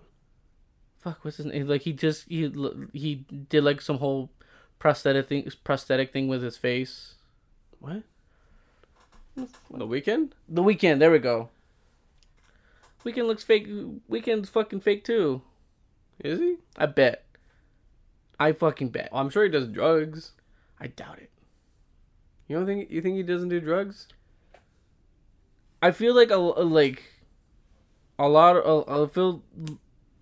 fuck 1.08 1.24
what's 1.24 1.38
his 1.38 1.46
name 1.46 1.68
like 1.68 1.84
he 1.84 1.94
just 1.94 2.26
he 2.28 2.52
he 2.94 3.16
did 3.50 3.64
like 3.64 3.80
some 3.82 4.00
whole 4.00 4.30
prosthetic 4.78 5.28
thing 5.30 5.50
prosthetic 5.64 6.12
thing 6.12 6.28
with 6.28 6.44
his 6.44 6.58
face 6.58 7.16
what? 7.80 8.04
The 9.36 9.86
Weeknd? 9.86 10.32
the 10.50 10.64
Weeknd 10.64 11.00
there 11.00 11.12
we 11.12 11.20
go 11.20 11.50
Weeknd 13.06 13.26
looks 13.28 13.44
fake 13.44 13.68
Weeknd's 14.10 14.50
fucking 14.50 14.82
fake 14.82 15.06
too 15.06 15.42
Is 16.24 16.40
he? 16.40 16.58
i 16.78 16.86
bet 16.86 17.24
i 18.40 18.52
fucking 18.52 18.90
bet 18.90 19.10
oh, 19.14 19.18
I'm 19.20 19.30
sure 19.30 19.44
he 19.44 19.50
does 19.50 19.68
drugs. 19.68 20.32
i 20.80 20.88
doubt 20.88 21.20
it 21.20 21.32
You 22.50 22.58
don't 22.58 22.66
think 22.66 22.92
you 22.92 23.02
think 23.02 23.16
he 23.16 23.24
doesn't 23.24 23.50
do 23.50 23.62
drugs? 23.62 24.08
i 25.82 25.92
feel 25.92 26.14
like 26.14 26.32
a 26.32 26.36
like 26.38 27.04
a 28.20 28.28
lot 28.28 28.58
of 28.58 28.90
i 28.90 29.14
feel 29.14 29.44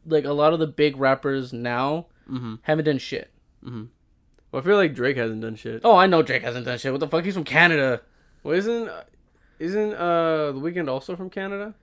like 0.06 0.26
a 0.26 0.34
lot 0.34 0.54
of 0.54 0.60
the 0.60 0.68
big 0.68 0.98
rappers 0.98 1.52
now 1.54 2.08
Mm-hmm. 2.32 2.56
haven't 2.64 2.86
done 2.86 2.98
shit 2.98 3.32
Mm-hmm. 3.64 3.84
Well, 4.52 4.62
I 4.62 4.66
feel 4.66 4.78
like 4.78 4.94
Drake 4.96 5.18
hasn't 5.18 5.42
done 5.42 5.56
shit. 5.56 5.82
oh 5.84 5.96
i 5.96 6.08
know 6.08 6.22
drake 6.24 6.42
hasn't 6.44 6.66
done 6.66 6.78
shit 6.80 6.92
what 6.92 7.00
the 7.00 7.08
fuck 7.08 7.24
he's 7.26 7.36
from 7.36 7.44
canada 7.44 8.02
Well, 8.44 8.56
isn't 8.56 8.90
isn't 9.60 9.94
uh 9.94 10.52
the 10.52 10.60
Weeknd 10.60 10.90
also 10.90 11.16
from 11.16 11.30
Canada? 11.30 11.76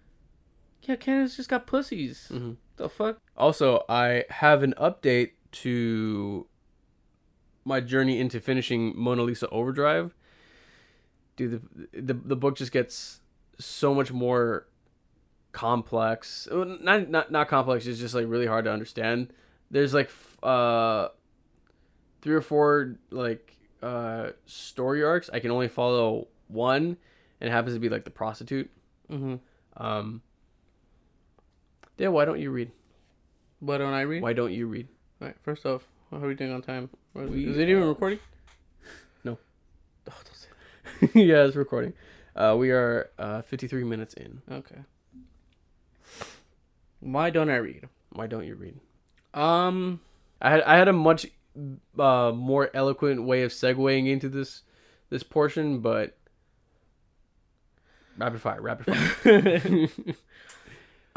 yeah 0.83 0.97
canada's 0.97 1.37
just 1.37 1.49
got 1.49 1.67
pussies 1.67 2.29
Mhm. 2.33 2.57
the 2.77 2.89
fuck 2.89 3.19
Also, 3.37 3.85
I 3.89 4.25
have 4.31 4.63
an 4.63 4.75
update 4.79 5.31
to 5.63 6.47
my 7.65 7.81
journey 7.81 8.19
into 8.19 8.41
finishing 8.41 8.93
Mona 8.97 9.23
Lisa 9.23 9.49
Overdrive. 9.51 10.15
Dude, 11.37 11.63
the 11.93 12.01
the, 12.03 12.15
the 12.15 12.37
book 12.37 12.57
just 12.57 12.73
gets 12.73 13.21
so 13.59 13.95
much 13.95 14.11
more 14.13 14.67
complex. 15.53 16.49
Not 16.51 17.09
not 17.09 17.31
not 17.31 17.49
complex. 17.49 17.87
It's 17.87 17.99
just 18.01 18.15
like 18.15 18.27
really 18.29 18.47
hard 18.47 18.65
to 18.65 18.73
understand. 18.73 19.33
There's 19.71 19.95
like 19.95 20.07
f- 20.07 20.43
uh 20.43 21.09
three 22.21 22.35
or 22.35 22.41
four 22.43 22.97
like 23.11 23.57
uh 23.83 24.31
story 24.47 25.03
arcs. 25.03 25.31
I 25.33 25.41
can 25.41 25.51
only 25.51 25.69
follow 25.69 26.29
one, 26.49 26.97
and 27.41 27.49
it 27.49 27.51
happens 27.51 27.75
to 27.75 27.81
be 27.81 27.89
like 27.89 28.05
the 28.05 28.11
prostitute. 28.11 28.71
mm-hmm 29.11 29.37
Um. 29.77 30.23
Yeah, 31.99 32.09
why 32.09 32.25
don't 32.25 32.41
you 32.41 32.51
read? 32.51 32.71
Why 33.61 33.79
don't 33.79 33.93
I 33.95 34.01
read? 34.03 34.23
Why 34.23 34.33
don't 34.33 34.53
you 34.53 34.67
read? 34.67 34.89
All 35.21 35.29
right, 35.29 35.37
first 35.43 35.65
off, 35.67 35.87
how 36.11 36.17
are 36.17 36.27
we 36.29 36.35
doing 36.35 36.53
on 36.53 36.63
time? 36.63 36.91
Is 37.15 37.31
We 37.31 37.47
it 37.47 37.69
even 37.69 37.85
recording? 37.85 38.19
No. 39.25 39.39
Oh, 40.11 40.15
yeah, 41.15 41.45
it's 41.45 41.55
recording. 41.55 41.93
Uh, 42.35 42.57
we 42.59 42.71
are 42.73 43.11
uh, 43.19 43.43
53 43.43 43.85
minutes 43.85 44.15
in. 44.15 44.41
Okay. 44.51 44.81
Why 47.03 47.31
don't 47.31 47.51
I 47.51 47.57
read? 47.57 47.89
Why 48.13 48.27
don't 48.29 48.47
you 48.47 48.55
read? 48.55 48.79
Um, 49.35 50.01
I 50.41 50.51
had 50.51 50.63
I 50.63 50.77
had 50.77 50.87
a 50.89 50.93
much 50.93 51.27
uh, 51.99 52.33
more 52.33 52.71
eloquent 52.73 53.25
way 53.25 53.43
of 53.43 53.51
segueing 53.51 54.09
into 54.09 54.29
this 54.29 54.63
this 55.11 55.23
portion, 55.25 55.81
but 55.81 56.17
rapid 58.17 58.41
fire, 58.41 58.61
rapid 58.63 58.87
fire. 58.87 59.89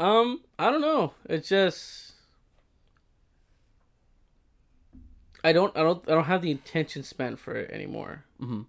um, 0.00 0.40
I 0.58 0.70
don't 0.70 0.80
know. 0.80 1.12
It's 1.26 1.48
just 1.48 2.14
I 5.44 5.52
don't, 5.52 5.76
I 5.76 5.82
don't, 5.84 6.02
I 6.08 6.12
don't 6.12 6.24
have 6.24 6.42
the 6.42 6.50
attention 6.50 7.04
span 7.04 7.36
for 7.36 7.54
it 7.54 7.70
anymore. 7.70 8.24
hmm 8.40 8.62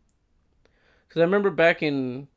Because 1.08 1.22
I 1.22 1.24
remember 1.24 1.50
back 1.50 1.82
in, 1.82 2.28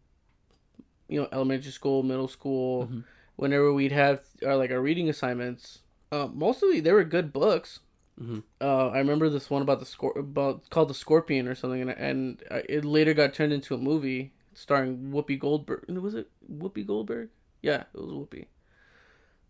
you 1.09 1.21
know, 1.21 1.29
elementary 1.31 1.73
school, 1.73 2.03
middle 2.03 2.29
school, 2.29 2.87
Mhm. 2.87 3.05
Whenever 3.40 3.72
we'd 3.72 3.92
have 3.92 4.20
our 4.46 4.57
like 4.57 4.70
our 4.70 4.81
reading 4.81 5.09
assignments, 5.09 5.81
uh, 6.12 6.29
mostly 6.33 6.81
they 6.81 6.92
were 6.92 7.05
good 7.05 7.33
books. 7.33 7.81
Mhm. 8.20 8.42
Uh, 8.61 8.88
I 8.88 8.98
remember 8.98 9.31
this 9.31 9.48
one 9.48 9.62
about 9.62 9.81
the 9.81 9.87
scor- 9.87 10.18
about 10.18 10.68
called 10.68 10.90
the 10.90 10.94
Scorpion 10.94 11.48
or 11.48 11.55
something, 11.55 11.81
and, 11.81 11.90
and 11.90 12.42
uh, 12.50 12.61
it 12.68 12.85
later 12.85 13.14
got 13.14 13.33
turned 13.33 13.53
into 13.53 13.74
a 13.74 13.79
movie 13.79 14.33
starring 14.53 15.11
Whoopi 15.11 15.38
Goldberg. 15.38 15.88
Was 15.88 16.14
it 16.14 16.29
Whoopi 16.53 16.87
Goldberg? 16.87 17.31
Yeah, 17.62 17.85
it 17.94 18.00
was 18.00 18.11
Whoopi. 18.12 18.44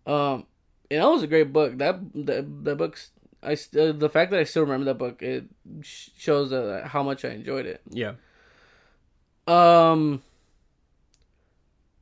Um, 0.06 0.46
and 0.90 1.02
that 1.02 1.10
was 1.10 1.22
a 1.24 1.26
great 1.26 1.52
book. 1.52 1.78
That 1.78 1.98
that 2.14 2.64
that 2.64 2.76
book's 2.76 3.10
I 3.42 3.54
st- 3.56 3.82
uh, 3.82 3.92
the 3.98 4.08
fact 4.08 4.30
that 4.30 4.38
I 4.40 4.44
still 4.44 4.62
remember 4.62 4.84
that 4.86 4.98
book 4.98 5.20
it 5.22 5.46
sh- 5.82 6.10
shows 6.16 6.52
uh, 6.52 6.86
how 6.86 7.02
much 7.02 7.24
I 7.24 7.30
enjoyed 7.30 7.66
it. 7.66 7.80
Yeah. 7.90 8.14
Um, 9.48 10.22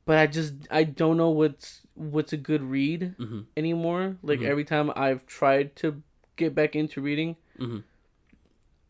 but 0.09 0.17
I 0.17 0.25
just 0.25 0.55
I 0.71 0.85
don't 0.85 1.17
know 1.17 1.29
what's 1.29 1.81
what's 1.93 2.33
a 2.33 2.37
good 2.37 2.63
read 2.63 3.13
hmm 3.19 3.41
anymore. 3.55 4.17
Like 4.23 4.39
Mhm. 4.39 4.49
every 4.51 4.63
time 4.65 4.91
I've 4.95 5.27
tried 5.27 5.75
to 5.81 6.01
get 6.35 6.55
back 6.55 6.75
into 6.75 6.99
reading, 6.99 7.35
hmm 7.55 7.81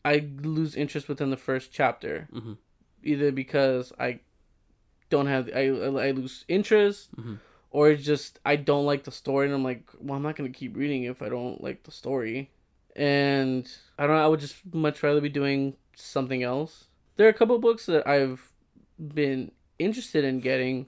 I 0.02 0.30
lose 0.40 0.74
interest 0.74 1.10
within 1.10 1.28
the 1.28 1.36
first 1.36 1.72
chapter, 1.72 2.26
hmm 2.32 2.54
either 3.04 3.32
because 3.32 3.92
I 3.98 4.20
don't 5.10 5.26
have 5.26 5.50
I 5.54 5.64
I 6.08 6.10
lose 6.12 6.46
interest, 6.48 7.10
Mhm. 7.14 7.36
or 7.70 7.90
it's 7.90 8.02
just 8.02 8.40
I 8.46 8.56
don't 8.56 8.86
like 8.86 9.04
the 9.04 9.12
story, 9.12 9.44
and 9.44 9.54
I'm 9.54 9.62
like, 9.62 9.90
well, 10.00 10.16
I'm 10.16 10.22
not 10.22 10.36
gonna 10.36 10.48
keep 10.48 10.74
reading 10.74 11.02
if 11.04 11.20
I 11.20 11.28
don't 11.28 11.60
like 11.62 11.82
the 11.82 11.92
story, 11.92 12.48
and 12.96 13.68
I 13.98 14.06
don't. 14.06 14.16
know, 14.16 14.24
I 14.24 14.28
would 14.28 14.40
just 14.40 14.56
much 14.72 15.02
rather 15.02 15.20
be 15.20 15.28
doing 15.28 15.76
something 15.96 16.42
else. 16.42 16.86
There 17.16 17.26
are 17.26 17.34
a 17.36 17.40
couple 17.40 17.58
books 17.58 17.84
that 17.92 18.08
I've 18.08 18.52
been 18.96 19.52
interested 19.78 20.24
in 20.24 20.40
getting 20.40 20.86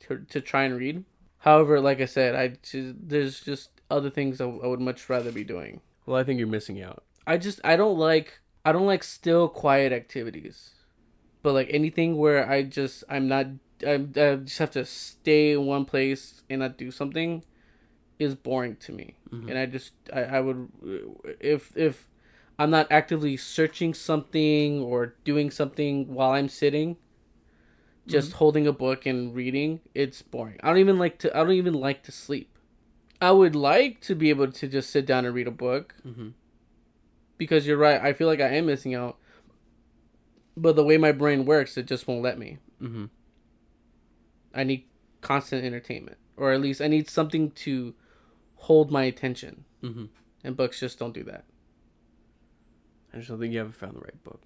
to 0.00 0.24
to 0.30 0.40
try 0.40 0.64
and 0.64 0.76
read. 0.76 1.04
However, 1.38 1.80
like 1.80 2.00
I 2.00 2.04
said, 2.04 2.34
I 2.34 2.48
just, 2.62 3.08
there's 3.08 3.40
just 3.40 3.70
other 3.90 4.10
things 4.10 4.40
I, 4.40 4.44
I 4.44 4.66
would 4.66 4.80
much 4.80 5.08
rather 5.08 5.32
be 5.32 5.44
doing. 5.44 5.80
Well, 6.06 6.20
I 6.20 6.24
think 6.24 6.38
you're 6.38 6.48
missing 6.48 6.82
out. 6.82 7.02
I 7.26 7.38
just 7.38 7.60
I 7.64 7.76
don't 7.76 7.98
like 7.98 8.40
I 8.64 8.72
don't 8.72 8.86
like 8.86 9.02
still 9.02 9.48
quiet 9.48 9.92
activities, 9.92 10.70
but 11.42 11.54
like 11.54 11.68
anything 11.70 12.16
where 12.16 12.48
I 12.48 12.62
just 12.62 13.04
I'm 13.08 13.28
not 13.28 13.46
I, 13.86 13.94
I 13.94 14.36
just 14.36 14.58
have 14.58 14.70
to 14.72 14.84
stay 14.84 15.52
in 15.52 15.66
one 15.66 15.84
place 15.84 16.42
and 16.50 16.60
not 16.60 16.76
do 16.76 16.90
something 16.90 17.44
is 18.18 18.34
boring 18.34 18.76
to 18.76 18.92
me. 18.92 19.16
Mm-hmm. 19.30 19.48
And 19.48 19.58
I 19.58 19.66
just 19.66 19.92
I, 20.12 20.22
I 20.22 20.40
would 20.40 20.68
if 21.40 21.76
if 21.76 22.08
I'm 22.58 22.70
not 22.70 22.88
actively 22.90 23.36
searching 23.38 23.94
something 23.94 24.80
or 24.82 25.14
doing 25.24 25.50
something 25.50 26.12
while 26.12 26.32
I'm 26.32 26.48
sitting, 26.48 26.96
just 28.06 28.32
holding 28.32 28.66
a 28.66 28.72
book 28.72 29.06
and 29.06 29.34
reading, 29.34 29.80
it's 29.94 30.22
boring. 30.22 30.58
I 30.62 30.68
don't 30.68 30.78
even 30.78 30.98
like 30.98 31.18
to 31.18 31.36
I 31.36 31.40
don't 31.40 31.52
even 31.52 31.74
like 31.74 32.02
to 32.04 32.12
sleep. 32.12 32.56
I 33.20 33.32
would 33.32 33.54
like 33.54 34.00
to 34.02 34.14
be 34.14 34.30
able 34.30 34.50
to 34.50 34.66
just 34.66 34.90
sit 34.90 35.06
down 35.06 35.24
and 35.26 35.34
read 35.34 35.46
a 35.46 35.52
book. 35.52 35.94
Mhm. 36.06 36.32
Because 37.36 37.66
you're 37.66 37.76
right, 37.76 38.00
I 38.00 38.12
feel 38.12 38.26
like 38.26 38.40
I 38.40 38.48
am 38.48 38.66
missing 38.66 38.94
out. 38.94 39.18
But 40.56 40.76
the 40.76 40.84
way 40.84 40.98
my 40.98 41.12
brain 41.12 41.44
works, 41.44 41.76
it 41.76 41.86
just 41.86 42.06
won't 42.06 42.22
let 42.22 42.38
me. 42.38 42.58
Mm-hmm. 42.82 43.06
I 44.54 44.64
need 44.64 44.84
constant 45.20 45.64
entertainment, 45.64 46.18
or 46.36 46.52
at 46.52 46.60
least 46.60 46.80
I 46.80 46.88
need 46.88 47.08
something 47.08 47.50
to 47.52 47.94
hold 48.56 48.90
my 48.90 49.04
attention. 49.04 49.64
Mm-hmm. 49.82 50.06
And 50.44 50.56
books 50.56 50.80
just 50.80 50.98
don't 50.98 51.14
do 51.14 51.24
that. 51.24 51.44
I 53.12 53.18
just 53.18 53.28
don't 53.28 53.38
think 53.38 53.52
you 53.52 53.58
haven't 53.58 53.76
found 53.76 53.96
the 53.96 54.00
right 54.00 54.22
book. 54.24 54.42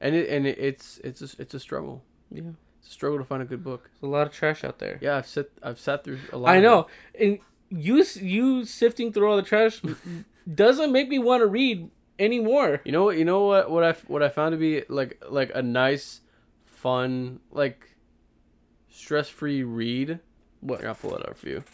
And 0.00 0.14
it 0.14 0.28
and 0.28 0.46
it, 0.46 0.58
it's 0.58 0.98
it's 0.98 1.22
a, 1.22 1.40
it's 1.40 1.54
a 1.54 1.60
struggle. 1.60 2.04
Yeah, 2.30 2.42
It's 2.80 2.88
a 2.88 2.92
struggle 2.92 3.18
to 3.18 3.24
find 3.24 3.42
a 3.42 3.46
good 3.46 3.62
book. 3.64 3.90
there's 3.92 4.08
a 4.08 4.12
lot 4.12 4.26
of 4.26 4.32
trash 4.32 4.64
out 4.64 4.78
there. 4.78 4.98
Yeah, 5.00 5.16
I've 5.16 5.26
sat 5.26 5.46
I've 5.62 5.78
sat 5.80 6.04
through 6.04 6.18
a 6.32 6.38
lot. 6.38 6.50
I 6.50 6.60
know, 6.60 6.86
and 7.18 7.38
you 7.70 8.04
you 8.20 8.64
sifting 8.64 9.12
through 9.12 9.30
all 9.30 9.36
the 9.36 9.42
trash 9.42 9.80
doesn't 10.52 10.92
make 10.92 11.08
me 11.08 11.18
want 11.18 11.40
to 11.42 11.46
read 11.46 11.90
anymore. 12.18 12.80
You 12.84 12.92
know 12.92 13.04
what? 13.04 13.18
You 13.18 13.24
know 13.24 13.44
what? 13.44 13.70
What 13.70 13.84
I 13.84 13.92
what 14.06 14.22
I 14.22 14.28
found 14.28 14.52
to 14.52 14.56
be 14.58 14.82
like 14.88 15.22
like 15.28 15.50
a 15.54 15.62
nice, 15.62 16.20
fun, 16.64 17.40
like 17.50 17.96
stress 18.90 19.28
free 19.28 19.62
read. 19.62 20.20
What? 20.60 20.80
Here, 20.80 20.88
I'll 20.88 20.94
pull 20.94 21.14
it 21.16 21.28
up 21.28 21.36
for 21.38 21.48
you. 21.48 21.64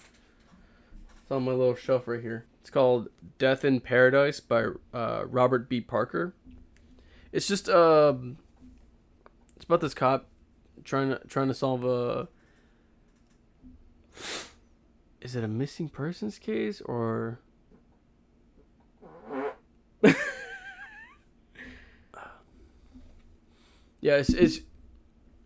It's 1.22 1.30
on 1.30 1.44
my 1.44 1.52
little 1.52 1.74
shelf 1.76 2.06
right 2.08 2.20
here. 2.20 2.44
It's 2.60 2.70
called 2.70 3.08
Death 3.38 3.64
in 3.64 3.80
Paradise 3.80 4.38
by 4.40 4.66
uh, 4.94 5.24
Robert 5.26 5.68
B. 5.68 5.80
Parker. 5.80 6.34
It's 7.32 7.48
just 7.48 7.68
um, 7.68 8.36
it's 9.56 9.64
about 9.64 9.80
this 9.80 9.94
cop 9.94 10.26
trying 10.84 11.10
to 11.10 11.20
trying 11.28 11.48
to 11.48 11.54
solve 11.54 11.84
a. 11.84 12.28
Is 15.20 15.36
it 15.36 15.44
a 15.44 15.48
missing 15.48 15.88
persons 15.88 16.38
case 16.38 16.80
or? 16.82 17.38
yeah, 24.00 24.16
it's 24.16 24.30
it's. 24.30 24.60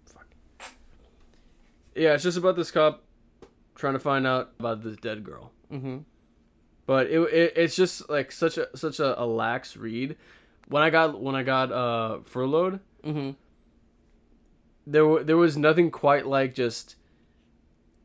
Fuck. 0.06 0.26
Yeah, 1.94 2.14
it's 2.14 2.22
just 2.22 2.38
about 2.38 2.56
this 2.56 2.70
cop 2.70 3.02
trying 3.74 3.92
to 3.92 3.98
find 4.00 4.26
out 4.26 4.52
about 4.58 4.82
this 4.82 4.96
dead 4.96 5.24
girl. 5.24 5.52
Mm-hmm. 5.70 5.98
But 6.86 7.08
it, 7.08 7.20
it 7.20 7.52
it's 7.56 7.76
just 7.76 8.08
like 8.08 8.32
such 8.32 8.56
a 8.58 8.74
such 8.76 8.98
a, 9.00 9.20
a 9.20 9.26
lax 9.26 9.76
read. 9.76 10.16
When 10.68 10.82
I 10.82 10.90
got 10.90 11.20
when 11.20 11.34
I 11.34 11.42
got 11.42 11.70
uh 11.70 12.20
furloughed, 12.24 12.80
Mm-hmm. 13.04 13.30
There 14.86 15.22
there 15.24 15.36
was 15.36 15.56
nothing 15.56 15.90
quite 15.90 16.26
like 16.26 16.54
just 16.54 16.96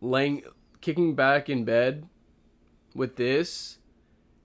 laying 0.02 0.44
kicking 0.82 1.14
back 1.16 1.50
in 1.50 1.64
bed 1.64 2.08
with 2.96 3.16
this 3.16 3.78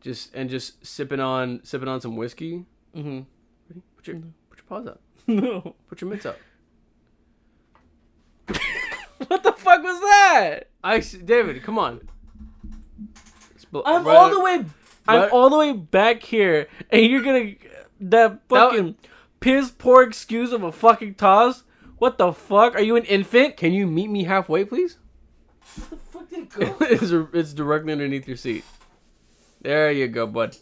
just 0.01 0.35
and 0.35 0.49
just 0.51 0.85
sipping 0.87 1.21
on 1.21 1.61
sipping 1.65 1.89
on 1.89 2.01
some 2.01 2.17
whiskey. 2.17 2.65
Mm-hmm. 2.95 3.21
Ready? 3.69 3.83
Put 3.97 4.07
your 4.07 4.17
put 4.51 4.59
your 4.59 4.67
paws 4.69 4.87
up. 4.87 5.01
No. 5.27 5.75
Put 5.89 6.01
your 6.01 6.11
mitts 6.11 6.27
up. 6.27 6.39
what 9.27 9.43
the 9.43 9.53
fuck 9.53 9.83
was 9.83 10.01
that? 10.01 10.69
I 10.85 11.01
David, 11.01 11.63
come 11.63 11.79
on. 11.79 12.09
Bl- 13.73 13.81
I'm 13.85 14.05
right- 14.05 14.17
all 14.17 14.31
the 14.31 14.41
way. 14.41 14.65
I'm 15.09 15.21
right- 15.23 15.31
all 15.31 15.51
the 15.51 15.59
way 15.59 15.73
back 15.73 16.23
here, 16.23 16.69
and 16.91 17.03
you're 17.05 17.23
gonna 17.23 17.55
that 18.01 18.41
fucking 18.49 18.97
piss 19.41 19.71
poor 19.71 20.03
excuse 20.03 20.53
of 20.53 20.63
a 20.63 20.71
fucking 20.71 21.15
toss. 21.15 21.65
What 21.99 22.19
the 22.19 22.33
fuck? 22.33 22.75
Are 22.75 22.83
you 22.83 22.97
an 22.97 23.05
infant? 23.05 23.57
Can 23.57 23.73
you 23.73 23.87
meet 23.87 24.09
me 24.09 24.25
halfway, 24.25 24.65
please? 24.65 24.99
Where 25.77 25.89
the 25.91 25.97
fuck 25.97 26.29
did 26.29 26.39
it 26.41 26.77
it's, 27.03 27.13
it's 27.35 27.53
directly 27.53 27.93
underneath 27.93 28.29
your 28.29 28.37
seat. 28.37 28.65
There 29.63 29.91
you 29.91 30.07
go, 30.07 30.27
bud. 30.27 30.57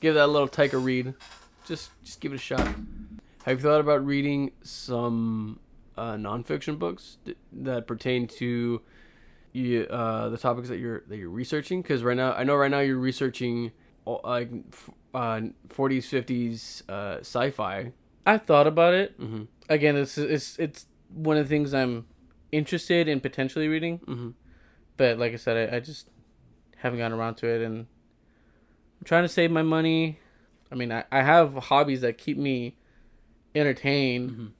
Give 0.00 0.14
that 0.14 0.28
little 0.28 0.48
take 0.48 0.72
a 0.72 0.78
read. 0.78 1.14
Just 1.66 1.90
just 2.02 2.20
give 2.20 2.32
it 2.32 2.36
a 2.36 2.38
shot. 2.38 2.66
Have 3.44 3.58
you 3.58 3.62
thought 3.62 3.80
about 3.80 4.04
reading 4.04 4.52
some 4.62 5.60
uh, 5.96 6.14
nonfiction 6.14 6.78
books 6.78 7.18
th- 7.24 7.36
that 7.52 7.86
pertain 7.86 8.26
to 8.26 8.80
you, 9.52 9.82
uh, 9.84 10.28
the 10.30 10.38
topics 10.38 10.68
that 10.68 10.78
you're 10.78 11.04
that 11.08 11.16
you're 11.16 11.30
researching? 11.30 11.82
Because 11.82 12.02
right 12.02 12.16
now, 12.16 12.32
I 12.32 12.44
know 12.44 12.56
right 12.56 12.70
now 12.70 12.80
you're 12.80 12.98
researching 12.98 13.72
like 14.06 14.50
uh, 15.14 15.40
40s, 15.68 16.06
50s 16.08 16.82
uh, 16.88 17.20
sci-fi. 17.20 17.92
I 18.26 18.38
thought 18.38 18.66
about 18.66 18.94
it. 18.94 19.20
Mm-hmm. 19.20 19.44
Again, 19.70 19.96
it's 19.96 20.18
it's 20.18 20.58
it's 20.58 20.86
one 21.08 21.38
of 21.38 21.48
the 21.48 21.48
things 21.48 21.72
I'm 21.72 22.06
interested 22.52 23.08
in 23.08 23.20
potentially 23.20 23.68
reading. 23.68 24.00
Mhm. 24.00 24.34
But 24.98 25.18
like 25.18 25.32
I 25.32 25.36
said, 25.36 25.72
I, 25.72 25.76
I 25.76 25.80
just 25.80 26.10
haven't 26.76 26.98
gotten 26.98 27.16
around 27.16 27.36
to 27.36 27.46
it, 27.46 27.62
and 27.62 27.86
I'm 27.86 29.04
trying 29.04 29.22
to 29.24 29.28
save 29.28 29.50
my 29.50 29.62
money. 29.62 30.18
I 30.70 30.74
mean, 30.74 30.92
I, 30.92 31.04
I 31.10 31.22
have 31.22 31.54
hobbies 31.54 32.00
that 32.02 32.18
keep 32.18 32.36
me 32.36 32.76
entertained. 33.54 34.30
Mhm. 34.30 34.50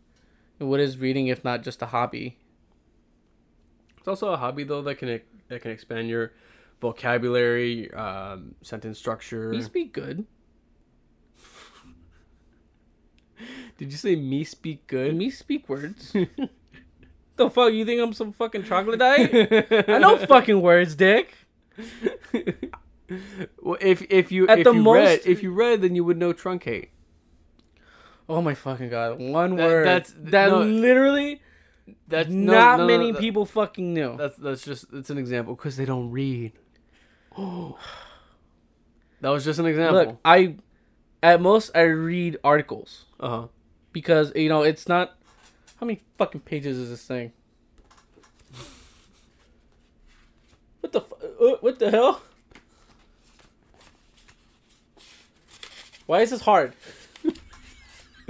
And 0.61 0.69
what 0.71 0.81
is 0.81 0.97
reading 0.99 1.27
if 1.27 1.43
not 1.45 1.63
just 1.63 1.83
a 1.83 1.87
hobby? 1.87 2.39
It's 3.99 4.09
also 4.09 4.33
a 4.33 4.37
hobby 4.37 4.65
though 4.65 4.83
that 4.83 4.97
can 4.97 5.21
that 5.49 5.61
can 5.61 5.71
expand 5.73 6.09
your 6.09 6.33
vocabulary, 6.81 7.93
um, 7.93 8.55
sentence 8.63 8.99
structure. 8.99 9.53
You 9.53 9.61
speak 9.63 9.93
good. 9.93 10.25
Did 13.81 13.91
you 13.93 13.97
say 13.97 14.15
me 14.15 14.45
speak 14.45 14.87
good? 14.87 15.17
Me 15.17 15.31
speak 15.31 15.67
words. 15.67 16.13
the 17.37 17.49
fuck? 17.49 17.73
You 17.73 17.87
think 17.87 17.99
I'm 18.03 18.13
some 18.13 18.31
fucking 18.31 18.65
troglodyte? 18.65 19.33
I 19.89 19.97
know 19.99 20.19
fucking 20.29 20.61
words, 20.61 20.95
dick. 20.95 21.33
well, 23.63 23.79
if 23.81 24.03
if 24.11 24.31
you 24.31 24.47
At 24.49 24.59
if 24.61 24.65
the 24.65 24.75
you 24.75 24.93
read 24.95 25.17
most- 25.19 25.27
if 25.27 25.43
you 25.43 25.53
read, 25.53 25.81
then 25.83 25.95
you 25.97 26.05
would 26.05 26.19
know 26.19 26.33
truncate. 26.35 26.89
Oh 28.29 28.43
my 28.43 28.55
fucking 28.55 28.91
god! 28.91 29.19
One 29.19 29.57
That- 29.57 29.65
word 29.67 29.87
that's- 29.87 30.15
that 30.17 30.51
no, 30.51 30.61
literally 30.63 31.41
That's 32.07 32.29
no, 32.29 32.53
not 32.53 32.77
no, 32.79 32.87
no, 32.87 32.99
many 32.99 33.13
that- 33.13 33.21
people 33.21 33.47
fucking 33.47 33.95
knew. 33.95 34.17
That's 34.17 34.37
that's 34.37 34.63
just 34.63 34.93
that's 34.93 35.11
an 35.11 35.17
example 35.19 35.55
because 35.57 35.77
they 35.77 35.87
don't 35.87 36.11
read. 36.11 36.53
Oh, 37.37 37.79
that 39.23 39.31
was 39.31 39.45
just 39.45 39.59
an 39.59 39.67
example. 39.67 40.05
Look, 40.05 40.19
I 40.23 40.57
at 41.23 41.41
most 41.41 41.71
I 41.75 41.83
read 41.89 42.37
articles 42.45 43.07
uh 43.19 43.29
huh. 43.29 43.47
Because 43.93 44.33
you 44.35 44.49
know 44.49 44.63
it's 44.63 44.89
not. 44.89 45.17
How 45.79 45.87
many 45.87 46.03
fucking 46.19 46.43
pages 46.43 46.77
is 46.79 46.91
this 46.91 47.05
thing? 47.05 47.33
What 50.81 50.93
the 50.93 51.01
uh, 51.01 51.57
what 51.61 51.79
the 51.79 51.91
hell? 51.91 52.23
Why 56.07 56.21
is 56.23 56.31
this 56.31 56.41
hard? 56.41 56.75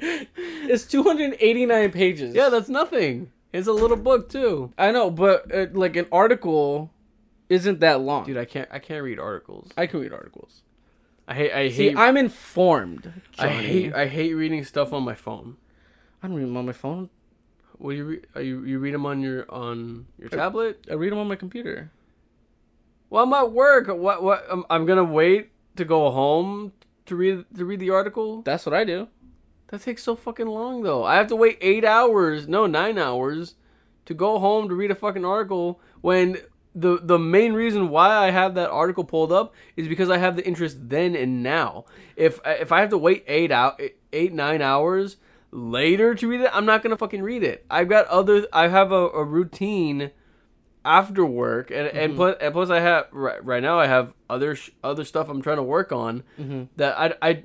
it's 0.00 0.84
289 0.84 1.90
pages. 1.90 2.34
Yeah, 2.34 2.48
that's 2.50 2.68
nothing. 2.68 3.32
It's 3.52 3.66
a 3.66 3.72
little 3.72 3.96
book 3.96 4.28
too, 4.28 4.72
I 4.78 4.92
know, 4.92 5.10
but 5.10 5.52
uh, 5.52 5.66
like 5.72 5.96
an 5.96 6.06
article 6.12 6.90
isn't 7.48 7.80
that 7.80 8.00
long. 8.00 8.24
dude. 8.26 8.36
I 8.36 8.44
can't 8.44 8.68
I 8.70 8.78
can't 8.78 9.02
read 9.02 9.18
articles. 9.18 9.70
I 9.76 9.86
can 9.86 10.00
read 10.00 10.12
articles. 10.12 10.62
I 11.30 11.34
hate 11.34 11.52
I 11.52 11.70
See, 11.70 11.88
hate 11.90 11.96
I'm 11.96 12.16
informed. 12.16 13.12
I 13.38 13.48
hate 13.48 13.94
I 13.94 14.06
hate 14.06 14.34
reading 14.34 14.64
stuff 14.64 14.92
on 14.92 15.04
my 15.04 15.14
phone. 15.14 15.56
I 16.20 16.26
don't 16.26 16.36
read 16.36 16.46
them 16.46 16.56
on 16.56 16.66
my 16.66 16.72
phone. 16.72 17.08
What 17.78 17.92
do 17.92 17.96
you 17.98 18.04
read? 18.04 18.26
You 18.34 18.64
you 18.64 18.78
read 18.80 18.94
them 18.94 19.06
on 19.06 19.20
your 19.20 19.48
on 19.48 20.06
your 20.18 20.28
tablet? 20.28 20.84
I 20.90 20.94
read 20.94 21.12
them 21.12 21.20
on 21.20 21.28
my 21.28 21.36
computer. 21.36 21.92
Well, 23.10 23.22
I'm 23.22 23.32
at 23.32 23.52
work. 23.52 23.86
What 23.86 24.24
what? 24.24 24.44
I'm, 24.50 24.64
I'm 24.68 24.86
gonna 24.86 25.04
wait 25.04 25.52
to 25.76 25.84
go 25.84 26.10
home 26.10 26.72
to 27.06 27.14
read 27.14 27.44
to 27.56 27.64
read 27.64 27.78
the 27.78 27.90
article. 27.90 28.42
That's 28.42 28.66
what 28.66 28.74
I 28.74 28.82
do. 28.82 29.06
That 29.68 29.82
takes 29.82 30.02
so 30.02 30.16
fucking 30.16 30.48
long 30.48 30.82
though. 30.82 31.04
I 31.04 31.14
have 31.14 31.28
to 31.28 31.36
wait 31.36 31.58
eight 31.60 31.84
hours, 31.84 32.48
no 32.48 32.66
nine 32.66 32.98
hours, 32.98 33.54
to 34.06 34.14
go 34.14 34.40
home 34.40 34.68
to 34.68 34.74
read 34.74 34.90
a 34.90 34.96
fucking 34.96 35.24
article. 35.24 35.80
When 36.00 36.38
the 36.74 36.98
the 37.02 37.18
main 37.18 37.52
reason 37.52 37.88
why 37.88 38.14
I 38.16 38.30
have 38.30 38.54
that 38.54 38.70
article 38.70 39.04
pulled 39.04 39.32
up 39.32 39.54
is 39.76 39.88
because 39.88 40.08
I 40.10 40.18
have 40.18 40.36
the 40.36 40.46
interest 40.46 40.88
then 40.88 41.16
and 41.16 41.42
now. 41.42 41.84
If 42.16 42.40
if 42.44 42.70
I 42.72 42.80
have 42.80 42.90
to 42.90 42.98
wait 42.98 43.24
eight 43.26 43.50
out 43.50 43.80
eight 44.12 44.32
nine 44.32 44.62
hours 44.62 45.16
later 45.50 46.14
to 46.14 46.28
read 46.28 46.42
it, 46.42 46.50
I'm 46.52 46.66
not 46.66 46.82
gonna 46.82 46.96
fucking 46.96 47.22
read 47.22 47.42
it. 47.42 47.64
I've 47.70 47.88
got 47.88 48.06
other. 48.06 48.46
I 48.52 48.68
have 48.68 48.92
a, 48.92 49.08
a 49.08 49.24
routine 49.24 50.12
after 50.84 51.26
work, 51.26 51.70
and 51.70 51.88
Mm-hmm. 51.88 51.98
and 51.98 52.16
plus 52.16 52.36
and 52.40 52.52
plus 52.52 52.70
I 52.70 52.80
have 52.80 53.06
right, 53.12 53.44
right 53.44 53.62
now 53.62 53.78
I 53.78 53.86
have 53.86 54.14
other 54.28 54.54
sh- 54.54 54.70
other 54.84 55.04
stuff 55.04 55.28
I'm 55.28 55.42
trying 55.42 55.56
to 55.56 55.62
work 55.62 55.92
on 55.92 56.22
Mm-hmm. 56.40 56.62
that 56.76 56.98
I 56.98 57.14
I 57.30 57.42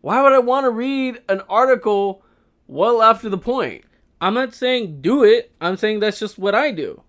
why 0.00 0.22
would 0.22 0.32
I 0.32 0.38
want 0.38 0.64
to 0.64 0.70
read 0.70 1.20
an 1.28 1.42
article 1.48 2.22
well 2.66 3.02
after 3.02 3.28
the 3.28 3.38
point? 3.38 3.84
I'm 4.20 4.32
not 4.34 4.54
saying 4.54 5.02
do 5.02 5.24
it. 5.24 5.52
I'm 5.60 5.76
saying 5.76 6.00
that's 6.00 6.18
just 6.18 6.38
what 6.38 6.54
I 6.54 6.70
do. 6.70 7.02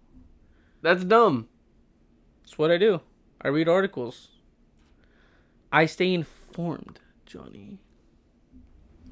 That's 0.82 1.04
dumb. 1.04 1.48
That's 2.42 2.58
what 2.58 2.72
I 2.72 2.78
do. 2.78 3.02
I 3.42 3.50
read 3.50 3.68
articles. 3.68 4.30
I 5.72 5.86
stay 5.86 6.14
informed, 6.14 7.00
Johnny. 7.26 7.80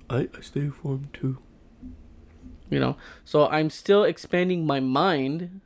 I, 0.10 0.30
I 0.36 0.42
stay 0.42 0.62
informed 0.62 1.14
too. 1.14 1.40
You 2.70 2.80
know, 2.80 2.98
so 3.24 3.48
I'm 3.48 3.70
still 3.70 4.04
expanding 4.04 4.66
my 4.66 4.80
mind, 4.80 5.62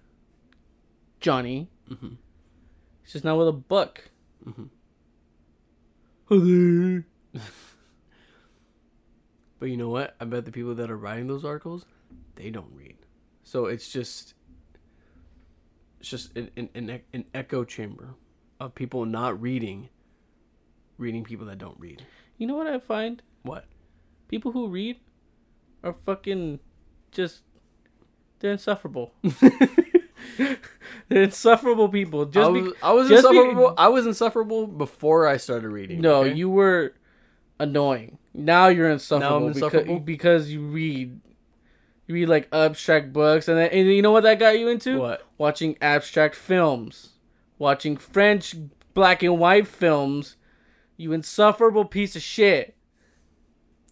Johnny. 1.19 1.69
Mhm. 1.89 2.17
It's 3.03 3.13
just 3.13 3.25
not 3.25 3.37
with 3.37 3.47
a 3.47 3.53
book. 3.53 4.09
But 9.59 9.65
you 9.69 9.75
know 9.77 9.89
what? 9.89 10.15
I 10.21 10.25
bet 10.25 10.45
the 10.45 10.51
people 10.51 10.73
that 10.75 10.89
are 10.89 10.97
writing 10.97 11.27
those 11.27 11.43
articles, 11.43 11.85
they 12.35 12.49
don't 12.49 12.71
read. 12.73 12.95
So 13.43 13.65
it's 13.65 13.89
just 13.91 14.33
it's 15.99 16.09
just 16.09 16.35
an 16.37 16.49
an, 16.55 16.69
an, 16.75 17.01
an 17.13 17.25
echo 17.33 17.63
chamber 17.63 18.15
of 18.59 18.75
people 18.75 19.05
not 19.05 19.39
reading 19.41 19.89
reading 20.97 21.23
people 21.23 21.45
that 21.47 21.57
don't 21.57 21.79
read. 21.79 22.05
You 22.37 22.47
know 22.47 22.55
what 22.55 22.67
I 22.67 22.79
find? 22.79 23.21
What? 23.43 23.65
People 24.27 24.51
who 24.51 24.67
read 24.67 24.97
are 25.83 25.95
fucking 26.05 26.59
just 27.11 27.41
they're 28.39 28.51
insufferable. 28.51 29.13
they're 30.37 31.23
insufferable 31.23 31.89
people. 31.89 32.25
Just 32.25 32.49
I 32.49 32.53
be- 32.53 32.61
was, 32.61 32.73
I 32.83 32.93
was 32.93 33.09
just 33.09 33.29
be- 33.29 33.37
insufferable. 33.37 33.73
I 33.77 33.87
was 33.89 34.05
insufferable 34.05 34.67
before 34.67 35.27
I 35.27 35.37
started 35.37 35.69
reading. 35.69 36.01
no, 36.01 36.23
okay? 36.23 36.33
you 36.33 36.49
were 36.49 36.93
annoying. 37.59 38.17
Now 38.33 38.67
you're 38.67 38.89
insufferable, 38.89 39.47
insufferable? 39.47 39.99
because 39.99 40.45
because 40.45 40.51
you 40.51 40.61
read 40.61 41.19
you 42.09 42.15
read 42.15 42.27
like 42.27 42.47
abstract 42.51 43.13
books 43.13 43.47
and 43.47 43.57
then, 43.57 43.69
and 43.69 43.87
you 43.87 44.01
know 44.01 44.11
what 44.11 44.23
that 44.23 44.39
got 44.39 44.57
you 44.57 44.67
into? 44.67 44.99
What? 44.99 45.27
Watching 45.37 45.77
abstract 45.79 46.33
films, 46.33 47.09
watching 47.59 47.97
French 47.97 48.55
black 48.95 49.21
and 49.21 49.37
white 49.37 49.67
films. 49.67 50.35
You 50.97 51.13
insufferable 51.13 51.85
piece 51.85 52.15
of 52.15 52.23
shit. 52.23 52.75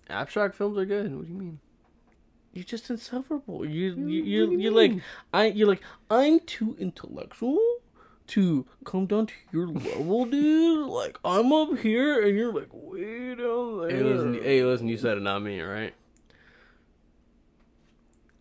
abstract 0.09 0.55
films 0.55 0.77
are 0.79 0.85
good. 0.85 1.15
What 1.15 1.27
do 1.27 1.31
you 1.31 1.37
mean? 1.37 1.59
You're 2.53 2.63
just 2.63 2.89
insufferable. 2.89 3.63
You 3.65 3.95
you 3.95 4.23
you, 4.23 4.51
you 4.51 4.59
you're 4.61 4.73
like? 4.73 4.93
I 5.31 5.45
you're 5.45 5.67
like 5.67 5.83
I'm 6.09 6.39
too 6.39 6.75
intellectual 6.79 7.59
to 8.29 8.65
come 8.83 9.05
down 9.05 9.27
to 9.27 9.33
your 9.53 9.67
level, 9.67 10.25
dude. 10.25 10.89
Like 10.89 11.19
I'm 11.23 11.53
up 11.53 11.77
here 11.77 12.25
and 12.25 12.35
you're 12.35 12.51
like 12.51 12.69
way 12.71 13.35
down 13.35 13.81
there. 13.81 13.89
Hey, 13.91 14.03
listen, 14.03 14.33
hey, 14.33 14.63
listen, 14.63 14.87
you 14.87 14.97
said 14.97 15.17
it, 15.17 15.21
not 15.21 15.43
me, 15.43 15.61
right? 15.61 15.93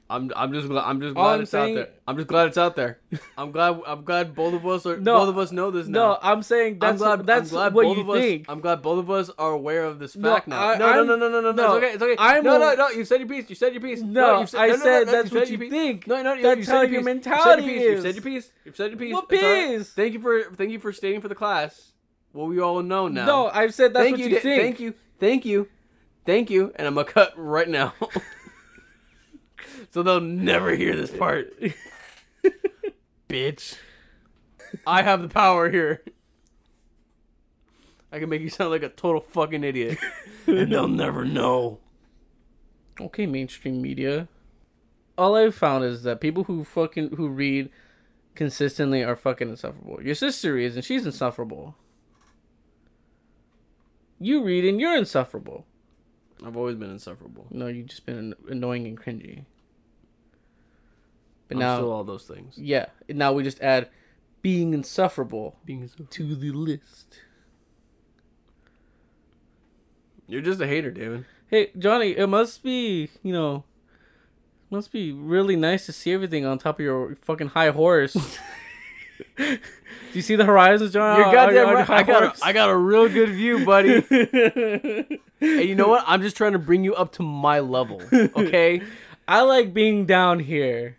I'm, 0.09 0.31
I'm 0.37 0.53
just 0.53 0.69
glad 0.69 0.85
I'm 0.85 1.01
just 1.01 1.15
glad 1.17 1.35
I'm 1.35 1.41
it's 1.41 1.51
saying- 1.51 1.79
out 1.79 1.87
there. 1.87 1.93
I'm 2.07 2.17
just 2.17 2.29
glad 2.29 2.47
it's 2.47 2.57
out 2.59 2.77
there. 2.77 3.01
I'm 3.39 3.51
glad 3.51 3.81
I'm 3.87 4.05
glad 4.05 4.37
both 4.37 4.55
of 4.55 4.65
us 4.65 4.87
are 4.87 4.97
No, 4.99 5.19
both 5.19 5.29
of 5.31 5.39
us 5.39 5.51
know 5.51 5.73
this 5.73 5.89
now. 5.89 5.99
No, 6.13 6.19
I'm 6.23 6.43
saying 6.45 6.79
that's 6.79 7.03
I'm 7.03 7.17
glad 7.19 7.27
that's 7.27 7.51
I'm 7.51 7.73
glad 7.73 7.75
what 7.75 7.97
you 7.97 8.03
of 8.03 8.11
us, 8.11 8.19
think. 8.21 8.45
I'm 8.49 8.61
glad 8.61 8.83
both 8.83 9.01
of 9.01 9.11
us 9.11 9.31
are 9.37 9.51
aware 9.51 9.83
of 9.85 9.99
this 9.99 10.15
No, 10.15 10.33
fact 10.35 10.47
now. 10.47 10.61
I- 10.69 10.79
no, 10.79 10.87
no, 10.87 10.93
I'm- 10.93 11.07
no, 11.09 11.17
no, 11.17 11.29
no, 11.29 11.41
no, 11.41 11.51
no, 11.51 11.53
no. 11.53 11.77
It's 11.77 11.85
okay. 11.85 11.95
It's 11.95 12.03
okay. 12.03 12.17
I'm 12.21 12.45
no, 12.45 12.57
no, 12.59 12.75
no. 12.75 12.89
You 12.91 13.05
said 13.05 13.19
your 13.19 13.29
piece. 13.29 13.51
You 13.51 13.57
said 13.57 13.73
your 13.73 13.83
piece. 13.83 14.01
No, 14.01 14.41
you 14.43 14.47
I 14.57 14.69
no, 14.69 14.77
no, 14.77 14.83
said 14.83 15.07
no, 15.07 15.13
that's 15.13 15.31
you 15.33 15.39
what 15.39 15.49
said 15.49 15.61
you 15.61 15.71
think. 15.71 16.07
No, 16.07 16.23
no, 16.23 16.35
you, 16.35 16.43
That's 16.45 16.59
you 16.59 16.65
said 16.65 16.73
how 16.75 16.83
your 16.83 17.03
mentality 17.03 17.63
you 17.65 17.69
said 17.69 17.83
your 17.83 17.83
piece. 17.83 17.85
is. 18.05 18.05
You 18.05 18.13
said 18.13 18.15
your 18.15 18.23
piece. 18.23 18.53
You 18.65 18.73
said 18.75 18.91
your 18.91 18.99
piece. 18.99 19.13
What 19.15 19.27
It's 19.31 19.43
all 19.43 19.51
right. 19.53 19.79
piece? 19.79 19.91
Thank 19.91 20.13
you 20.13 20.21
for 20.21 20.43
thank 20.55 20.71
you 20.71 20.79
for 20.79 20.93
stating 20.93 21.21
for 21.21 21.29
the 21.29 21.35
class. 21.35 21.91
What 22.31 22.45
we 22.49 22.61
all 22.61 22.81
know 22.83 23.09
now. 23.09 23.27
No, 23.27 23.51
I've 23.53 23.75
said 23.75 23.93
that's 23.93 24.11
what 24.11 24.21
you, 24.21 24.27
you, 24.29 24.39
think. 24.41 24.63
Thank 24.63 24.79
you. 24.81 24.95
Thank 25.19 25.45
you. 25.45 25.69
Thank 26.25 26.51
you. 26.51 26.73
And 26.77 26.87
I'm 26.87 26.95
gonna 26.95 27.07
cut 27.07 27.33
right 27.37 27.69
now. 27.69 27.95
so 29.97 30.03
they'll 30.03 30.21
never 30.21 30.77
hear 30.77 30.95
this 30.95 31.11
part. 31.11 31.59
Bitch. 33.31 33.79
I 34.87 35.01
have 35.01 35.23
the 35.23 35.29
power 35.29 35.71
here. 35.71 36.03
I 38.13 38.19
can 38.19 38.29
make 38.29 38.43
you 38.43 38.51
sound 38.51 38.73
like 38.73 38.83
a 38.83 38.91
total 38.91 39.23
fucking 39.23 39.65
idiot. 39.65 39.97
and 40.47 40.71
they'll 40.71 40.87
never 41.05 41.25
know. 41.25 41.79
Okay, 43.01 43.25
mainstream 43.25 43.81
media. 43.81 44.29
All 45.17 45.35
I've 45.35 45.55
found 45.55 45.83
is 45.85 46.03
that 46.03 46.21
people 46.21 46.45
who 46.45 46.63
fucking 46.63 47.17
who 47.17 47.29
read 47.29 47.71
consistently 48.35 49.03
are 49.03 49.17
fucking 49.17 49.49
insufferable. 49.49 50.03
Your 50.03 50.15
sister 50.15 50.59
is, 50.59 50.77
and 50.77 50.85
she's 50.85 51.07
insufferable. 51.07 51.75
You 54.21 54.45
read 54.45 54.67
and 54.67 54.79
you're 54.79 54.95
insufferable. 54.95 55.65
I've 56.45 56.59
always 56.59 56.77
been 56.77 56.91
insufferable. 56.91 57.47
No, 57.51 57.69
you've 57.69 57.87
just 57.87 58.05
been 58.05 58.35
annoying 58.47 58.87
and 58.87 59.01
cringy. 59.01 59.47
But 61.49 61.57
I'm 61.57 61.61
now, 61.61 61.77
still 61.77 61.93
all 61.93 62.05
those 62.05 62.25
things. 62.25 62.55
yeah, 62.57 62.87
now 63.09 63.33
we 63.33 63.43
just 63.43 63.61
add 63.61 63.89
being 64.43 64.75
insufferable 64.75 65.57
Being 65.65 65.83
insufferable. 65.83 66.11
to 66.13 66.35
the 66.35 66.51
list. 66.53 67.21
You're 70.29 70.43
just 70.43 70.61
a 70.61 70.67
hater, 70.67 70.91
David. 70.91 71.25
Hey, 71.49 71.71
Johnny, 71.79 72.17
it 72.17 72.27
must 72.27 72.63
be, 72.65 73.11
you 73.23 73.33
know, 73.33 73.65
must 74.71 74.91
be 74.91 75.13
really 75.13 75.55
nice 75.55 75.87
to 75.87 75.93
see 75.93 76.13
everything 76.13 76.45
on 76.45 76.59
top 76.59 76.81
of 76.81 76.85
your 76.85 77.15
fucking 77.17 77.49
high 77.49 77.71
horse. 77.71 78.15
Do 79.37 79.59
you 80.13 80.23
see 80.23 80.35
the 80.35 80.45
horizons, 80.45 80.93
John? 80.93 81.19
You're 81.19 81.29
oh, 81.29 81.33
goddamn 81.33 81.67
on 81.67 81.73
your 81.73 81.85
right. 81.85 81.91
I 81.91 82.03
got, 82.03 82.23
a, 82.23 82.45
I 82.45 82.53
got 82.53 82.71
a 82.71 82.77
real 82.77 83.09
good 83.09 83.31
view, 83.31 83.65
buddy. 83.65 84.05
and 85.41 85.69
you 85.69 85.75
know 85.75 85.89
what? 85.89 86.05
I'm 86.07 86.23
just 86.23 86.37
trying 86.37 86.53
to 86.53 86.59
bring 86.59 86.85
you 86.85 86.95
up 86.95 87.13
to 87.13 87.23
my 87.23 87.61
level, 87.61 88.03
okay? 88.13 88.83
I 89.29 89.43
like 89.43 89.75
being 89.75 90.07
down 90.07 90.41
here 90.41 90.99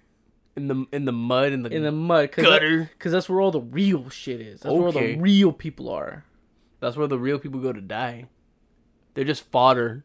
In 0.58 0.68
the 0.68 0.86
in 0.91 1.05
the 1.05 1.12
mud 1.12 1.53
in 1.53 1.62
the 1.62 1.70
in 1.70 1.84
the 1.84 1.91
mud, 1.91 2.32
cause 2.32 2.43
Gutter. 2.43 2.80
That, 2.80 2.99
Cause 2.99 3.12
that's 3.12 3.30
where 3.30 3.39
all 3.39 3.51
the 3.51 3.62
real 3.62 4.10
shit 4.10 4.41
is. 4.41 4.62
That's 4.62 4.74
where 4.74 4.86
all 4.88 4.91
the 4.91 5.16
real 5.16 5.51
people 5.53 5.88
are. 5.89 6.26
That's 6.80 6.97
where 6.97 7.08
the 7.08 7.20
real 7.20 7.38
people 7.39 7.60
go 7.60 7.72
to 7.72 7.80
die. 7.82 8.26
They're 9.14 9.24
just 9.24 9.43
fodder. 9.51 10.03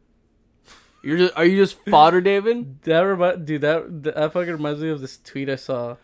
You're 1.03 1.17
just 1.17 1.35
are 1.35 1.43
you 1.45 1.57
just 1.57 1.77
fodder, 1.89 2.21
David? 2.21 2.83
That 2.83 2.99
remind, 2.99 3.45
dude, 3.47 3.61
that 3.61 4.03
that 4.03 4.31
fucking 4.31 4.51
reminds 4.53 4.79
me 4.79 4.89
of 4.89 5.01
this 5.01 5.17
tweet 5.17 5.49
I 5.49 5.55
saw. 5.55 5.97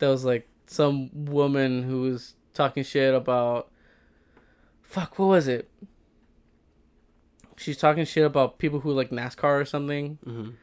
That 0.00 0.08
was 0.08 0.24
like 0.24 0.48
some 0.66 1.10
woman 1.26 1.84
who 1.84 2.02
was 2.02 2.34
talking 2.54 2.82
shit 2.82 3.14
about. 3.14 3.70
Fuck, 4.82 5.18
what 5.18 5.26
was 5.26 5.46
it? 5.48 5.70
She's 7.56 7.76
talking 7.78 8.04
shit 8.04 8.24
about 8.24 8.58
people 8.58 8.80
who 8.80 8.92
like 8.92 9.10
NASCAR 9.10 9.60
or 9.60 9.64
something, 9.64 10.18
Mhm. 10.26 10.54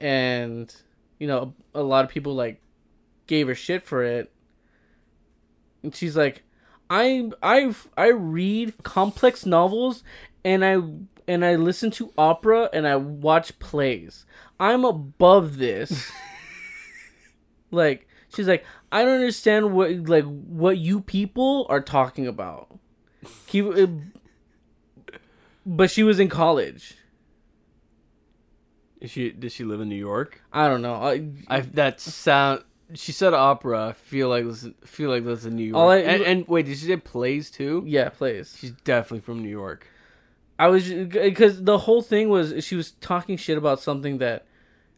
and 0.00 0.74
you 1.18 1.26
know 1.26 1.54
a 1.74 1.82
lot 1.82 2.04
of 2.04 2.10
people 2.10 2.34
like 2.34 2.60
gave 3.26 3.48
her 3.48 3.54
shit 3.54 3.82
for 3.82 4.02
it. 4.02 4.30
And 5.82 5.94
she's 5.94 6.16
like, 6.16 6.42
I 6.90 7.30
I 7.42 7.74
I 7.96 8.08
read 8.08 8.74
complex 8.82 9.46
novels 9.46 10.02
and 10.44 10.64
I 10.64 10.78
and 11.26 11.44
I 11.44 11.56
listen 11.56 11.90
to 11.92 12.12
opera 12.18 12.68
and 12.72 12.86
I 12.86 12.96
watch 12.96 13.58
plays. 13.58 14.26
I'm 14.60 14.84
above 14.84 15.58
this. 15.58 16.10
like 17.70 18.06
she's 18.34 18.48
like, 18.48 18.64
I 18.92 19.04
don't 19.04 19.14
understand 19.14 19.72
what 19.72 20.08
like 20.08 20.24
what 20.24 20.78
you 20.78 21.00
people 21.00 21.66
are 21.68 21.80
talking 21.80 22.26
about. 22.26 22.78
Keep 23.46 23.66
it, 23.76 23.88
uh, 23.88 25.16
but 25.64 25.90
she 25.90 26.02
was 26.02 26.20
in 26.20 26.28
college. 26.28 26.96
Is 29.04 29.10
she 29.10 29.30
does 29.32 29.52
she 29.52 29.64
live 29.64 29.82
in 29.82 29.90
New 29.90 29.96
York? 29.96 30.40
I 30.50 30.66
don't 30.66 30.80
know. 30.80 30.94
I, 30.94 31.28
I 31.46 31.60
that 31.60 32.00
sound 32.00 32.64
she 32.94 33.12
said 33.12 33.34
opera. 33.34 33.88
I 33.88 33.92
feel 33.92 34.30
like 34.30 34.46
feel 34.86 35.10
like 35.10 35.26
that's 35.26 35.44
in 35.44 35.56
New 35.56 35.64
York. 35.64 35.76
All 35.76 35.90
I- 35.90 35.98
and, 35.98 36.22
and 36.22 36.48
wait, 36.48 36.64
did 36.64 36.78
she 36.78 36.86
say 36.86 36.96
plays 36.96 37.50
too? 37.50 37.82
yeah, 37.86 38.08
plays. 38.08 38.56
She's 38.58 38.70
definitely 38.70 39.20
from 39.20 39.42
New 39.42 39.50
York. 39.50 39.86
I 40.58 40.68
was 40.68 40.88
because 40.88 41.62
the 41.64 41.76
whole 41.76 42.00
thing 42.00 42.30
was 42.30 42.64
she 42.64 42.76
was 42.76 42.92
talking 42.92 43.36
shit 43.36 43.58
about 43.58 43.78
something 43.78 44.18
that 44.18 44.46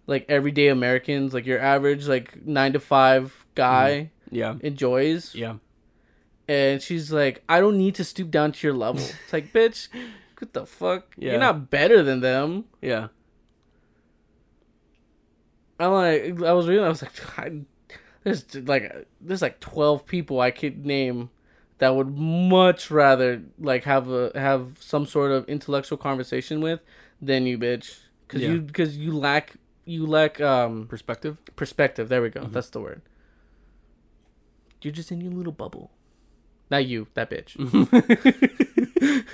like 0.06 0.24
everyday 0.28 0.68
Americans, 0.68 1.34
like 1.34 1.44
your 1.44 1.58
average 1.58 2.06
like 2.06 2.46
nine 2.46 2.74
to 2.74 2.80
five 2.80 3.44
guy 3.56 4.10
mm-hmm. 4.28 4.36
Yeah. 4.36 4.54
enjoys, 4.60 5.34
Yeah. 5.34 5.54
and 6.46 6.80
she's 6.80 7.10
like, 7.10 7.42
I 7.48 7.58
don't 7.58 7.76
need 7.78 7.96
to 7.96 8.04
stoop 8.04 8.30
down 8.30 8.52
to 8.52 8.66
your 8.66 8.76
level. 8.76 9.02
It's 9.02 9.32
like, 9.32 9.52
bitch, 9.52 9.88
what 10.38 10.52
the 10.52 10.64
fuck? 10.66 11.06
Yeah. 11.16 11.32
You're 11.32 11.40
not 11.40 11.70
better 11.70 12.02
than 12.04 12.20
them. 12.20 12.66
Yeah. 12.80 13.08
I'm 15.78 15.92
like, 15.92 16.42
I 16.42 16.52
was 16.52 16.66
reading, 16.68 16.84
I 16.84 16.88
was 16.88 17.02
like, 17.02 17.38
I, 17.38 17.60
there's 18.24 18.54
like 18.66 19.06
there's 19.20 19.42
like 19.42 19.60
twelve 19.60 20.06
people 20.06 20.40
I 20.40 20.50
could 20.50 20.84
name 20.86 21.30
that 21.78 21.94
would 21.94 22.16
much 22.16 22.90
rather 22.90 23.42
like 23.58 23.84
have 23.84 24.08
a 24.10 24.32
have 24.34 24.78
some 24.80 25.04
sort 25.06 25.30
of 25.32 25.46
intellectual 25.48 25.98
conversation 25.98 26.60
with 26.60 26.80
than 27.20 27.46
you, 27.46 27.58
bitch. 27.58 27.98
Because 28.26 28.42
Yeah. 28.42 28.50
you 28.52 28.60
because 28.62 28.96
you 28.96 29.12
lack 29.16 29.54
you 29.84 30.06
lack 30.06 30.40
um 30.40 30.86
Perspective. 30.88 31.38
perspective. 31.56 32.08
There 32.08 32.22
we 32.22 32.30
go. 32.30 32.44
That's 32.44 32.70
the 32.70 32.80
word. 32.80 33.02
You're 34.82 34.92
just 34.94 35.12
in 35.12 35.20
your 35.20 35.32
little 35.32 35.52
bubble. 35.52 35.90
Not 36.70 36.86
you, 36.86 37.06
that 37.14 37.30
bitch. 37.30 37.54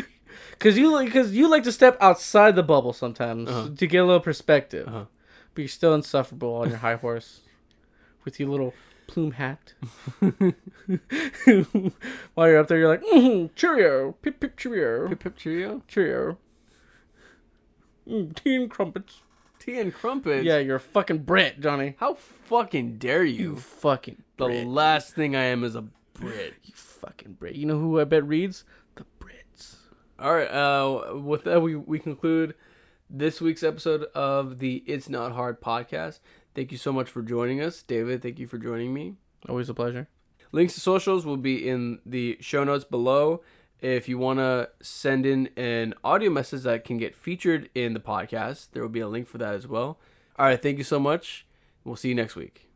Cause 0.58 0.76
you 0.78 0.92
like, 0.92 1.12
cause 1.12 1.32
you 1.32 1.48
like 1.48 1.64
to 1.64 1.72
step 1.72 1.96
outside 2.00 2.54
the 2.54 2.62
bubble 2.62 2.92
sometimes 2.92 3.48
Uh-huh. 3.48 3.70
to 3.76 3.86
get 3.86 3.98
a 3.98 4.04
little 4.04 4.20
perspective. 4.20 4.86
Uh-huh. 4.86 5.04
But 5.54 5.62
you're 5.62 5.68
still 5.68 5.94
insufferable 5.94 6.54
on 6.54 6.68
your 6.70 6.78
high 6.78 6.94
horse 6.96 7.40
with 8.24 8.40
your 8.40 8.48
little 8.48 8.72
plume 9.06 9.32
hat. 9.32 9.74
While 12.34 12.48
you're 12.48 12.58
up 12.58 12.68
there, 12.68 12.78
you're 12.78 12.88
like, 12.88 13.02
mm, 13.02 13.50
Cheerio, 13.54 14.12
pip 14.22 14.40
pip 14.40 14.56
Cheerio, 14.56 15.08
Pip 15.08 15.20
pip 15.20 15.36
cheerio. 15.36 15.82
Cheerio, 15.88 16.38
mm, 18.08 18.34
tea 18.34 18.56
and 18.56 18.70
crumpets. 18.70 19.20
Tea 19.58 19.78
and 19.78 19.92
crumpets. 19.94 20.44
Yeah, 20.44 20.58
you're 20.58 20.76
a 20.76 20.80
fucking 20.80 21.18
Brit, 21.18 21.60
Johnny. 21.60 21.94
How 21.98 22.14
fucking 22.14 22.96
dare 22.98 23.22
You 23.24 23.50
you? 23.50 23.56
fucking 23.56 24.22
The 24.36 24.46
Brit. 24.46 24.66
last 24.66 25.14
thing 25.14 25.36
I 25.36 25.44
am 25.44 25.62
is 25.64 25.74
a 25.76 25.82
Brit. 26.14 26.54
You 26.64 26.72
fucking 26.74 27.34
Brit. 27.34 27.54
You 27.54 27.66
know 27.66 27.78
who 27.78 28.00
I 28.00 28.04
bet 28.04 28.26
reads? 28.26 28.64
The 28.96 29.04
Brits. 29.20 29.76
All 30.18 30.34
right. 30.34 30.48
Uh, 30.48 31.16
with 31.18 31.44
that, 31.44 31.60
we 31.62 31.76
we 31.76 31.98
conclude 31.98 32.54
this 33.12 33.42
week's 33.42 33.62
episode 33.62 34.04
of 34.14 34.58
the 34.58 34.82
It's 34.86 35.08
Not 35.08 35.32
Hard 35.32 35.60
podcast. 35.60 36.20
Thank 36.54 36.72
you 36.72 36.78
so 36.78 36.92
much 36.92 37.10
for 37.10 37.22
joining 37.22 37.60
us, 37.60 37.82
David. 37.82 38.22
Thank 38.22 38.38
you 38.38 38.46
for 38.46 38.56
joining 38.56 38.94
me. 38.94 39.16
Always 39.48 39.68
a 39.68 39.74
pleasure. 39.74 40.08
Links 40.50 40.74
to 40.74 40.80
socials 40.80 41.26
will 41.26 41.36
be 41.36 41.68
in 41.68 42.00
the 42.06 42.38
show 42.40 42.64
notes 42.64 42.84
below. 42.84 43.42
If 43.80 44.08
you 44.08 44.16
want 44.16 44.38
to 44.38 44.70
send 44.80 45.26
in 45.26 45.50
an 45.56 45.92
audio 46.02 46.30
message 46.30 46.62
that 46.62 46.84
can 46.84 46.96
get 46.96 47.14
featured 47.14 47.68
in 47.74 47.92
the 47.92 48.00
podcast, 48.00 48.68
there 48.72 48.82
will 48.82 48.88
be 48.88 49.00
a 49.00 49.08
link 49.08 49.26
for 49.26 49.38
that 49.38 49.54
as 49.54 49.66
well. 49.66 49.98
All 50.38 50.46
right. 50.46 50.60
Thank 50.60 50.78
you 50.78 50.84
so 50.84 50.98
much. 50.98 51.46
We'll 51.84 51.96
see 51.96 52.08
you 52.08 52.14
next 52.14 52.36
week. 52.36 52.71